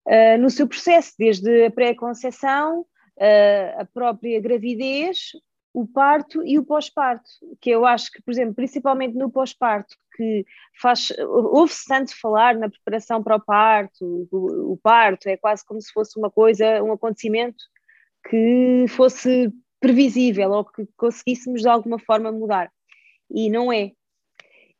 uh, 0.07 0.37
no 0.39 0.49
seu 0.49 0.67
processo, 0.67 1.13
desde 1.17 1.65
a 1.65 1.71
pré-conceição, 1.71 2.81
uh, 2.81 3.81
a 3.81 3.85
própria 3.85 4.41
gravidez, 4.41 5.31
o 5.73 5.85
parto 5.87 6.43
e 6.45 6.57
o 6.57 6.65
pós-parto, 6.65 7.29
que 7.61 7.69
eu 7.69 7.85
acho 7.85 8.11
que, 8.11 8.21
por 8.21 8.31
exemplo, 8.31 8.55
principalmente 8.55 9.15
no 9.15 9.31
pós-parto, 9.31 9.95
que 10.15 10.45
faz, 10.81 11.11
ouve-se 11.19 11.85
tanto 11.87 12.19
falar 12.19 12.55
na 12.55 12.69
preparação 12.69 13.23
para 13.23 13.35
o 13.37 13.41
parto, 13.41 14.27
o, 14.31 14.73
o, 14.73 14.77
parto 14.77 15.27
é 15.27 15.37
quase 15.37 15.65
como 15.65 15.81
se 15.81 15.91
fosse 15.93 16.19
uma 16.19 16.29
coisa, 16.29 16.83
um 16.83 16.91
acontecimento 16.91 17.63
que 18.29 18.85
fosse 18.89 19.51
previsível 19.79 20.51
ou 20.51 20.65
que 20.65 20.85
conseguíssemos 20.97 21.61
de 21.61 21.69
alguma 21.69 21.99
forma 21.99 22.31
mudar. 22.31 22.71
E 23.29 23.49
não 23.49 23.71
é. 23.71 23.91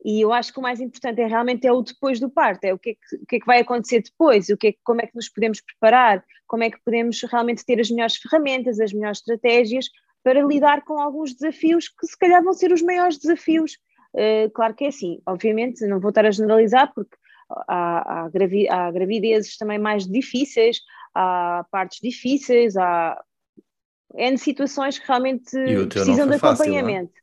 E 0.04 0.22
eu 0.22 0.34
acho 0.34 0.52
que 0.52 0.60
o 0.60 0.62
mais 0.62 0.80
importante 0.80 1.22
é 1.22 1.28
realmente 1.28 1.68
é 1.68 1.72
o 1.72 1.82
depois 1.82 2.20
do 2.20 2.30
parto, 2.30 2.64
é 2.64 2.74
o 2.74 2.80
que 2.80 2.92
é 2.92 2.94
que, 2.94 3.26
que, 3.28 3.36
é 3.36 3.40
que 3.40 3.46
vai 3.46 3.60
acontecer 3.60 4.02
depois, 4.02 4.50
o 4.50 4.58
que 4.58 4.68
é, 4.70 4.74
como 4.84 5.02
é 5.02 5.08
que 5.08 5.16
nos 5.16 5.30
podemos 5.30 5.62
preparar, 5.62 6.24
como 6.48 6.64
é 6.64 6.72
que 6.72 6.82
podemos 6.84 7.22
realmente 7.24 7.66
ter 7.66 7.80
as 7.80 7.90
melhores 7.90 8.16
ferramentas, 8.16 8.80
as 8.80 8.94
melhores 8.94 9.20
estratégias 9.20 9.88
para 10.24 10.42
lidar 10.42 10.84
com 10.84 11.00
alguns 11.00 11.34
desafios 11.34 11.88
que 11.88 12.06
se 12.06 12.18
calhar 12.18 12.44
vão 12.44 12.54
ser 12.54 12.72
os 12.72 12.82
maiores 12.82 13.18
desafios 13.18 13.78
Uh, 14.14 14.50
claro 14.54 14.74
que 14.74 14.86
é 14.86 14.88
assim, 14.88 15.22
obviamente 15.26 15.86
não 15.86 16.00
vou 16.00 16.10
estar 16.10 16.26
a 16.26 16.32
generalizar 16.32 16.92
porque 16.96 17.16
há, 17.68 18.24
há, 18.24 18.30
gravi 18.30 18.68
há 18.68 18.92
gravidezes 18.92 19.56
também 19.56 19.78
mais 19.78 20.08
difíceis, 20.08 20.80
há 21.14 21.64
partes 21.72 22.00
difíceis, 22.02 22.76
há 22.76 23.22
N 24.16 24.38
situações 24.38 24.98
que 24.98 25.08
realmente 25.08 25.52
precisam 25.90 26.28
de 26.28 26.36
acompanhamento. 26.36 27.12
Fácil, 27.12 27.20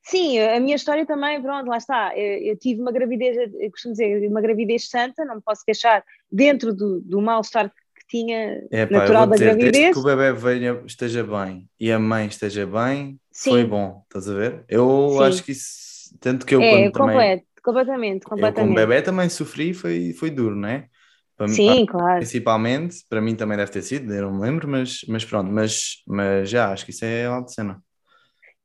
Sim, 0.00 0.38
a 0.38 0.60
minha 0.60 0.76
história 0.76 1.04
também, 1.04 1.42
pronto, 1.42 1.68
lá 1.68 1.76
está. 1.76 2.16
Eu, 2.16 2.52
eu, 2.52 2.56
tive 2.56 2.80
uma 2.80 2.92
gravidez, 2.92 3.36
eu 3.36 3.70
costumo 3.72 3.92
dizer, 3.92 4.26
uma 4.28 4.40
gravidez 4.40 4.88
santa, 4.88 5.24
não 5.24 5.34
me 5.34 5.42
posso 5.42 5.64
queixar, 5.64 6.04
dentro 6.30 6.72
do, 6.72 7.00
do 7.00 7.20
mal-estar 7.20 7.70
tinha 8.08 8.62
é, 8.70 8.86
pá, 8.86 9.00
natural 9.00 9.26
da 9.26 9.32
dizer, 9.34 9.56
gravidez. 9.56 9.72
Desde 9.72 9.92
que 9.92 9.98
o 9.98 10.02
bebê 10.02 10.32
venha, 10.32 10.82
esteja 10.86 11.24
bem 11.24 11.68
e 11.78 11.92
a 11.92 11.98
mãe 11.98 12.26
esteja 12.26 12.66
bem, 12.66 13.18
Sim. 13.30 13.50
foi 13.50 13.64
bom, 13.64 14.02
estás 14.04 14.28
a 14.28 14.34
ver? 14.34 14.64
Eu 14.68 15.10
Sim. 15.12 15.24
acho 15.24 15.44
que 15.44 15.52
isso 15.52 15.88
tanto 16.20 16.46
que 16.46 16.54
eu 16.54 16.62
é, 16.62 16.70
quando 16.70 16.92
completo, 16.92 17.18
também, 17.18 17.46
completamente, 17.62 18.26
completamente. 18.26 18.58
Eu 18.58 18.64
como 18.64 18.74
bebê 18.74 19.02
também 19.02 19.28
sofri, 19.28 19.74
foi, 19.74 20.12
foi 20.14 20.30
duro, 20.30 20.56
não 20.56 20.68
é? 20.68 20.88
Para 21.36 21.46
Sim, 21.48 21.70
mim, 21.70 21.86
claro. 21.86 22.16
Principalmente, 22.16 22.96
para 23.08 23.20
mim 23.20 23.36
também 23.36 23.56
deve 23.56 23.70
ter 23.70 23.82
sido, 23.82 24.12
eu 24.12 24.22
não 24.22 24.38
me 24.38 24.40
lembro, 24.40 24.66
mas, 24.66 25.00
mas 25.06 25.24
pronto, 25.24 25.52
mas, 25.52 26.02
mas 26.06 26.50
já 26.50 26.72
acho 26.72 26.84
que 26.84 26.90
isso 26.90 27.04
é 27.04 27.26
alta 27.26 27.48
cena. 27.48 27.80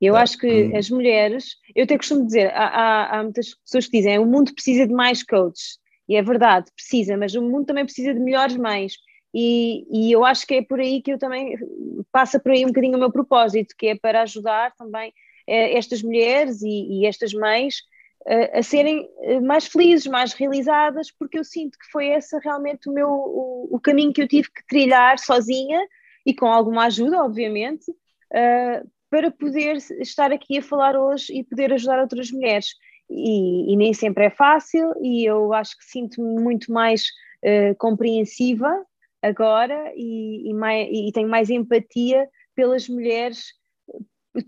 Eu 0.00 0.16
é, 0.16 0.20
acho 0.20 0.36
que 0.36 0.46
hum. 0.46 0.76
as 0.76 0.90
mulheres, 0.90 1.44
eu 1.74 1.84
até 1.84 1.96
costumo 1.96 2.26
dizer, 2.26 2.52
há, 2.52 2.66
há, 2.66 3.18
há, 3.18 3.22
muitas 3.22 3.54
pessoas 3.54 3.86
que 3.86 3.98
dizem 3.98 4.18
o 4.18 4.26
mundo 4.26 4.52
precisa 4.52 4.86
de 4.86 4.92
mais 4.92 5.22
coaches, 5.22 5.78
e 6.08 6.16
é 6.16 6.22
verdade, 6.22 6.66
precisa, 6.74 7.16
mas 7.16 7.34
o 7.34 7.42
mundo 7.42 7.64
também 7.64 7.84
precisa 7.84 8.12
de 8.12 8.20
melhores 8.20 8.56
mães, 8.56 8.94
e, 9.34 9.84
e 9.90 10.12
eu 10.12 10.24
acho 10.24 10.46
que 10.46 10.54
é 10.54 10.62
por 10.62 10.78
aí 10.78 11.02
que 11.02 11.12
eu 11.12 11.18
também, 11.18 11.58
passa 12.12 12.38
por 12.38 12.52
aí 12.52 12.64
um 12.64 12.68
bocadinho 12.68 12.96
o 12.96 13.00
meu 13.00 13.10
propósito, 13.10 13.74
que 13.76 13.88
é 13.88 13.96
para 13.96 14.22
ajudar 14.22 14.72
também 14.76 15.12
eh, 15.48 15.76
estas 15.76 16.02
mulheres 16.04 16.62
e, 16.62 17.00
e 17.00 17.06
estas 17.06 17.34
mães 17.34 17.82
eh, 18.28 18.60
a 18.60 18.62
serem 18.62 19.08
eh, 19.22 19.40
mais 19.40 19.66
felizes, 19.66 20.06
mais 20.06 20.32
realizadas, 20.34 21.10
porque 21.10 21.36
eu 21.36 21.42
sinto 21.42 21.76
que 21.76 21.90
foi 21.90 22.10
esse 22.10 22.38
realmente 22.38 22.88
o 22.88 22.92
meu 22.92 23.08
o, 23.08 23.68
o 23.72 23.80
caminho 23.80 24.12
que 24.12 24.22
eu 24.22 24.28
tive 24.28 24.48
que 24.52 24.64
trilhar 24.68 25.18
sozinha 25.18 25.84
e 26.24 26.32
com 26.32 26.46
alguma 26.46 26.84
ajuda, 26.84 27.22
obviamente, 27.22 27.84
para 29.10 29.30
poder 29.30 29.76
estar 30.00 30.32
aqui 30.32 30.58
a 30.58 30.62
falar 30.62 30.96
hoje 30.96 31.36
e 31.36 31.44
poder 31.44 31.72
ajudar 31.72 32.00
outras 32.00 32.30
mulheres. 32.30 32.68
E, 33.10 33.72
e 33.72 33.76
nem 33.76 33.92
sempre 33.92 34.24
é 34.24 34.30
fácil, 34.30 34.90
e 35.02 35.28
eu 35.28 35.52
acho 35.52 35.76
que 35.76 35.84
sinto-me 35.84 36.40
muito 36.40 36.72
mais 36.72 37.04
compreensiva 37.78 38.74
agora 39.24 39.92
e, 39.96 40.50
e, 40.50 40.54
mais, 40.54 40.88
e 40.90 41.10
tenho 41.12 41.28
mais 41.28 41.50
empatia 41.50 42.28
pelas 42.54 42.88
mulheres, 42.88 43.46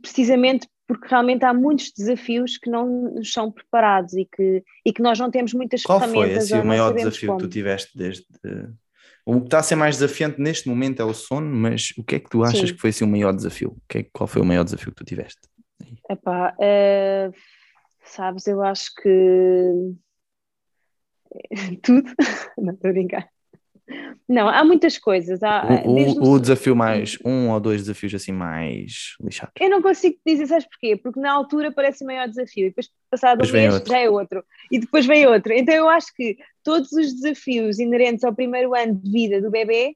precisamente 0.01 0.68
porque 0.87 1.09
realmente 1.09 1.45
há 1.45 1.53
muitos 1.53 1.91
desafios 1.91 2.57
que 2.57 2.70
não 2.70 3.14
nos 3.14 3.33
são 3.33 3.51
preparados 3.51 4.14
e 4.14 4.24
que, 4.24 4.62
e 4.85 4.93
que 4.93 5.03
nós 5.03 5.18
não 5.18 5.31
temos 5.31 5.53
muitas 5.53 5.83
Qual 5.83 5.99
ferramentas. 5.99 6.29
Qual 6.29 6.49
foi 6.49 6.59
assim, 6.59 6.64
o 6.64 6.68
maior 6.68 6.95
desafio 6.95 7.27
como. 7.29 7.41
que 7.41 7.47
tu 7.47 7.51
tiveste 7.51 7.99
desde. 7.99 8.24
O 9.24 9.41
que 9.41 9.47
está 9.47 9.59
a 9.59 9.62
ser 9.62 9.74
mais 9.74 9.97
desafiante 9.97 10.41
neste 10.41 10.68
momento 10.68 11.03
é 11.03 11.05
o 11.05 11.12
sono, 11.12 11.53
mas 11.53 11.93
o 11.99 12.05
que 12.05 12.14
é 12.14 12.20
que 12.20 12.31
tu 12.31 12.45
achas 12.45 12.68
Sim. 12.68 12.74
que 12.74 12.81
foi 12.81 12.91
assim, 12.91 13.05
o 13.05 13.09
maior 13.09 13.33
desafio? 13.33 13.70
O 13.70 13.83
que 13.89 13.99
é, 13.99 14.07
qual 14.12 14.29
foi 14.29 14.41
o 14.41 14.45
maior 14.45 14.62
desafio 14.62 14.93
que 14.93 14.99
tu 14.99 15.05
tiveste? 15.05 15.41
Epá, 16.09 16.55
uh, 16.55 17.35
sabes, 18.05 18.47
eu 18.47 18.62
acho 18.62 18.95
que 18.95 19.72
tudo, 21.83 22.09
não 22.57 22.72
estou 22.72 22.91
a 22.91 22.93
brincar. 22.93 23.29
Não, 24.28 24.49
há 24.49 24.64
muitas 24.64 24.99
coisas. 24.99 25.43
Há, 25.43 25.82
o, 25.84 25.91
o, 25.91 26.32
o, 26.32 26.41
desafio 26.41 26.74
mais, 26.74 27.16
um 27.24 27.51
ou 27.51 27.61
dois 27.61 27.82
desafios 27.82 28.14
assim 28.14 28.32
mais 28.32 29.14
lixados. 29.20 29.55
Eu 29.61 29.70
não 29.70 29.80
consigo 29.80 30.18
dizer, 30.26 30.47
sabes 30.47 30.66
porquê? 30.66 30.97
Porque 30.97 31.20
na 31.20 31.32
altura 31.32 31.70
parece 31.70 32.03
o 32.03 32.07
maior 32.07 32.28
desafio 32.28 32.66
e 32.66 32.68
depois 32.70 32.91
passado 33.09 33.47
um 33.47 33.53
mês 33.53 33.82
já 33.87 33.99
é 33.99 34.11
outro 34.11 34.45
e 34.70 34.80
depois 34.80 35.07
vem 35.07 35.26
outro. 35.26 35.53
Então 35.53 35.74
eu 35.74 35.89
acho 35.89 36.12
que 36.14 36.37
todos 36.64 36.91
os 36.93 37.14
desafios 37.14 37.78
inerentes 37.78 38.24
ao 38.24 38.34
primeiro 38.34 38.74
ano 38.74 38.97
de 38.97 39.11
vida 39.11 39.41
do 39.41 39.51
bebê 39.51 39.95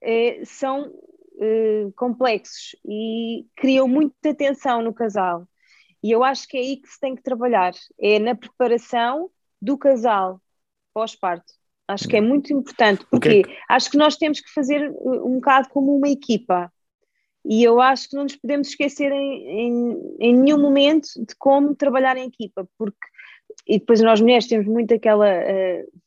eh, 0.00 0.40
são 0.44 0.92
eh, 1.40 1.88
complexos 1.96 2.76
e 2.86 3.44
criam 3.56 3.88
muita 3.88 4.32
tensão 4.34 4.82
no 4.82 4.94
casal. 4.94 5.46
E 6.02 6.12
eu 6.12 6.22
acho 6.22 6.46
que 6.46 6.56
é 6.56 6.60
aí 6.60 6.76
que 6.76 6.88
se 6.88 7.00
tem 7.00 7.16
que 7.16 7.22
trabalhar, 7.22 7.72
é 7.98 8.20
na 8.20 8.34
preparação 8.34 9.28
do 9.60 9.76
casal 9.76 10.40
pós-parto. 10.94 11.52
Acho 11.88 12.08
que 12.08 12.16
é 12.16 12.20
muito 12.20 12.52
importante, 12.52 13.04
porque. 13.10 13.42
É 13.46 13.74
acho 13.74 13.90
que 13.90 13.96
nós 13.96 14.16
temos 14.16 14.40
que 14.40 14.52
fazer 14.52 14.90
uh, 14.90 15.26
um 15.26 15.36
bocado 15.36 15.68
como 15.68 15.96
uma 15.96 16.08
equipa. 16.08 16.70
E 17.48 17.62
eu 17.62 17.80
acho 17.80 18.08
que 18.08 18.16
não 18.16 18.24
nos 18.24 18.34
podemos 18.34 18.68
esquecer 18.68 19.12
em, 19.12 19.48
em, 19.48 20.16
em 20.18 20.36
nenhum 20.36 20.60
momento 20.60 21.06
de 21.16 21.34
como 21.38 21.76
trabalhar 21.76 22.16
em 22.16 22.26
equipa, 22.26 22.68
porque 22.76 23.06
e 23.66 23.78
depois 23.78 24.00
nós 24.00 24.20
mulheres 24.20 24.46
temos 24.46 24.66
muito 24.66 24.94
aquela 24.94 25.28
uh, 25.28 26.00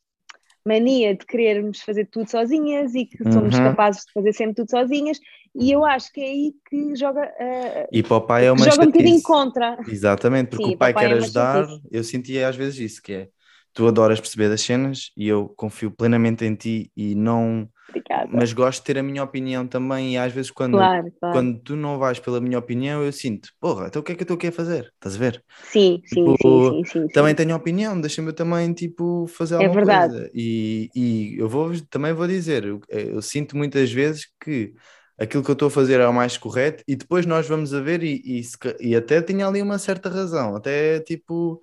mania 0.64 1.14
de 1.14 1.24
querermos 1.26 1.80
fazer 1.80 2.06
tudo 2.06 2.30
sozinhas 2.30 2.94
e 2.94 3.06
que 3.06 3.22
uhum. 3.22 3.32
somos 3.32 3.58
capazes 3.58 4.04
de 4.04 4.12
fazer 4.12 4.32
sempre 4.32 4.54
tudo 4.54 4.70
sozinhas, 4.70 5.18
e 5.54 5.70
eu 5.70 5.84
acho 5.84 6.12
que 6.12 6.20
é 6.20 6.24
aí 6.24 6.54
que 6.68 6.94
joga. 6.96 7.22
Uh, 7.22 7.88
e 7.92 8.02
para 8.02 8.16
o 8.16 8.20
pai 8.20 8.46
é 8.46 8.52
uma 8.52 8.64
joga 8.64 8.82
um 8.82 8.86
bocadinho 8.86 9.22
contra. 9.22 9.78
Exatamente, 9.88 10.50
porque 10.50 10.64
Sim, 10.64 10.74
o 10.74 10.78
pai, 10.78 10.92
pai 10.92 11.08
quer 11.08 11.14
é 11.14 11.18
ajudar, 11.18 11.66
eu 11.90 12.04
sentia 12.04 12.48
às 12.48 12.56
vezes 12.56 12.78
isso, 12.78 13.02
que 13.02 13.12
é 13.12 13.28
tu 13.72 13.86
adoras 13.86 14.20
perceber 14.20 14.48
das 14.48 14.60
cenas 14.62 15.10
e 15.16 15.28
eu 15.28 15.48
confio 15.56 15.90
plenamente 15.90 16.44
em 16.44 16.54
ti 16.54 16.90
e 16.96 17.14
não. 17.14 17.68
Obrigada. 17.88 18.28
Mas 18.32 18.52
gosto 18.52 18.80
de 18.80 18.84
ter 18.86 18.98
a 18.98 19.02
minha 19.02 19.22
opinião 19.22 19.66
também, 19.66 20.14
e 20.14 20.18
às 20.18 20.32
vezes, 20.32 20.50
quando, 20.50 20.76
claro, 20.76 21.10
claro. 21.18 21.34
quando 21.34 21.58
tu 21.60 21.76
não 21.76 21.98
vais 21.98 22.18
pela 22.20 22.40
minha 22.40 22.58
opinião, 22.58 23.02
eu 23.02 23.12
sinto, 23.12 23.48
porra, 23.60 23.86
então 23.88 24.00
o 24.00 24.04
que 24.04 24.12
é 24.12 24.14
que 24.14 24.22
eu 24.22 24.24
estou 24.24 24.36
aqui 24.36 24.46
a 24.48 24.52
fazer? 24.52 24.92
Estás 24.94 25.16
a 25.16 25.18
ver? 25.18 25.44
Sim, 25.64 26.02
tipo, 26.06 26.36
sim, 26.36 26.84
sim, 26.84 26.84
sim, 26.84 27.08
Também 27.08 27.34
tenho 27.34 27.54
opinião, 27.56 28.00
deixa-me 28.00 28.32
também, 28.32 28.72
tipo, 28.72 29.26
fazer 29.26 29.54
é 29.54 29.64
alguma 29.64 29.74
verdade. 29.74 30.12
coisa. 30.12 30.30
E, 30.34 30.88
e 30.94 31.36
eu 31.38 31.48
vou, 31.48 31.72
também 31.88 32.12
vou 32.12 32.26
dizer, 32.26 32.64
eu, 32.64 32.80
eu 32.88 33.20
sinto 33.22 33.56
muitas 33.56 33.90
vezes 33.92 34.26
que 34.40 34.72
aquilo 35.18 35.42
que 35.44 35.50
eu 35.50 35.54
estou 35.54 35.68
a 35.68 35.70
fazer 35.70 36.00
é 36.00 36.06
o 36.08 36.12
mais 36.14 36.36
correto, 36.38 36.82
e 36.88 36.96
depois 36.96 37.26
nós 37.26 37.46
vamos 37.46 37.74
a 37.74 37.80
ver, 37.80 38.02
e, 38.02 38.20
e, 38.24 38.42
e 38.80 38.96
até 38.96 39.20
tinha 39.22 39.46
ali 39.46 39.60
uma 39.62 39.78
certa 39.78 40.08
razão, 40.08 40.56
até 40.56 41.00
tipo 41.00 41.60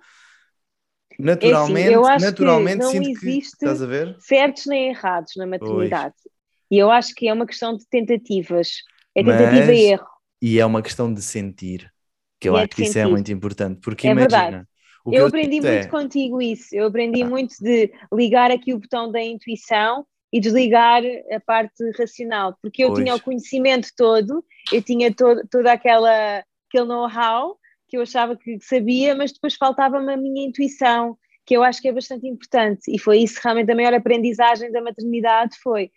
naturalmente, 1.18 1.92
é 1.92 1.96
assim, 1.96 2.24
naturalmente 2.24 2.78
não 2.78 2.92
existe 2.92 3.56
que, 3.56 3.64
estás 3.64 3.82
a 3.82 3.86
ver? 3.86 4.16
certos 4.20 4.66
nem 4.66 4.90
errados 4.90 5.32
na 5.36 5.46
maternidade. 5.46 6.14
Pois. 6.22 6.38
E 6.70 6.78
eu 6.78 6.90
acho 6.90 7.14
que 7.14 7.28
é 7.28 7.32
uma 7.32 7.46
questão 7.46 7.76
de 7.76 7.86
tentativas. 7.88 8.82
É 9.14 9.22
tentativa 9.22 9.72
e 9.72 9.84
erro. 9.86 10.06
E 10.40 10.58
é 10.60 10.66
uma 10.66 10.82
questão 10.82 11.12
de 11.12 11.22
sentir. 11.22 11.90
Que 12.38 12.48
eu 12.48 12.54
e 12.54 12.56
é 12.56 12.58
acho 12.60 12.64
é 12.66 12.68
que 12.68 12.82
isso 12.82 12.98
é 12.98 13.06
muito 13.06 13.32
importante. 13.32 13.80
Porque 13.80 14.06
é 14.06 14.12
imagina. 14.12 14.38
Verdade. 14.38 14.66
eu, 15.06 15.26
aprendi 15.26 15.60
muito 15.60 15.66
é... 15.66 15.86
contigo 15.86 16.42
isso. 16.42 16.68
Eu 16.72 16.86
aprendi 16.86 17.22
ah. 17.22 17.26
muito 17.26 17.54
de 17.60 17.90
ligar 18.12 18.50
aqui 18.50 18.74
o 18.74 18.78
botão 18.78 19.10
da 19.10 19.20
intuição 19.20 20.06
e 20.32 20.40
desligar 20.40 21.02
a 21.32 21.40
parte 21.40 21.82
racional, 21.98 22.56
porque 22.60 22.84
eu 22.84 22.88
pois. 22.88 23.02
tinha 23.02 23.14
o 23.14 23.20
conhecimento 23.20 23.88
todo, 23.96 24.44
eu 24.70 24.82
tinha 24.82 25.12
todo, 25.14 25.42
toda 25.50 25.72
aquela 25.72 26.44
aquele 26.68 26.84
know-how, 26.84 27.58
que 27.88 27.96
eu 27.96 28.02
achava 28.02 28.36
que 28.36 28.58
sabia, 28.60 29.14
mas 29.14 29.32
depois 29.32 29.54
faltava-me 29.54 30.12
a 30.12 30.16
minha 30.16 30.46
intuição, 30.46 31.16
que 31.46 31.56
eu 31.56 31.62
acho 31.62 31.80
que 31.80 31.88
é 31.88 31.92
bastante 31.92 32.26
importante. 32.26 32.82
E 32.88 32.98
foi 32.98 33.18
isso 33.18 33.40
realmente 33.42 33.72
a 33.72 33.74
maior 33.74 33.94
aprendizagem 33.94 34.70
da 34.70 34.82
maternidade 34.82 35.56
foi 35.62 35.90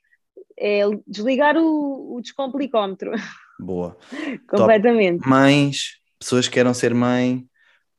é, 0.57 0.81
desligar 1.05 1.57
o, 1.57 2.15
o 2.15 2.21
descomplicómetro. 2.21 3.11
Boa. 3.59 3.97
Completamente. 4.47 5.19
Top. 5.19 5.29
Mães, 5.29 5.99
pessoas 6.17 6.47
que 6.47 6.53
queiram 6.53 6.73
ser 6.73 6.93
mãe, 6.93 7.45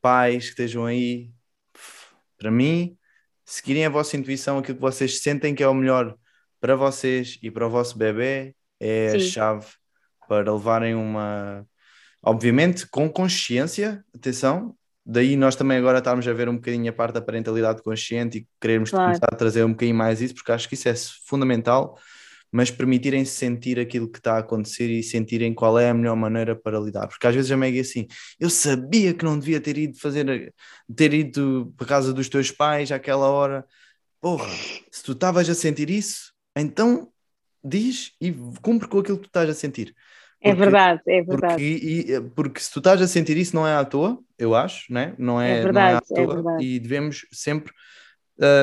pais 0.00 0.44
que 0.44 0.50
estejam 0.50 0.86
aí. 0.86 1.30
Para 2.38 2.50
mim, 2.50 2.96
seguirem 3.44 3.84
a 3.84 3.90
vossa 3.90 4.16
intuição, 4.16 4.58
aquilo 4.58 4.76
que 4.76 4.82
vocês 4.82 5.20
sentem 5.20 5.54
que 5.54 5.62
é 5.62 5.68
o 5.68 5.74
melhor 5.74 6.16
para 6.60 6.74
vocês 6.74 7.38
e 7.42 7.50
para 7.50 7.66
o 7.66 7.70
vosso 7.70 7.96
bebê, 7.96 8.54
é 8.80 9.10
Sim. 9.10 9.16
a 9.16 9.20
chave 9.20 9.66
para 10.28 10.52
levarem 10.52 10.94
uma. 10.94 11.66
Obviamente, 12.22 12.86
com 12.86 13.08
consciência, 13.08 14.04
atenção, 14.14 14.76
daí 15.04 15.36
nós 15.36 15.56
também 15.56 15.76
agora 15.76 15.98
estamos 15.98 16.26
a 16.28 16.32
ver 16.32 16.48
um 16.48 16.54
bocadinho 16.54 16.88
a 16.88 16.92
parte 16.92 17.14
da 17.14 17.20
parentalidade 17.20 17.82
consciente 17.82 18.38
e 18.38 18.46
queremos 18.60 18.90
claro. 18.90 19.06
começar 19.06 19.28
a 19.32 19.36
trazer 19.36 19.64
um 19.64 19.70
bocadinho 19.70 19.96
mais 19.96 20.20
isso, 20.20 20.34
porque 20.34 20.52
acho 20.52 20.68
que 20.68 20.74
isso 20.74 20.88
é 20.88 20.94
fundamental, 21.26 21.98
mas 22.52 22.70
permitirem-se 22.70 23.32
sentir 23.32 23.80
aquilo 23.80 24.08
que 24.08 24.18
está 24.18 24.34
a 24.34 24.38
acontecer 24.38 24.88
e 24.88 25.02
sentirem 25.02 25.52
qual 25.52 25.78
é 25.78 25.90
a 25.90 25.94
melhor 25.94 26.14
maneira 26.14 26.54
para 26.54 26.78
lidar. 26.78 27.08
Porque 27.08 27.26
às 27.26 27.34
vezes 27.34 27.50
a 27.50 27.56
Meg 27.56 27.76
é 27.76 27.80
assim, 27.80 28.06
eu 28.38 28.50
sabia 28.50 29.12
que 29.14 29.24
não 29.24 29.38
devia 29.38 29.60
ter 29.60 29.76
ido 29.76 29.98
fazer, 29.98 30.54
ter 30.94 31.14
ido 31.14 31.72
para 31.76 31.86
casa 31.86 32.12
dos 32.12 32.28
teus 32.28 32.50
pais 32.50 32.92
àquela 32.92 33.26
hora. 33.28 33.64
Porra, 34.20 34.48
se 34.92 35.02
tu 35.02 35.12
estavas 35.12 35.48
a 35.48 35.54
sentir 35.54 35.90
isso, 35.90 36.32
então 36.54 37.10
diz 37.64 38.12
e 38.20 38.32
cumpre 38.60 38.86
com 38.86 38.98
aquilo 38.98 39.16
que 39.16 39.24
tu 39.24 39.28
estás 39.28 39.48
a 39.48 39.54
sentir. 39.54 39.94
É 40.42 40.50
porque, 40.50 40.50
é 40.50 40.54
verdade, 40.54 41.02
é 41.06 41.22
verdade. 41.22 41.54
Porque, 41.54 41.64
e, 41.64 42.20
porque 42.34 42.60
se 42.60 42.72
tu 42.72 42.80
estás 42.80 43.00
a 43.00 43.06
sentir 43.06 43.36
isso, 43.36 43.54
não 43.54 43.66
é 43.66 43.76
à 43.76 43.84
toa, 43.84 44.18
eu 44.38 44.54
acho, 44.54 44.92
né? 44.92 45.14
não 45.16 45.40
é, 45.40 45.58
é 45.58 45.62
verdade, 45.62 45.76
não 45.76 45.92
é 45.92 45.94
à 45.94 46.00
toa, 46.00 46.18
é 46.18 46.26
verdade. 46.26 46.64
e 46.64 46.78
devemos 46.80 47.26
sempre 47.30 47.72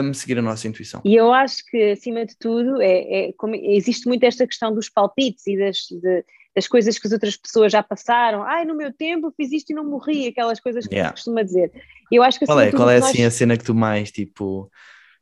um, 0.03 0.13
seguir 0.13 0.37
a 0.37 0.41
nossa 0.41 0.67
intuição. 0.67 1.01
E 1.05 1.15
eu 1.15 1.31
acho 1.31 1.63
que, 1.65 1.91
acima 1.91 2.25
de 2.25 2.37
tudo, 2.37 2.81
é, 2.81 3.29
é 3.29 3.33
como, 3.37 3.55
existe 3.55 4.07
muito 4.07 4.23
esta 4.23 4.45
questão 4.45 4.73
dos 4.73 4.89
palpites 4.89 5.47
e 5.47 5.57
das, 5.57 5.77
de, 5.89 6.25
das 6.53 6.67
coisas 6.67 6.99
que 6.99 7.07
as 7.07 7.13
outras 7.13 7.37
pessoas 7.37 7.71
já 7.71 7.81
passaram. 7.81 8.43
Ai, 8.43 8.65
no 8.65 8.75
meu 8.75 8.91
tempo 8.91 9.33
fiz 9.37 9.51
isto 9.51 9.71
e 9.71 9.73
não 9.73 9.85
morri, 9.85 10.27
aquelas 10.27 10.59
coisas 10.59 10.85
que 10.85 10.95
yeah. 10.95 11.09
se 11.09 11.23
costuma 11.23 11.43
dizer. 11.43 11.71
Eu 12.11 12.23
acho 12.23 12.39
que, 12.39 12.45
qual 12.45 12.59
é, 12.59 12.71
qual 12.71 12.89
é 12.89 12.99
nós... 12.99 13.09
assim 13.09 13.23
a 13.23 13.31
cena 13.31 13.57
que 13.57 13.63
tu 13.63 13.73
mais, 13.73 14.11
tipo, 14.11 14.69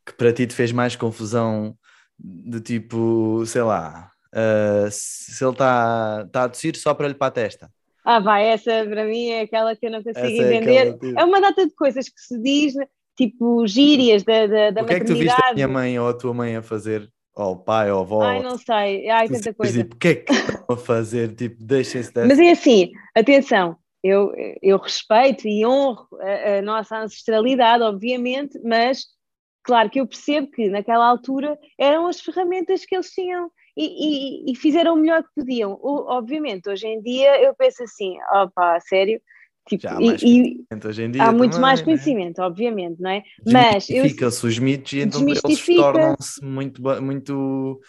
que 0.05 0.13
para 0.13 0.33
ti 0.33 0.47
te 0.47 0.55
fez 0.55 0.71
mais 0.71 0.95
confusão, 0.95 1.77
de 2.19 2.59
tipo, 2.61 3.45
sei 3.45 3.61
lá, 3.61 4.11
uh, 4.33 4.87
se 4.89 5.43
ele 5.43 5.51
está 5.51 6.27
tá 6.31 6.43
a 6.45 6.49
tossir 6.49 6.75
só 6.77 6.93
para 6.93 7.07
lhe 7.07 7.13
para 7.13 7.27
a 7.27 7.31
testa. 7.31 7.71
Ah, 8.03 8.19
vai, 8.19 8.47
essa 8.47 8.85
para 8.85 9.03
mim 9.03 9.27
é 9.27 9.41
aquela 9.41 9.75
que 9.75 9.85
eu 9.85 9.91
não 9.91 10.01
consigo 10.01 10.25
essa 10.25 10.43
é 10.43 10.55
entender. 10.55 10.97
É, 11.17 11.21
é, 11.21 11.25
uma 11.25 11.41
data 11.41 11.67
de 11.67 11.75
coisas 11.75 12.07
que 12.07 12.21
se 12.21 12.41
diz, 12.41 12.73
tipo 13.17 13.67
gírias 13.67 14.23
da, 14.23 14.47
da, 14.47 14.71
da 14.71 14.81
O 14.81 14.85
que 14.85 14.93
é 14.93 14.99
que 14.99 15.05
tu 15.05 15.15
viste 15.15 15.41
a 15.43 15.53
minha 15.53 15.67
mãe 15.67 15.99
ou 15.99 16.07
a 16.07 16.13
tua 16.13 16.33
mãe 16.33 16.55
a 16.55 16.61
fazer? 16.61 17.11
Ou 17.35 17.51
o 17.51 17.57
pai 17.57 17.91
ou 17.91 17.99
a 17.99 18.01
avó? 18.01 18.21
Ai, 18.23 18.41
não 18.41 18.57
sei, 18.57 19.09
ai, 19.09 19.27
tanta 19.27 19.53
coisa. 19.53 19.83
Tipo, 19.83 19.95
o 19.95 19.99
que 19.99 20.07
é 20.07 20.15
que 20.15 20.33
estão 20.33 20.65
a 20.69 20.77
fazer? 20.77 21.35
Tipo, 21.35 21.63
deixem-se 21.63 22.11
dessa. 22.11 22.27
Mas 22.27 22.39
é 22.39 22.51
assim, 22.51 22.91
atenção, 23.13 23.77
eu, 24.03 24.31
eu 24.61 24.77
respeito 24.77 25.47
e 25.47 25.65
honro 25.65 26.07
a, 26.19 26.59
a 26.59 26.61
nossa 26.61 26.97
ancestralidade, 26.97 27.83
obviamente, 27.83 28.59
mas 28.63 29.05
claro 29.63 29.89
que 29.89 29.99
eu 29.99 30.07
percebo 30.07 30.49
que 30.49 30.69
naquela 30.69 31.05
altura 31.05 31.59
eram 31.77 32.07
as 32.07 32.21
ferramentas 32.21 32.85
que 32.85 32.95
eles 32.95 33.11
tinham 33.11 33.51
e, 33.77 34.47
e, 34.47 34.51
e, 34.51 34.55
fizeram 34.55 34.95
o 34.95 34.97
melhor 34.97 35.21
que 35.21 35.29
podiam. 35.35 35.73
O, 35.73 36.11
obviamente, 36.11 36.67
hoje 36.67 36.87
em 36.87 36.99
dia 36.99 37.39
eu 37.43 37.53
penso 37.55 37.83
assim, 37.83 38.17
opa, 38.33 38.79
sério, 38.79 39.21
tipo, 39.69 39.83
Já 39.83 39.91
há 39.91 39.99
mais 39.99 40.21
e, 40.23 40.65
hoje 40.83 41.03
em 41.03 41.11
dia 41.11 41.23
há 41.23 41.31
muito 41.31 41.51
também, 41.51 41.61
mais 41.61 41.79
né? 41.79 41.85
conhecimento, 41.85 42.41
obviamente, 42.41 42.99
não 42.99 43.11
é? 43.11 43.21
Mas 43.45 43.85
Desmistifica-se 43.85 44.47
os 44.47 44.57
mitos 44.57 44.93
e 44.93 44.99
então 45.01 45.21
eles 45.21 45.65
tornam-se 45.65 46.43
muito, 46.43 46.81
muito 47.01 47.79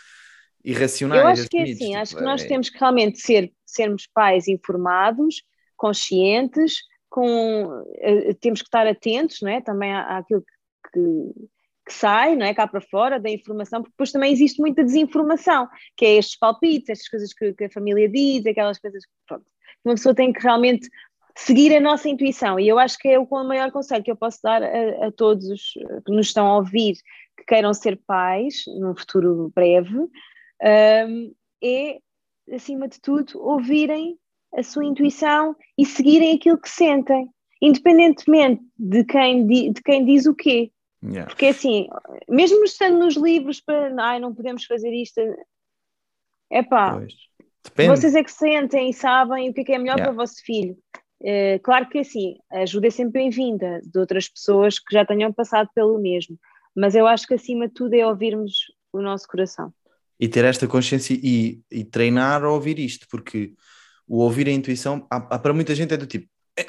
irracionais. 0.62 1.22
Eu 1.22 1.28
acho 1.28 1.48
que 1.48 1.56
é 1.56 1.62
assim, 1.62 1.74
tipo, 1.74 1.96
acho 1.96 2.16
que 2.16 2.22
nós 2.22 2.42
é... 2.42 2.46
temos 2.48 2.68
que 2.68 2.78
realmente 2.78 3.18
ser, 3.20 3.50
sermos 3.64 4.06
pais 4.12 4.46
informados, 4.46 5.42
conscientes, 5.74 6.82
com, 7.08 7.64
uh, 7.64 8.34
temos 8.40 8.60
que 8.60 8.68
estar 8.68 8.86
atentos, 8.86 9.38
não 9.40 9.50
é? 9.50 9.62
Também 9.62 9.94
àquilo 9.94 10.42
que, 10.42 10.90
que 10.92 11.48
que 11.88 11.94
sai, 11.94 12.36
não 12.36 12.46
é, 12.46 12.54
cá 12.54 12.66
para 12.66 12.80
fora 12.80 13.18
da 13.18 13.30
informação, 13.30 13.80
porque 13.80 13.94
depois 13.94 14.12
também 14.12 14.32
existe 14.32 14.60
muita 14.60 14.84
desinformação, 14.84 15.66
que 15.96 16.04
é 16.04 16.16
estes 16.16 16.38
palpites, 16.38 16.90
estas 16.90 17.08
coisas 17.08 17.32
que, 17.32 17.52
que 17.54 17.64
a 17.64 17.70
família 17.70 18.08
diz, 18.08 18.46
aquelas 18.46 18.78
coisas 18.78 19.04
que, 19.04 19.12
pronto, 19.26 19.46
uma 19.84 19.94
pessoa 19.94 20.14
tem 20.14 20.32
que 20.32 20.42
realmente 20.42 20.88
seguir 21.36 21.74
a 21.74 21.80
nossa 21.80 22.08
intuição, 22.08 22.58
e 22.60 22.68
eu 22.68 22.78
acho 22.78 22.98
que 22.98 23.08
é 23.08 23.18
o 23.18 23.26
maior 23.44 23.70
conselho 23.70 24.04
que 24.04 24.10
eu 24.10 24.16
posso 24.16 24.38
dar 24.42 24.62
a, 24.62 25.06
a 25.06 25.12
todos 25.12 25.48
os 25.48 25.72
que 26.04 26.12
nos 26.12 26.26
estão 26.26 26.46
a 26.46 26.56
ouvir, 26.56 26.94
que 27.36 27.44
queiram 27.46 27.72
ser 27.72 27.98
pais, 28.06 28.64
num 28.78 28.94
futuro 28.94 29.50
breve, 29.54 29.98
um, 29.98 31.34
é, 31.62 31.98
acima 32.52 32.88
de 32.88 33.00
tudo, 33.00 33.40
ouvirem 33.40 34.18
a 34.54 34.62
sua 34.62 34.84
intuição 34.84 35.54
e 35.76 35.84
seguirem 35.84 36.34
aquilo 36.34 36.58
que 36.58 36.68
sentem, 36.68 37.28
independentemente 37.62 38.62
de 38.78 39.04
quem, 39.04 39.46
de 39.46 39.82
quem 39.82 40.04
diz 40.04 40.26
o 40.26 40.34
quê. 40.34 40.70
Yeah. 41.02 41.26
Porque 41.26 41.46
assim, 41.46 41.88
mesmo 42.28 42.64
estando 42.64 42.98
nos 42.98 43.16
livros 43.16 43.60
para 43.60 43.94
ai, 44.02 44.18
não 44.18 44.34
podemos 44.34 44.64
fazer 44.64 44.92
isto, 44.92 45.20
é 46.50 46.62
pá, 46.62 47.00
vocês 47.86 48.14
é 48.14 48.24
que 48.24 48.32
sentem 48.32 48.90
e 48.90 48.94
sabem 48.94 49.50
o 49.50 49.54
que 49.54 49.60
é, 49.60 49.64
que 49.64 49.72
é 49.72 49.78
melhor 49.78 49.96
yeah. 49.96 50.04
para 50.04 50.12
o 50.12 50.16
vosso 50.16 50.42
filho. 50.44 50.76
Uh, 51.20 51.58
claro 51.62 51.88
que 51.88 51.98
assim, 51.98 52.36
a 52.50 52.60
ajuda 52.60 52.86
é 52.86 52.90
sempre 52.90 53.20
bem-vinda 53.20 53.80
de 53.84 53.98
outras 53.98 54.28
pessoas 54.28 54.78
que 54.78 54.92
já 54.92 55.04
tenham 55.04 55.32
passado 55.32 55.68
pelo 55.74 55.98
mesmo, 56.00 56.38
mas 56.74 56.94
eu 56.94 57.06
acho 57.06 57.26
que 57.26 57.34
acima 57.34 57.68
de 57.68 57.74
tudo 57.74 57.94
é 57.94 58.06
ouvirmos 58.06 58.66
o 58.92 59.00
nosso 59.00 59.26
coração. 59.26 59.72
E 60.18 60.28
ter 60.28 60.44
esta 60.44 60.66
consciência 60.66 61.14
e, 61.22 61.60
e 61.70 61.84
treinar 61.84 62.42
a 62.42 62.50
ouvir 62.50 62.78
isto, 62.78 63.06
porque 63.08 63.52
o 64.06 64.18
ouvir 64.18 64.48
a 64.48 64.52
intuição, 64.52 65.06
há, 65.10 65.16
há 65.16 65.38
para 65.38 65.52
muita 65.52 65.74
gente 65.74 65.94
é 65.94 65.96
do 65.96 66.06
tipo, 66.06 66.28
eh, 66.56 66.66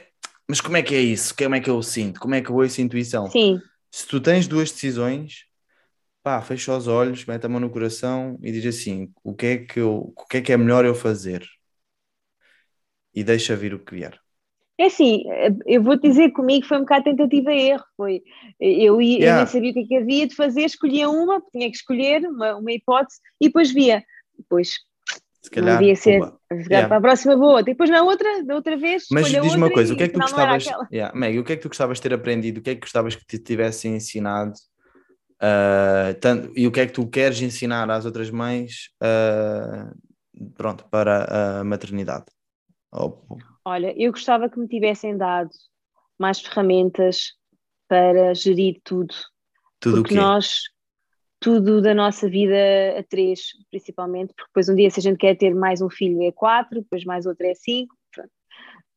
mas 0.48 0.62
como 0.62 0.78
é 0.78 0.84
que 0.84 0.94
é 0.94 1.00
isso? 1.00 1.36
Como 1.36 1.56
é 1.56 1.60
que 1.60 1.70
eu 1.70 1.82
sinto? 1.82 2.20
Como 2.20 2.36
é 2.36 2.42
que 2.42 2.50
eu 2.50 2.56
ouço 2.56 2.80
a 2.80 2.84
intuição? 2.84 3.28
Sim 3.28 3.60
se 3.92 4.08
tu 4.08 4.22
tens 4.22 4.48
duas 4.48 4.72
decisões, 4.72 5.46
pá, 6.24 6.42
fecha 6.42 6.76
os 6.76 6.88
olhos, 6.88 7.26
mete 7.26 7.46
a 7.46 7.50
mão 7.50 7.60
no 7.60 7.70
coração 7.70 8.38
e 8.42 8.52
diz 8.52 8.66
assim: 8.66 9.12
o 9.24 9.34
que 9.34 9.46
é 9.46 9.58
que, 9.58 9.80
eu, 9.80 10.14
o 10.16 10.26
que, 10.26 10.38
é, 10.38 10.42
que 10.42 10.52
é 10.52 10.58
melhor 10.58 10.86
eu 10.86 10.96
fazer? 10.96 11.46
E 13.14 13.24
deixa 13.24 13.56
vir 13.56 13.74
o 13.74 13.80
que 13.80 13.96
vier. 13.96 14.20
É 14.78 14.86
assim, 14.86 15.24
eu 15.66 15.84
vou 15.84 16.00
dizer 16.00 16.32
comigo 16.32 16.66
foi 16.66 16.78
um 16.78 16.82
bocado 16.82 17.04
tentativa 17.04 17.52
e 17.52 17.70
erro. 17.72 17.84
Foi, 17.98 18.22
eu, 18.60 19.02
ia, 19.02 19.20
yeah. 19.20 19.34
eu 19.34 19.36
nem 19.44 19.46
sabia 19.48 19.72
o 19.72 19.74
que, 19.74 19.80
é 19.82 19.84
que 19.84 19.98
havia 19.98 20.28
de 20.28 20.36
fazer, 20.36 20.62
escolhia 20.62 21.10
uma, 21.10 21.42
tinha 21.52 21.70
que 21.70 21.76
escolher 21.76 22.26
uma, 22.26 22.56
uma 22.56 22.72
hipótese 22.72 23.20
e 23.42 23.48
depois 23.48 23.72
via. 23.72 24.02
Depois 24.38 24.76
se 25.42 25.50
calhar, 25.50 25.80
devia 25.80 25.96
ser 25.96 26.20
yeah. 26.70 26.88
para 26.88 26.98
a 26.98 27.02
próxima 27.02 27.38
boa, 27.38 27.64
depois 27.64 27.90
na 27.90 28.04
outra, 28.04 28.44
da 28.44 28.56
outra 28.56 28.78
vez. 28.78 29.06
Mas 29.12 29.28
diz-me 29.28 29.56
uma 29.56 29.72
coisa, 29.72 29.94
o 29.94 29.98
que 29.98 30.04
é 30.04 30.08
que 30.08 30.14
tu 30.14 30.20
gostavas, 30.20 30.66
yeah, 30.92 31.18
Meg, 31.18 31.40
o 31.40 31.44
que 31.44 31.54
é 31.54 31.56
que 31.56 31.62
tu 31.62 31.70
gostavas 31.70 31.98
de 31.98 32.04
ter 32.04 32.14
aprendido? 32.14 32.60
O 32.60 32.62
que 32.62 32.72
é 32.72 32.76
que 32.76 32.82
gostavas 32.82 33.16
que 33.16 33.26
te 33.26 33.40
tivessem 33.40 33.96
ensinado? 33.96 34.54
Uh, 35.42 36.14
tanto, 36.20 36.52
e 36.56 36.68
o 36.68 36.72
que 36.72 36.82
é 36.82 36.86
que 36.86 36.92
tu 36.92 37.08
queres 37.08 37.42
ensinar 37.42 37.90
às 37.90 38.06
outras 38.06 38.30
mães 38.30 38.90
uh, 39.02 40.52
pronto, 40.56 40.86
para 40.90 41.60
a 41.60 41.64
maternidade? 41.64 42.26
Oh. 42.92 43.18
Olha, 43.64 43.94
eu 43.98 44.12
gostava 44.12 44.50
que 44.50 44.60
me 44.60 44.68
tivessem 44.68 45.16
dado 45.16 45.52
mais 46.18 46.42
ferramentas 46.42 47.34
para 47.88 48.34
gerir 48.34 48.82
tudo. 48.84 49.16
Tudo 49.80 49.98
porque 49.98 50.16
o 50.16 50.18
quê? 50.18 50.22
nós 50.22 50.64
tudo 51.40 51.82
da 51.82 51.94
nossa 51.94 52.30
vida 52.30 52.56
a 52.98 53.04
três, 53.04 53.40
principalmente, 53.70 54.34
porque 54.36 54.50
depois 54.50 54.70
um 54.70 54.76
dia 54.76 54.90
se 54.90 55.00
a 55.00 55.04
gente 55.04 55.18
quer 55.18 55.36
ter 55.36 55.56
mais 55.56 55.82
um 55.82 55.90
filho 55.90 56.22
é 56.24 56.32
quatro, 56.32 56.82
depois 56.82 57.06
mais 57.06 57.26
outro 57.26 57.46
é 57.48 57.54
cinco, 57.56 57.96
pronto. 58.14 58.30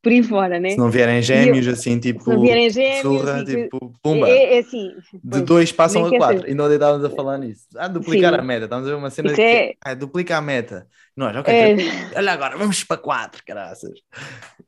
por 0.02 0.10
aí 0.10 0.22
fora, 0.24 0.58
né? 0.58 0.70
Se 0.70 0.76
não 0.76 0.90
vierem 0.90 1.22
gêmeos, 1.22 1.66
eu, 1.66 1.72
assim, 1.72 2.00
tipo, 2.00 2.24
se 2.24 2.30
não 2.30 2.40
vierem 2.40 2.68
gêmeos, 2.68 3.00
surra, 3.02 3.44
tipo, 3.44 3.94
pumba. 4.02 4.28
É, 4.28 4.56
é 4.56 4.58
assim. 4.58 4.90
De 5.22 5.40
dois 5.40 5.70
passam 5.70 6.04
a 6.04 6.10
quatro, 6.10 6.50
e 6.50 6.54
não 6.54 6.70
estávamos 6.72 7.04
a 7.04 7.10
falar 7.10 7.38
nisso. 7.38 7.68
Ah, 7.76 7.86
duplicar 7.86 8.32
Sim. 8.34 8.40
a 8.40 8.42
meta, 8.42 8.64
estamos 8.64 8.86
a 8.88 8.90
ver 8.90 8.96
uma 8.96 9.10
cena 9.10 9.28
Isso 9.28 9.36
de 9.36 9.42
é... 9.42 9.74
ah, 9.80 9.94
duplica 9.94 10.36
a 10.36 10.40
meta. 10.40 10.88
Nós, 11.16 11.36
ok, 11.36 11.54
é... 11.54 11.76
olha 12.16 12.32
agora, 12.32 12.56
vamos 12.56 12.82
para 12.82 12.96
quatro, 12.96 13.42
graças. 13.46 14.00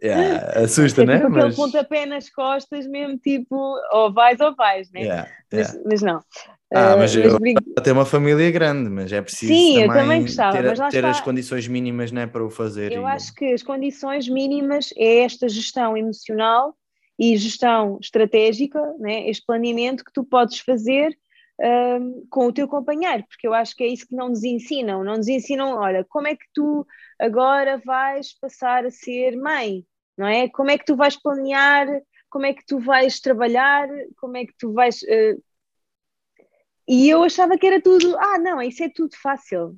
Yeah, 0.01 0.63
assusta, 0.63 1.03
é, 1.03 1.07
né? 1.07 1.17
Tipo 1.17 1.31
mas... 1.31 1.45
aquele 1.45 1.57
pontapé 1.57 2.07
nas 2.07 2.29
costas, 2.29 2.87
mesmo 2.87 3.19
tipo, 3.19 3.57
ou 3.91 4.13
vais 4.13 4.39
ou 4.39 4.55
vais, 4.55 4.93
né? 4.93 5.01
Yeah, 5.01 5.31
yeah. 5.53 5.75
Mas, 5.75 5.85
mas 5.85 6.03
não. 6.03 6.21
Ah, 6.75 6.97
mas, 6.97 7.15
uh, 7.15 7.39
mas 7.41 7.55
eu 7.77 7.83
ter 7.83 7.93
uma 7.93 8.05
família 8.05 8.51
grande, 8.51 8.91
mas 8.91 9.13
é 9.13 9.23
preciso 9.23 9.53
Sim, 9.53 9.75
também, 9.75 9.85
eu 9.85 9.93
também 9.93 10.23
gostava, 10.23 10.57
ter, 10.57 10.91
ter 10.91 11.05
as 11.05 11.21
condições 11.21 11.69
mínimas 11.69 12.11
né, 12.11 12.27
para 12.27 12.45
o 12.45 12.51
fazer. 12.51 12.91
Eu 12.91 13.03
e... 13.03 13.07
acho 13.07 13.33
que 13.33 13.53
as 13.53 13.63
condições 13.63 14.29
mínimas 14.29 14.93
é 14.97 15.21
esta 15.21 15.49
gestão 15.49 15.97
emocional 15.97 16.77
e 17.17 17.37
gestão 17.37 17.99
estratégica, 18.03 18.81
né, 18.99 19.29
este 19.29 19.47
planeamento 19.47 20.05
que 20.05 20.13
tu 20.13 20.25
podes 20.25 20.59
fazer 20.59 21.17
um, 21.61 22.27
com 22.29 22.47
o 22.47 22.53
teu 22.53 22.67
companheiro, 22.67 23.25
porque 23.29 23.47
eu 23.47 23.55
acho 23.55 23.77
que 23.77 23.85
é 23.85 23.87
isso 23.87 24.09
que 24.09 24.17
não 24.17 24.29
nos 24.31 24.43
ensinam. 24.43 25.05
Não 25.05 25.17
nos 25.17 25.29
ensinam, 25.29 25.77
olha, 25.77 26.05
como 26.09 26.27
é 26.27 26.35
que 26.35 26.47
tu 26.53 26.85
agora 27.21 27.81
vais 27.85 28.37
passar 28.41 28.85
a 28.85 28.91
ser 28.91 29.37
mãe, 29.37 29.85
não 30.19 30.27
é? 30.27 30.49
Como 30.49 30.71
é 30.71 30.79
que 30.79 30.85
tu 30.85 30.97
vais 30.97 31.17
planear, 31.17 31.87
como 32.29 32.47
é 32.47 32.53
que 32.53 32.67
tu 32.67 32.81
vais 32.81 33.21
trabalhar, 33.21 33.89
como 34.17 34.37
é 34.37 34.45
que 34.45 34.55
tu 34.59 34.73
vais... 34.73 35.03
Uh, 35.03 35.41
e 36.87 37.09
eu 37.09 37.23
achava 37.23 37.57
que 37.57 37.67
era 37.67 37.81
tudo, 37.81 38.17
ah, 38.19 38.39
não, 38.39 38.61
isso 38.61 38.83
é 38.83 38.89
tudo 38.89 39.15
fácil. 39.21 39.77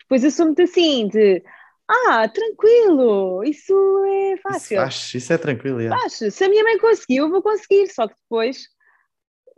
Depois 0.00 0.24
eu 0.24 0.30
sou 0.30 0.46
muito 0.46 0.62
assim, 0.62 1.08
de, 1.08 1.42
Ah, 1.88 2.28
tranquilo, 2.28 3.44
isso 3.44 3.74
é 4.06 4.36
fácil. 4.38 4.74
Isso, 4.74 4.82
faz, 4.82 5.14
isso 5.14 5.32
é 5.32 5.38
tranquilo. 5.38 5.80
É. 5.80 5.88
Faz. 5.88 6.14
Se 6.34 6.44
a 6.44 6.48
minha 6.48 6.64
mãe 6.64 6.78
conseguiu, 6.78 7.24
eu 7.24 7.30
vou 7.30 7.42
conseguir, 7.42 7.88
só 7.88 8.08
que 8.08 8.14
depois 8.14 8.68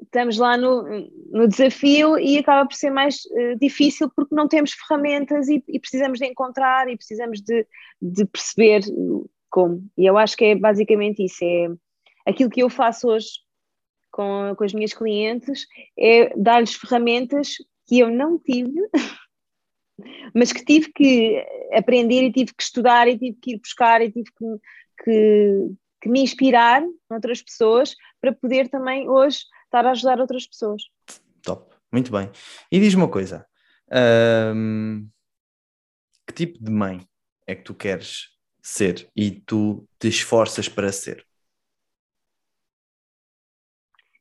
estamos 0.02 0.38
lá 0.38 0.56
no, 0.56 0.84
no 1.30 1.48
desafio 1.48 2.18
e 2.18 2.38
acaba 2.38 2.68
por 2.68 2.74
ser 2.74 2.90
mais 2.90 3.16
uh, 3.16 3.58
difícil 3.60 4.10
porque 4.14 4.34
não 4.34 4.46
temos 4.46 4.72
ferramentas 4.72 5.48
e, 5.48 5.62
e, 5.66 5.80
precisamos 5.80 6.18
de 6.18 6.26
encontrar 6.26 6.88
e 6.88 6.96
precisamos 6.96 7.40
de, 7.40 7.66
de 8.00 8.24
perceber 8.24 8.82
como. 9.50 9.84
E 9.96 10.06
eu 10.06 10.16
acho 10.16 10.36
que 10.36 10.44
é 10.44 10.54
basicamente 10.54 11.24
isso, 11.24 11.44
é 11.44 11.68
aquilo 12.26 12.50
que 12.50 12.62
eu 12.62 12.70
faço 12.70 13.08
hoje 13.08 13.28
com, 14.18 14.52
com 14.56 14.64
as 14.64 14.74
minhas 14.74 14.92
clientes, 14.92 15.68
é 15.96 16.36
dar-lhes 16.36 16.74
ferramentas 16.74 17.54
que 17.86 18.00
eu 18.00 18.10
não 18.10 18.36
tive, 18.36 18.80
mas 20.34 20.52
que 20.52 20.64
tive 20.64 20.92
que 20.92 21.46
aprender 21.72 22.24
e 22.24 22.32
tive 22.32 22.52
que 22.52 22.62
estudar 22.64 23.06
e 23.06 23.16
tive 23.16 23.38
que 23.40 23.52
ir 23.52 23.60
buscar 23.60 24.02
e 24.02 24.10
tive 24.10 24.28
que, 24.36 25.04
que, 25.04 25.70
que 26.00 26.08
me 26.08 26.20
inspirar 26.20 26.82
noutras 27.08 27.40
pessoas 27.40 27.94
para 28.20 28.32
poder 28.32 28.68
também 28.68 29.08
hoje 29.08 29.38
estar 29.66 29.86
a 29.86 29.92
ajudar 29.92 30.18
outras 30.18 30.48
pessoas. 30.48 30.82
Top, 31.40 31.72
muito 31.92 32.10
bem. 32.10 32.28
E 32.72 32.80
diz 32.80 32.94
uma 32.94 33.08
coisa: 33.08 33.46
que 36.26 36.32
tipo 36.34 36.58
de 36.60 36.72
mãe 36.72 37.06
é 37.46 37.54
que 37.54 37.62
tu 37.62 37.72
queres 37.72 38.30
ser 38.60 39.08
e 39.14 39.30
tu 39.30 39.86
te 39.96 40.08
esforças 40.08 40.68
para 40.68 40.90
ser? 40.90 41.24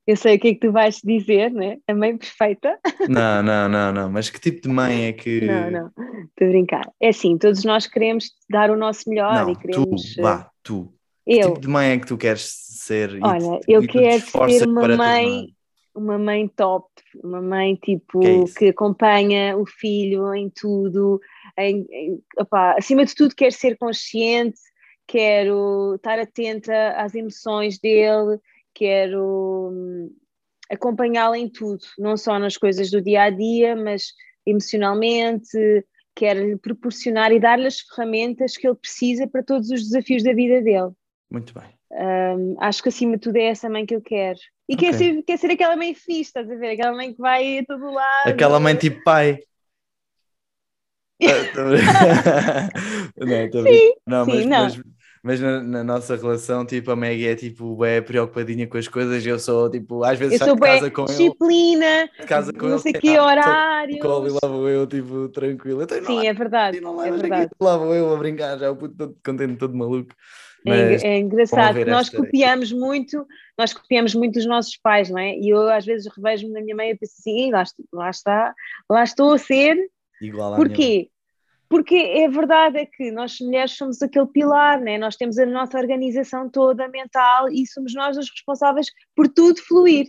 Eu 0.08 0.16
sei 0.16 0.38
o 0.38 0.40
que 0.40 0.48
é 0.48 0.54
que 0.54 0.62
tu 0.62 0.72
vais 0.72 1.02
dizer, 1.04 1.52
né? 1.52 1.78
A 1.86 1.94
mãe 1.94 2.18
perfeita. 2.18 2.80
Não, 3.10 3.44
não, 3.44 3.68
não, 3.68 3.92
não. 3.92 4.10
Mas 4.10 4.30
que 4.30 4.40
tipo 4.40 4.62
de 4.62 4.70
mãe 4.70 5.08
é 5.08 5.14
que. 5.14 5.42
Não, 5.46 5.70
não. 5.70 5.88
Estou 5.88 6.48
a 6.48 6.50
brincar. 6.50 6.92
É 7.02 7.10
assim, 7.10 7.38
todos 7.38 7.64
nós 7.66 7.88
queremos 7.88 8.32
dar 8.50 8.72
o 8.72 8.78
nosso 8.78 9.10
melhor 9.10 9.34
não, 9.34 9.52
e 9.52 9.56
queremos. 9.56 10.16
Tu, 10.16 10.22
vá, 10.22 10.50
tu. 10.64 10.94
Eu. 11.26 11.36
Que 11.36 11.48
tipo 11.48 11.60
de 11.62 11.68
mãe 11.68 11.90
é 11.90 11.98
que 11.98 12.08
tu 12.08 12.18
queres 12.18 12.42
ser? 12.42 13.20
Olha, 13.22 13.60
eu 13.68 13.86
quero 13.86 14.22
ser 14.50 14.68
uma 14.68 14.88
mãe 14.96 15.54
uma 15.98 16.18
mãe 16.18 16.48
top, 16.48 16.88
uma 17.24 17.42
mãe 17.42 17.76
tipo 17.76 18.20
que, 18.20 18.28
é 18.28 18.44
que 18.60 18.66
acompanha 18.70 19.58
o 19.58 19.66
filho 19.66 20.34
em 20.34 20.50
tudo, 20.50 21.20
em, 21.58 21.86
em, 21.90 22.24
opa, 22.38 22.76
acima 22.78 23.04
de 23.04 23.16
tudo 23.16 23.36
quero 23.36 23.52
ser 23.52 23.76
consciente, 23.78 24.60
quero 25.08 25.96
estar 25.96 26.20
atenta 26.20 26.92
às 26.92 27.16
emoções 27.16 27.80
dele, 27.80 28.40
quero 28.78 29.72
hum, 29.72 30.16
acompanhá-lo 30.70 31.36
em 31.36 31.50
tudo, 31.50 31.84
não 31.98 32.16
só 32.16 32.38
nas 32.38 32.58
coisas 32.58 32.92
do 32.92 33.02
dia 33.02 33.24
a 33.24 33.30
dia, 33.32 33.76
mas 33.76 34.14
emocionalmente, 34.46 35.58
quero 36.16 36.48
lhe 36.48 36.58
proporcionar 36.58 37.32
e 37.32 37.40
dar-lhe 37.40 37.66
as 37.66 37.80
ferramentas 37.80 38.56
que 38.56 38.68
ele 38.68 38.76
precisa 38.76 39.28
para 39.28 39.44
todos 39.44 39.72
os 39.72 39.82
desafios 39.82 40.24
da 40.24 40.34
vida 40.34 40.62
dele. 40.62 40.92
Muito 41.30 41.54
bem. 41.54 41.68
Um, 41.90 42.56
acho 42.60 42.84
que 42.84 42.90
acima 42.90 43.14
de 43.14 43.22
tudo 43.22 43.38
é 43.38 43.46
essa 43.46 43.70
mãe 43.70 43.86
que 43.86 43.96
eu 43.96 44.02
quero. 44.02 44.40
E 44.70 44.76
okay. 44.76 44.92
quer, 44.92 44.98
ser, 44.98 45.24
quer 45.24 45.38
ser 45.38 45.52
aquela 45.52 45.76
mãe 45.76 45.96
fixe, 45.96 46.22
estás 46.22 46.50
a 46.50 46.56
ver? 46.56 46.72
Aquela 46.72 46.96
mãe 46.96 47.14
que 47.14 47.20
vai 47.20 47.60
a 47.60 47.66
todo 47.66 47.92
lado. 47.92 48.30
Aquela 48.30 48.60
mãe 48.60 48.76
tipo 48.76 49.04
pai. 49.04 49.40
Ah, 51.20 52.70
não, 53.18 53.64
sim, 53.64 53.94
não, 54.06 54.26
mas, 54.28 54.36
sim, 54.36 54.46
não. 54.46 54.64
mas, 54.66 54.82
mas 55.28 55.42
na, 55.42 55.62
na, 55.62 55.84
nossa 55.84 56.16
relação, 56.16 56.66
tipo, 56.66 56.90
a 56.90 56.96
Maggie 56.96 57.28
é 57.28 57.36
tipo, 57.36 57.84
é 57.84 58.00
preocupadinha 58.00 58.66
com 58.66 58.78
as 58.78 58.88
coisas, 58.88 59.26
eu 59.26 59.38
sou 59.38 59.70
tipo, 59.70 60.02
às 60.02 60.18
vezes 60.18 60.40
eu 60.40 60.48
sou 60.48 60.56
de 60.56 60.62
casa 60.62 60.90
com 60.90 61.04
disciplina, 61.04 62.10
ele, 62.18 62.28
casa 62.28 62.54
com 62.54 62.68
não 62.68 62.80
sei 62.80 62.94
ele, 62.94 63.02
que 63.02 63.20
horário. 63.20 64.00
Colo 64.00 64.28
e 64.30 64.32
lá 64.32 64.40
vou 64.50 64.70
eu, 64.70 64.88
tipo, 64.88 65.28
tranquilo. 65.28 65.84
Então, 65.84 66.02
sim, 66.02 66.26
é 66.26 66.34
verdade. 66.34 66.80
Não 66.80 67.04
é 67.04 67.12
verdade. 67.12 67.44
Aqui, 67.44 67.56
lá 67.60 67.76
vou 67.76 67.94
eu 67.94 68.14
a 68.14 68.16
brincar, 68.16 68.58
já 68.58 68.72
o 68.72 68.78
puto 68.78 68.96
todo 68.96 69.18
contente, 69.22 69.58
todo 69.58 69.76
maluco. 69.76 70.16
É 70.66 70.70
mas 70.70 71.04
é, 71.04 71.08
é 71.08 71.20
engraçado, 71.20 71.86
nós 71.88 72.08
copiamos 72.08 72.72
muito, 72.72 73.28
nós 73.58 73.74
copiamos 73.74 74.16
muito 74.16 74.36
dos 74.36 74.46
nossos 74.46 74.78
pais, 74.78 75.10
não 75.10 75.20
é? 75.20 75.36
E 75.36 75.50
eu 75.50 75.70
às 75.70 75.86
vezes 75.86 76.08
revejo-me 76.16 76.54
na 76.54 76.62
minha 76.62 76.76
mãe 76.76 76.92
e 76.92 76.96
penso 76.96 77.16
assim, 77.20 77.52
lá, 77.52 77.66
lá 77.92 78.10
está, 78.10 78.56
lá 78.90 79.04
estou 79.04 79.34
a 79.34 79.38
ser. 79.38 79.78
Igual 80.22 80.54
à 80.54 80.56
Porquê? 80.56 81.10
Porque 81.70 81.96
é 81.96 82.30
verdade 82.30 82.78
é 82.78 82.86
que 82.86 83.12
nós 83.12 83.40
mulheres 83.40 83.72
somos 83.72 84.02
aquele 84.02 84.28
pilar, 84.28 84.80
né? 84.80 84.98
nós 84.98 85.16
temos 85.16 85.38
a 85.38 85.46
nossa 85.46 85.78
organização 85.78 86.50
toda 86.50 86.88
mental 86.88 87.50
e 87.50 87.68
somos 87.68 87.94
nós 87.94 88.18
os 88.18 88.30
responsáveis 88.30 88.88
por 89.16 89.28
tudo 89.28 89.62
fluir. 89.62 90.08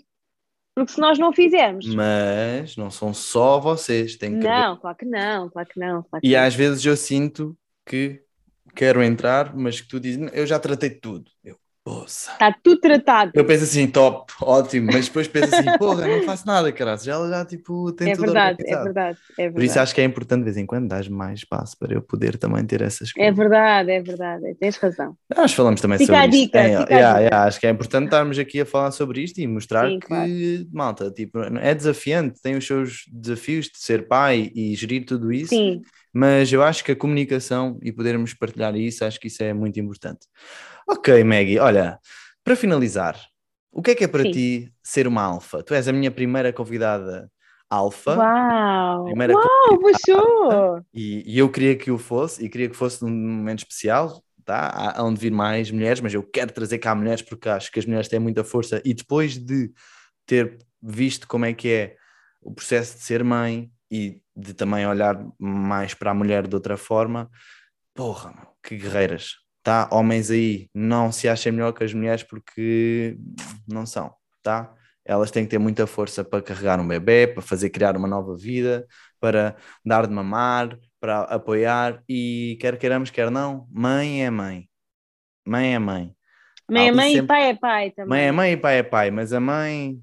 Porque 0.75 0.93
se 0.93 1.01
nós 1.01 1.19
não 1.19 1.33
fizermos. 1.33 1.93
Mas 1.93 2.77
não 2.77 2.91
são 2.91 3.13
só 3.13 3.59
vocês, 3.59 4.17
tem 4.17 4.39
que. 4.39 4.47
Não, 4.47 4.77
claro 4.77 4.97
que 4.97 5.05
não, 5.05 5.51
claro 5.51 5.69
que 5.69 5.81
não. 5.81 6.03
Claro 6.05 6.23
que 6.23 6.29
e 6.29 6.33
não. 6.33 6.41
às 6.41 6.55
vezes 6.55 6.85
eu 6.85 6.97
sinto 6.97 7.59
que 7.85 8.23
quero 8.77 9.03
entrar, 9.03 9.57
mas 9.57 9.81
que 9.81 9.89
tu 9.89 9.99
dizes, 9.99 10.31
eu 10.33 10.47
já 10.47 10.61
tratei 10.61 10.91
tudo. 10.91 11.29
Eu, 11.43 11.59
poça. 11.89 12.33
Está 12.33 12.53
tudo 12.53 12.81
tratado. 12.81 13.33
Eu 13.35 13.45
penso 13.47 13.65
assim, 13.65 13.87
top, 13.87 14.31
ótimo, 14.43 14.91
mas 14.93 15.07
depois 15.07 15.27
penso 15.27 15.55
assim, 15.55 15.79
porra, 15.79 16.07
não 16.07 16.23
faço 16.23 16.47
nada, 16.47 16.71
caralho. 16.71 17.03
Já 17.03 17.15
ela 17.15 17.31
já 17.31 17.45
tipo 17.47 17.91
tem 17.93 18.11
é 18.11 18.15
tudo 18.15 18.27
verdade, 18.27 18.59
é 18.61 18.77
verdade, 18.77 19.19
é 19.31 19.43
verdade. 19.43 19.55
Por 19.55 19.63
isso 19.63 19.81
acho 19.81 19.95
que 19.95 20.01
é 20.03 20.05
importante 20.05 20.41
de 20.41 20.45
vez 20.45 20.57
em 20.59 20.67
quando 20.67 20.87
dar 20.87 21.09
mais 21.09 21.41
espaço 21.41 21.79
para 21.79 21.95
eu 21.95 22.03
poder 22.03 22.37
também 22.37 22.65
ter 22.67 22.83
essas 22.83 23.11
coisas. 23.11 23.33
É 23.33 23.35
verdade, 23.35 23.91
é 23.91 24.03
verdade, 24.03 24.55
tens 24.61 24.77
razão. 24.77 25.17
Nós 25.35 25.55
falamos 25.55 25.81
também 25.81 25.97
fica 25.97 26.13
sobre 26.13 26.27
a 26.27 26.27
dica, 26.27 26.63
isto. 26.69 26.81
Fica 26.81 26.95
yeah, 26.95 27.11
a 27.11 27.15
dica. 27.15 27.25
Yeah, 27.25 27.45
acho 27.47 27.61
que 27.61 27.67
é 27.67 27.71
importante 27.71 28.05
estarmos 28.05 28.39
aqui 28.39 28.61
a 28.61 28.67
falar 28.67 28.91
sobre 28.91 29.23
isto 29.23 29.41
e 29.41 29.47
mostrar 29.47 29.89
Sim, 29.89 29.99
que, 29.99 30.07
claro. 30.07 30.31
malta, 30.71 31.11
tipo, 31.11 31.39
é 31.39 31.75
desafiante, 31.75 32.41
tem 32.43 32.55
os 32.57 32.67
seus 32.67 33.05
desafios 33.11 33.67
de 33.67 33.79
ser 33.79 34.07
pai 34.07 34.51
e 34.55 34.75
gerir 34.75 35.07
tudo 35.07 35.33
isso. 35.33 35.55
Sim 35.55 35.81
mas 36.13 36.53
eu 36.53 36.63
acho 36.63 36.83
que 36.85 36.93
a 36.93 36.97
comunicação 36.97 37.79
e 37.83 37.93
podermos 37.93 38.35
partilhar 38.35 38.75
isso, 38.75 39.05
acho 39.05 39.21
que 39.21 39.29
isso 39.29 39.43
é 39.43 39.53
muito 39.53 39.79
importante. 39.79 40.27
Ok, 40.89 41.23
Maggie, 41.23 41.59
olha, 41.59 41.99
para 42.43 42.57
finalizar, 42.57 43.21
o 43.71 43.83
que 43.83 43.91
é 43.91 43.95
que 43.95 44.05
é 44.05 44.09
para 44.09 44.23
Sim. 44.23 44.31
ti 44.31 44.73
ser 44.83 45.07
uma 45.07 45.23
alfa? 45.23 45.63
Tu 45.63 45.75
és 45.75 45.87
a 45.87 45.93
minha 45.93 46.11
primeira 46.11 46.53
convidada 46.53 47.31
alfa. 47.69 48.17
Uau! 48.17 49.05
Primeira 49.05 49.35
Uau, 49.35 49.79
puxou! 49.79 50.85
E, 50.93 51.35
e, 51.35 51.39
eu 51.39 51.51
queria 51.51 51.77
que 51.77 51.91
o 51.91 51.99
fosse, 51.99 52.43
e 52.43 52.49
queria 52.49 52.69
que 52.71 52.77
fosse 52.77 53.03
num 53.03 53.11
momento 53.11 53.59
especial, 53.59 54.23
tá? 54.45 54.95
Há 54.97 55.05
onde 55.05 55.21
vir 55.21 55.31
mais 55.31 55.71
mulheres, 55.71 56.01
mas 56.01 56.15
eu 56.15 56.23
quero 56.23 56.53
trazer 56.53 56.79
cá 56.79 56.95
mulheres 56.95 57.21
porque 57.21 57.49
acho 57.49 57.71
que 57.71 57.79
as 57.79 57.85
mulheres 57.85 58.09
têm 58.09 58.19
muita 58.19 58.43
força 58.43 58.81
e 58.85 58.95
depois 58.95 59.37
de 59.37 59.71
ter 60.27 60.59
visto 60.83 61.29
como 61.29 61.45
é 61.45 61.53
que 61.53 61.69
é 61.69 61.97
o 62.41 62.53
processo 62.53 62.97
de 62.97 63.05
ser 63.05 63.23
mãe 63.23 63.71
e 63.91 64.23
de 64.35 64.55
também 64.55 64.87
olhar 64.87 65.23
mais 65.39 65.93
para 65.93 66.13
a 66.13 66.15
mulher 66.15 66.47
de 66.47 66.55
outra 66.55 66.77
forma, 66.77 67.31
porra, 67.95 68.35
que 68.63 68.77
guerreiras, 68.77 69.35
tá? 69.69 69.87
Homens 69.93 70.31
aí, 70.31 70.71
não 70.75 71.13
se 71.13 71.29
achem 71.29 71.53
melhor 71.53 71.73
que 71.73 71.85
as 71.85 71.93
mulheres 71.93 72.23
porque 72.23 73.19
não 73.69 73.85
são, 73.85 74.15
tá? 74.43 74.75
Elas 75.05 75.31
têm 75.31 75.45
que 75.45 75.51
ter 75.51 75.59
muita 75.59 75.87
força 75.87 76.25
para 76.25 76.41
carregar 76.41 76.81
um 76.81 76.89
bebê, 76.89 77.27
para 77.27 77.43
fazer 77.43 77.69
criar 77.69 77.95
uma 77.95 78.09
nova 78.09 78.35
vida, 78.35 78.87
para 79.21 79.55
dar 79.85 80.07
de 80.07 80.15
mamar, 80.15 80.79
para 80.99 81.21
apoiar 81.25 82.03
e 82.09 82.57
quer 82.63 82.79
queiramos, 82.79 83.11
quer 83.11 83.31
não, 83.31 83.67
mãe 83.71 84.25
é 84.25 84.31
mãe. 84.31 84.67
Mãe 85.47 85.75
é 85.75 85.79
mãe. 85.79 86.15
Mãe 86.67 86.89
é 86.89 86.93
mãe 86.93 87.13
sempre... 87.13 87.25
e 87.25 87.29
pai 87.29 87.51
é 87.51 87.55
pai 87.55 87.91
também. 87.91 88.09
Mãe 88.09 88.25
é 88.25 88.33
mãe 88.33 88.53
e 88.53 88.57
pai 88.57 88.79
é 88.79 88.83
pai, 88.83 89.11
mas 89.11 89.35
a 89.35 89.41
mãe, 89.41 89.99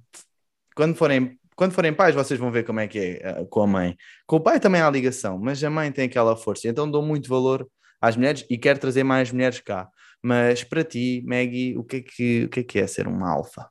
quando 0.76 0.94
forem 0.96 1.40
quando 1.56 1.72
forem 1.72 1.94
pais, 1.94 2.14
vocês 2.14 2.40
vão 2.40 2.52
ver 2.52 2.66
como 2.66 2.82
é 2.82 2.88
que 2.88 3.00
é 3.00 3.42
uh, 3.42 3.48
com 3.48 3.64
a 3.64 3.68
mãe. 3.68 3.98
Com 4.28 4.36
o 4.36 4.42
pai 4.42 4.60
também 4.60 4.82
há 4.82 4.90
ligação, 4.92 5.40
mas 5.40 5.64
a 5.64 5.70
mãe 5.72 5.92
tem 5.92 6.06
aquela 6.06 6.36
força. 6.36 6.68
Então 6.68 6.92
dou 6.92 7.02
muito 7.02 7.28
valor 7.30 7.68
às 8.06 8.16
mulheres 8.16 8.46
e 8.50 8.58
quero 8.58 8.80
trazer 8.80 9.04
mais 9.04 9.32
mulheres 9.32 9.60
cá. 9.60 9.90
Mas 10.22 10.64
para 10.64 10.84
ti, 10.84 11.24
Maggie, 11.26 11.78
o 11.78 11.84
que 11.84 11.98
é 11.98 12.02
que, 12.02 12.44
o 12.46 12.50
que, 12.50 12.60
é, 12.60 12.64
que 12.64 12.80
é 12.80 12.88
ser 12.88 13.08
uma 13.08 13.32
alfa? 13.32 13.70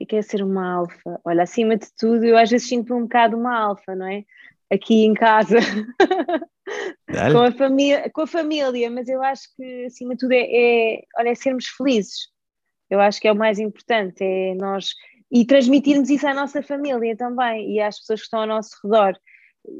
O 0.00 0.06
que 0.06 0.16
é, 0.16 0.18
é 0.18 0.22
ser 0.22 0.42
uma 0.42 0.74
alfa? 0.74 1.20
Olha, 1.24 1.42
acima 1.42 1.76
de 1.76 1.86
tudo, 1.98 2.24
eu 2.24 2.36
às 2.36 2.50
vezes 2.50 2.68
sinto 2.68 2.94
um 2.94 3.02
bocado 3.02 3.36
uma 3.36 3.56
alfa, 3.56 3.94
não 3.94 4.06
é? 4.06 4.24
Aqui 4.70 5.04
em 5.04 5.14
casa, 5.14 5.56
com, 7.32 7.42
a 7.42 7.52
família, 7.52 8.10
com 8.10 8.20
a 8.20 8.26
família, 8.26 8.90
mas 8.90 9.08
eu 9.08 9.22
acho 9.22 9.42
que 9.56 9.86
acima 9.86 10.14
de 10.14 10.20
tudo 10.20 10.32
é, 10.32 10.42
é, 10.42 11.02
olha, 11.18 11.30
é 11.30 11.34
sermos 11.34 11.66
felizes. 11.66 12.28
Eu 12.90 13.00
acho 13.00 13.20
que 13.20 13.28
é 13.28 13.32
o 13.32 13.36
mais 13.36 13.58
importante, 13.58 14.22
é 14.22 14.54
nós 14.54 14.92
e 15.30 15.44
transmitirmos 15.44 16.08
isso 16.08 16.26
à 16.26 16.32
nossa 16.32 16.62
família 16.62 17.16
também 17.16 17.72
e 17.72 17.80
às 17.80 17.98
pessoas 17.98 18.20
que 18.20 18.24
estão 18.24 18.40
ao 18.40 18.46
nosso 18.46 18.70
redor. 18.82 19.14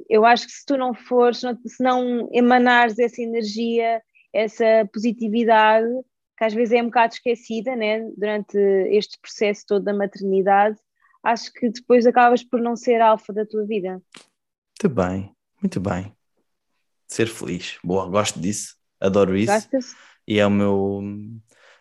Eu 0.08 0.24
acho 0.24 0.46
que 0.46 0.52
se 0.52 0.64
tu 0.66 0.76
não 0.76 0.94
fores, 0.94 1.38
se 1.40 1.82
não 1.82 2.28
emanares 2.32 2.98
essa 2.98 3.22
energia, 3.22 4.02
essa 4.32 4.88
positividade, 4.92 5.88
que 6.36 6.44
às 6.44 6.54
vezes 6.54 6.74
é 6.74 6.82
um 6.82 6.86
bocado 6.86 7.14
esquecida 7.14 7.74
né, 7.74 8.00
durante 8.16 8.56
este 8.90 9.18
processo 9.20 9.64
todo 9.66 9.84
da 9.84 9.94
maternidade, 9.94 10.78
acho 11.22 11.52
que 11.52 11.68
depois 11.70 12.06
acabas 12.06 12.44
por 12.44 12.60
não 12.60 12.76
ser 12.76 13.00
alfa 13.00 13.32
da 13.32 13.44
tua 13.44 13.64
vida. 13.66 14.00
Muito 14.80 14.94
bem, 14.94 15.34
muito 15.60 15.80
bem. 15.80 16.12
Ser 17.08 17.26
feliz. 17.26 17.78
Boa, 17.82 18.08
gosto 18.08 18.38
disso, 18.38 18.76
adoro 19.00 19.36
isso. 19.36 19.52
Gostas? 19.52 19.94
E 20.26 20.38
é 20.38 20.46
o 20.46 20.50
meu. 20.50 21.00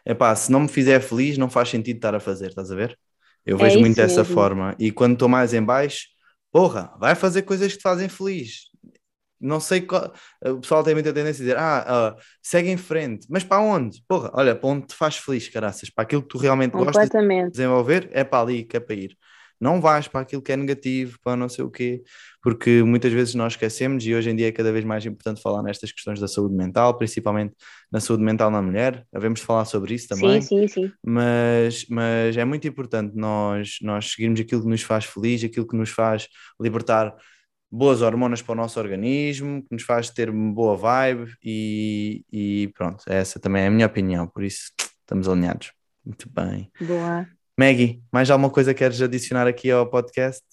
Epá, 0.06 0.34
se 0.36 0.52
não 0.52 0.62
me 0.62 0.68
fizer 0.70 1.02
feliz, 1.02 1.38
não 1.38 1.50
faz 1.50 1.70
sentido 1.70 1.98
estar 1.98 2.16
a 2.16 2.20
fazer, 2.20 2.48
estás 2.48 2.72
a 2.72 2.76
ver? 2.76 2.98
Eu 3.46 3.58
é 3.58 3.64
vejo 3.64 3.80
muito 3.80 3.96
dessa 3.96 4.22
mesmo. 4.22 4.34
forma. 4.34 4.76
E 4.80 4.92
quando 4.92 5.14
estou 5.14 5.30
mais 5.30 5.54
em 5.54 5.62
baixo, 5.62 6.08
porra, 6.58 6.92
vai 6.98 7.14
fazer 7.14 7.44
coisas 7.44 7.72
que 7.72 7.78
te 7.78 7.84
fazem 7.84 8.10
feliz. 8.10 8.72
não 9.40 9.60
sei 9.60 9.82
qual. 9.82 10.12
O 10.44 10.60
pessoal 10.60 10.84
tem 10.84 10.96
muita 10.96 11.14
tendência 11.14 11.44
a 11.44 11.46
dizer, 11.46 11.56
ah, 11.56 12.16
uh, 12.18 12.22
segue 12.42 12.68
em 12.72 12.78
frente, 12.78 13.28
mas 13.30 13.44
para 13.44 13.62
onde? 13.62 14.04
Porra, 14.08 14.32
olha, 14.34 14.56
para 14.56 14.68
onde 14.68 14.88
te 14.88 14.96
faz 14.96 15.18
feliz, 15.18 15.48
caraças, 15.48 15.92
para 15.92 16.02
aquilo 16.02 16.24
que 16.24 16.30
tu 16.30 16.40
realmente 16.40 16.72
gostas 16.72 17.08
de 17.12 17.52
desenvolver, 17.52 18.10
é 18.12 18.24
para 18.24 18.42
ali 18.42 18.64
que 18.64 18.76
é 18.76 18.80
para 18.80 18.96
ir. 18.96 19.16
Não 19.60 19.82
vais 19.82 20.08
para 20.08 20.22
aquilo 20.22 20.42
que 20.42 20.52
é 20.52 20.58
negativo, 20.58 21.18
para 21.24 21.36
não 21.36 21.50
sei 21.50 21.64
o 21.64 21.70
quê, 21.70 22.04
porque 22.42 22.84
muitas 22.84 23.12
vezes 23.12 23.36
nós 23.36 23.54
esquecemos 23.54 24.06
e 24.06 24.14
hoje 24.14 24.30
em 24.30 24.36
dia 24.36 24.48
é 24.48 24.52
cada 24.52 24.72
vez 24.72 24.86
mais 24.86 25.06
importante 25.06 25.42
falar 25.42 25.64
nestas 25.64 25.92
questões 25.92 26.20
da 26.20 26.28
saúde 26.28 26.56
mental, 26.56 26.98
principalmente 26.98 27.56
na 27.92 28.00
saúde 28.00 28.24
mental 28.24 28.52
na 28.52 28.62
mulher. 28.62 29.06
Havemos 29.14 29.40
de 29.40 29.46
falar 29.46 29.66
sobre 29.66 29.94
isso 29.94 30.08
também. 30.08 30.42
Sim, 30.42 30.68
sim, 30.68 30.68
sim. 30.68 30.92
Mas, 31.04 31.86
mas 31.90 32.38
é 32.38 32.46
muito 32.46 32.68
importante 32.68 33.16
nós, 33.16 33.78
nós 33.82 34.12
seguirmos 34.12 34.40
aquilo 34.40 34.62
que 34.62 34.70
nos 34.70 34.82
faz 34.82 35.06
feliz, 35.06 35.44
aquilo 35.44 35.68
que 35.68 35.76
nos 35.76 35.90
faz 35.90 36.28
libertar 36.60 37.16
boas 37.70 38.02
hormonas 38.02 38.42
para 38.42 38.54
o 38.54 38.56
nosso 38.56 38.80
organismo, 38.80 39.62
que 39.62 39.74
nos 39.74 39.84
faz 39.84 40.10
ter 40.10 40.30
uma 40.30 40.54
boa 40.54 40.76
vibe 40.76 41.34
e, 41.44 42.24
e 42.32 42.68
pronto, 42.70 43.04
essa 43.08 43.40
também 43.40 43.64
é 43.64 43.68
a 43.68 43.72
minha 43.72 43.86
opinião, 43.86 44.28
por 44.28 44.44
isso 44.44 44.72
estamos 45.02 45.28
alinhados. 45.28 45.72
Muito 46.06 46.30
bem. 46.30 46.72
Boa. 46.80 47.28
Maggie, 47.60 48.04
mais 48.12 48.30
alguma 48.30 48.52
coisa 48.52 48.74
queres 48.74 49.02
adicionar 49.02 49.48
aqui 49.48 49.72
ao 49.72 49.90
podcast? 49.90 50.44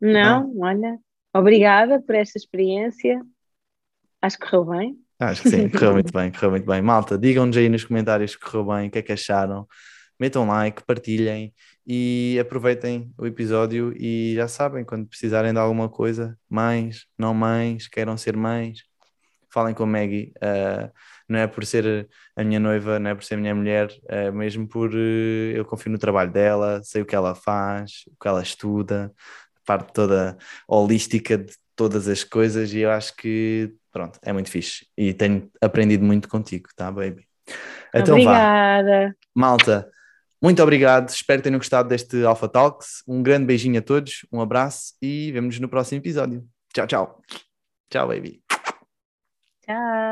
Não, 0.00 0.52
Não? 0.52 0.60
olha, 0.60 0.98
obrigada 1.34 2.00
por 2.02 2.14
esta 2.14 2.36
experiência. 2.36 3.20
Acho 4.20 4.38
que 4.38 4.50
correu 4.50 4.64
bem. 4.66 4.96
Acho 5.18 5.42
que 5.42 5.48
sim, 5.48 5.68
correu 5.70 5.94
muito 5.94 6.12
bem, 6.12 6.30
correu 6.30 6.50
muito 6.50 6.66
bem. 6.66 6.82
Malta, 6.82 7.16
digam-nos 7.16 7.56
aí 7.56 7.68
nos 7.68 7.84
comentários 7.84 8.36
que 8.36 8.44
correu 8.44 8.66
bem, 8.66 8.88
o 8.88 8.90
que 8.90 8.98
é 8.98 9.02
que 9.02 9.12
acharam. 9.12 9.66
Metam 10.20 10.46
like, 10.46 10.84
partilhem 10.84 11.54
e 11.86 12.38
aproveitem 12.38 13.12
o 13.16 13.26
episódio 13.26 13.92
e 13.96 14.34
já 14.36 14.46
sabem, 14.46 14.84
quando 14.84 15.06
precisarem 15.08 15.52
de 15.52 15.58
alguma 15.58 15.88
coisa, 15.88 16.38
mães, 16.50 17.06
não 17.18 17.32
mães, 17.32 17.88
queiram 17.88 18.16
ser 18.16 18.36
mães, 18.36 18.82
falem 19.52 19.74
com 19.74 19.82
a 19.82 19.86
Maggie. 19.86 20.32
Uh, 20.36 20.90
não 21.28 21.38
é 21.38 21.46
por 21.46 21.64
ser 21.64 22.08
a 22.36 22.44
minha 22.44 22.60
noiva, 22.60 22.98
não 22.98 23.10
é 23.10 23.14
por 23.14 23.24
ser 23.24 23.34
a 23.34 23.38
minha 23.38 23.54
mulher, 23.54 23.88
é 24.08 24.30
mesmo 24.30 24.66
por 24.66 24.90
uh, 24.90 25.52
eu 25.54 25.64
confio 25.64 25.92
no 25.92 25.98
trabalho 25.98 26.30
dela, 26.30 26.80
sei 26.82 27.02
o 27.02 27.06
que 27.06 27.14
ela 27.14 27.34
faz, 27.34 28.04
o 28.06 28.20
que 28.20 28.28
ela 28.28 28.42
estuda, 28.42 29.12
a 29.56 29.60
parte 29.64 29.92
toda 29.92 30.36
holística 30.68 31.38
de 31.38 31.54
todas 31.76 32.08
as 32.08 32.24
coisas 32.24 32.72
e 32.72 32.80
eu 32.80 32.90
acho 32.90 33.16
que 33.16 33.74
pronto, 33.90 34.18
é 34.22 34.32
muito 34.32 34.50
fixe 34.50 34.86
e 34.96 35.12
tenho 35.12 35.50
aprendido 35.60 36.04
muito 36.04 36.28
contigo, 36.28 36.68
tá, 36.76 36.90
baby? 36.90 37.26
Então 37.94 38.14
Obrigada. 38.14 39.08
vá. 39.08 39.14
Malta, 39.34 39.90
muito 40.42 40.62
obrigado, 40.62 41.08
espero 41.08 41.40
que 41.40 41.44
tenham 41.44 41.58
gostado 41.58 41.88
deste 41.88 42.24
Alpha 42.24 42.48
Talks. 42.48 43.02
Um 43.06 43.22
grande 43.22 43.46
beijinho 43.46 43.78
a 43.78 43.82
todos, 43.82 44.26
um 44.32 44.40
abraço 44.40 44.94
e 45.00 45.30
vemos-nos 45.32 45.60
no 45.60 45.68
próximo 45.68 46.00
episódio. 46.00 46.44
Tchau, 46.74 46.86
tchau. 46.86 47.22
Tchau, 47.88 48.08
baby. 48.08 48.41
Ciao. 49.64 50.11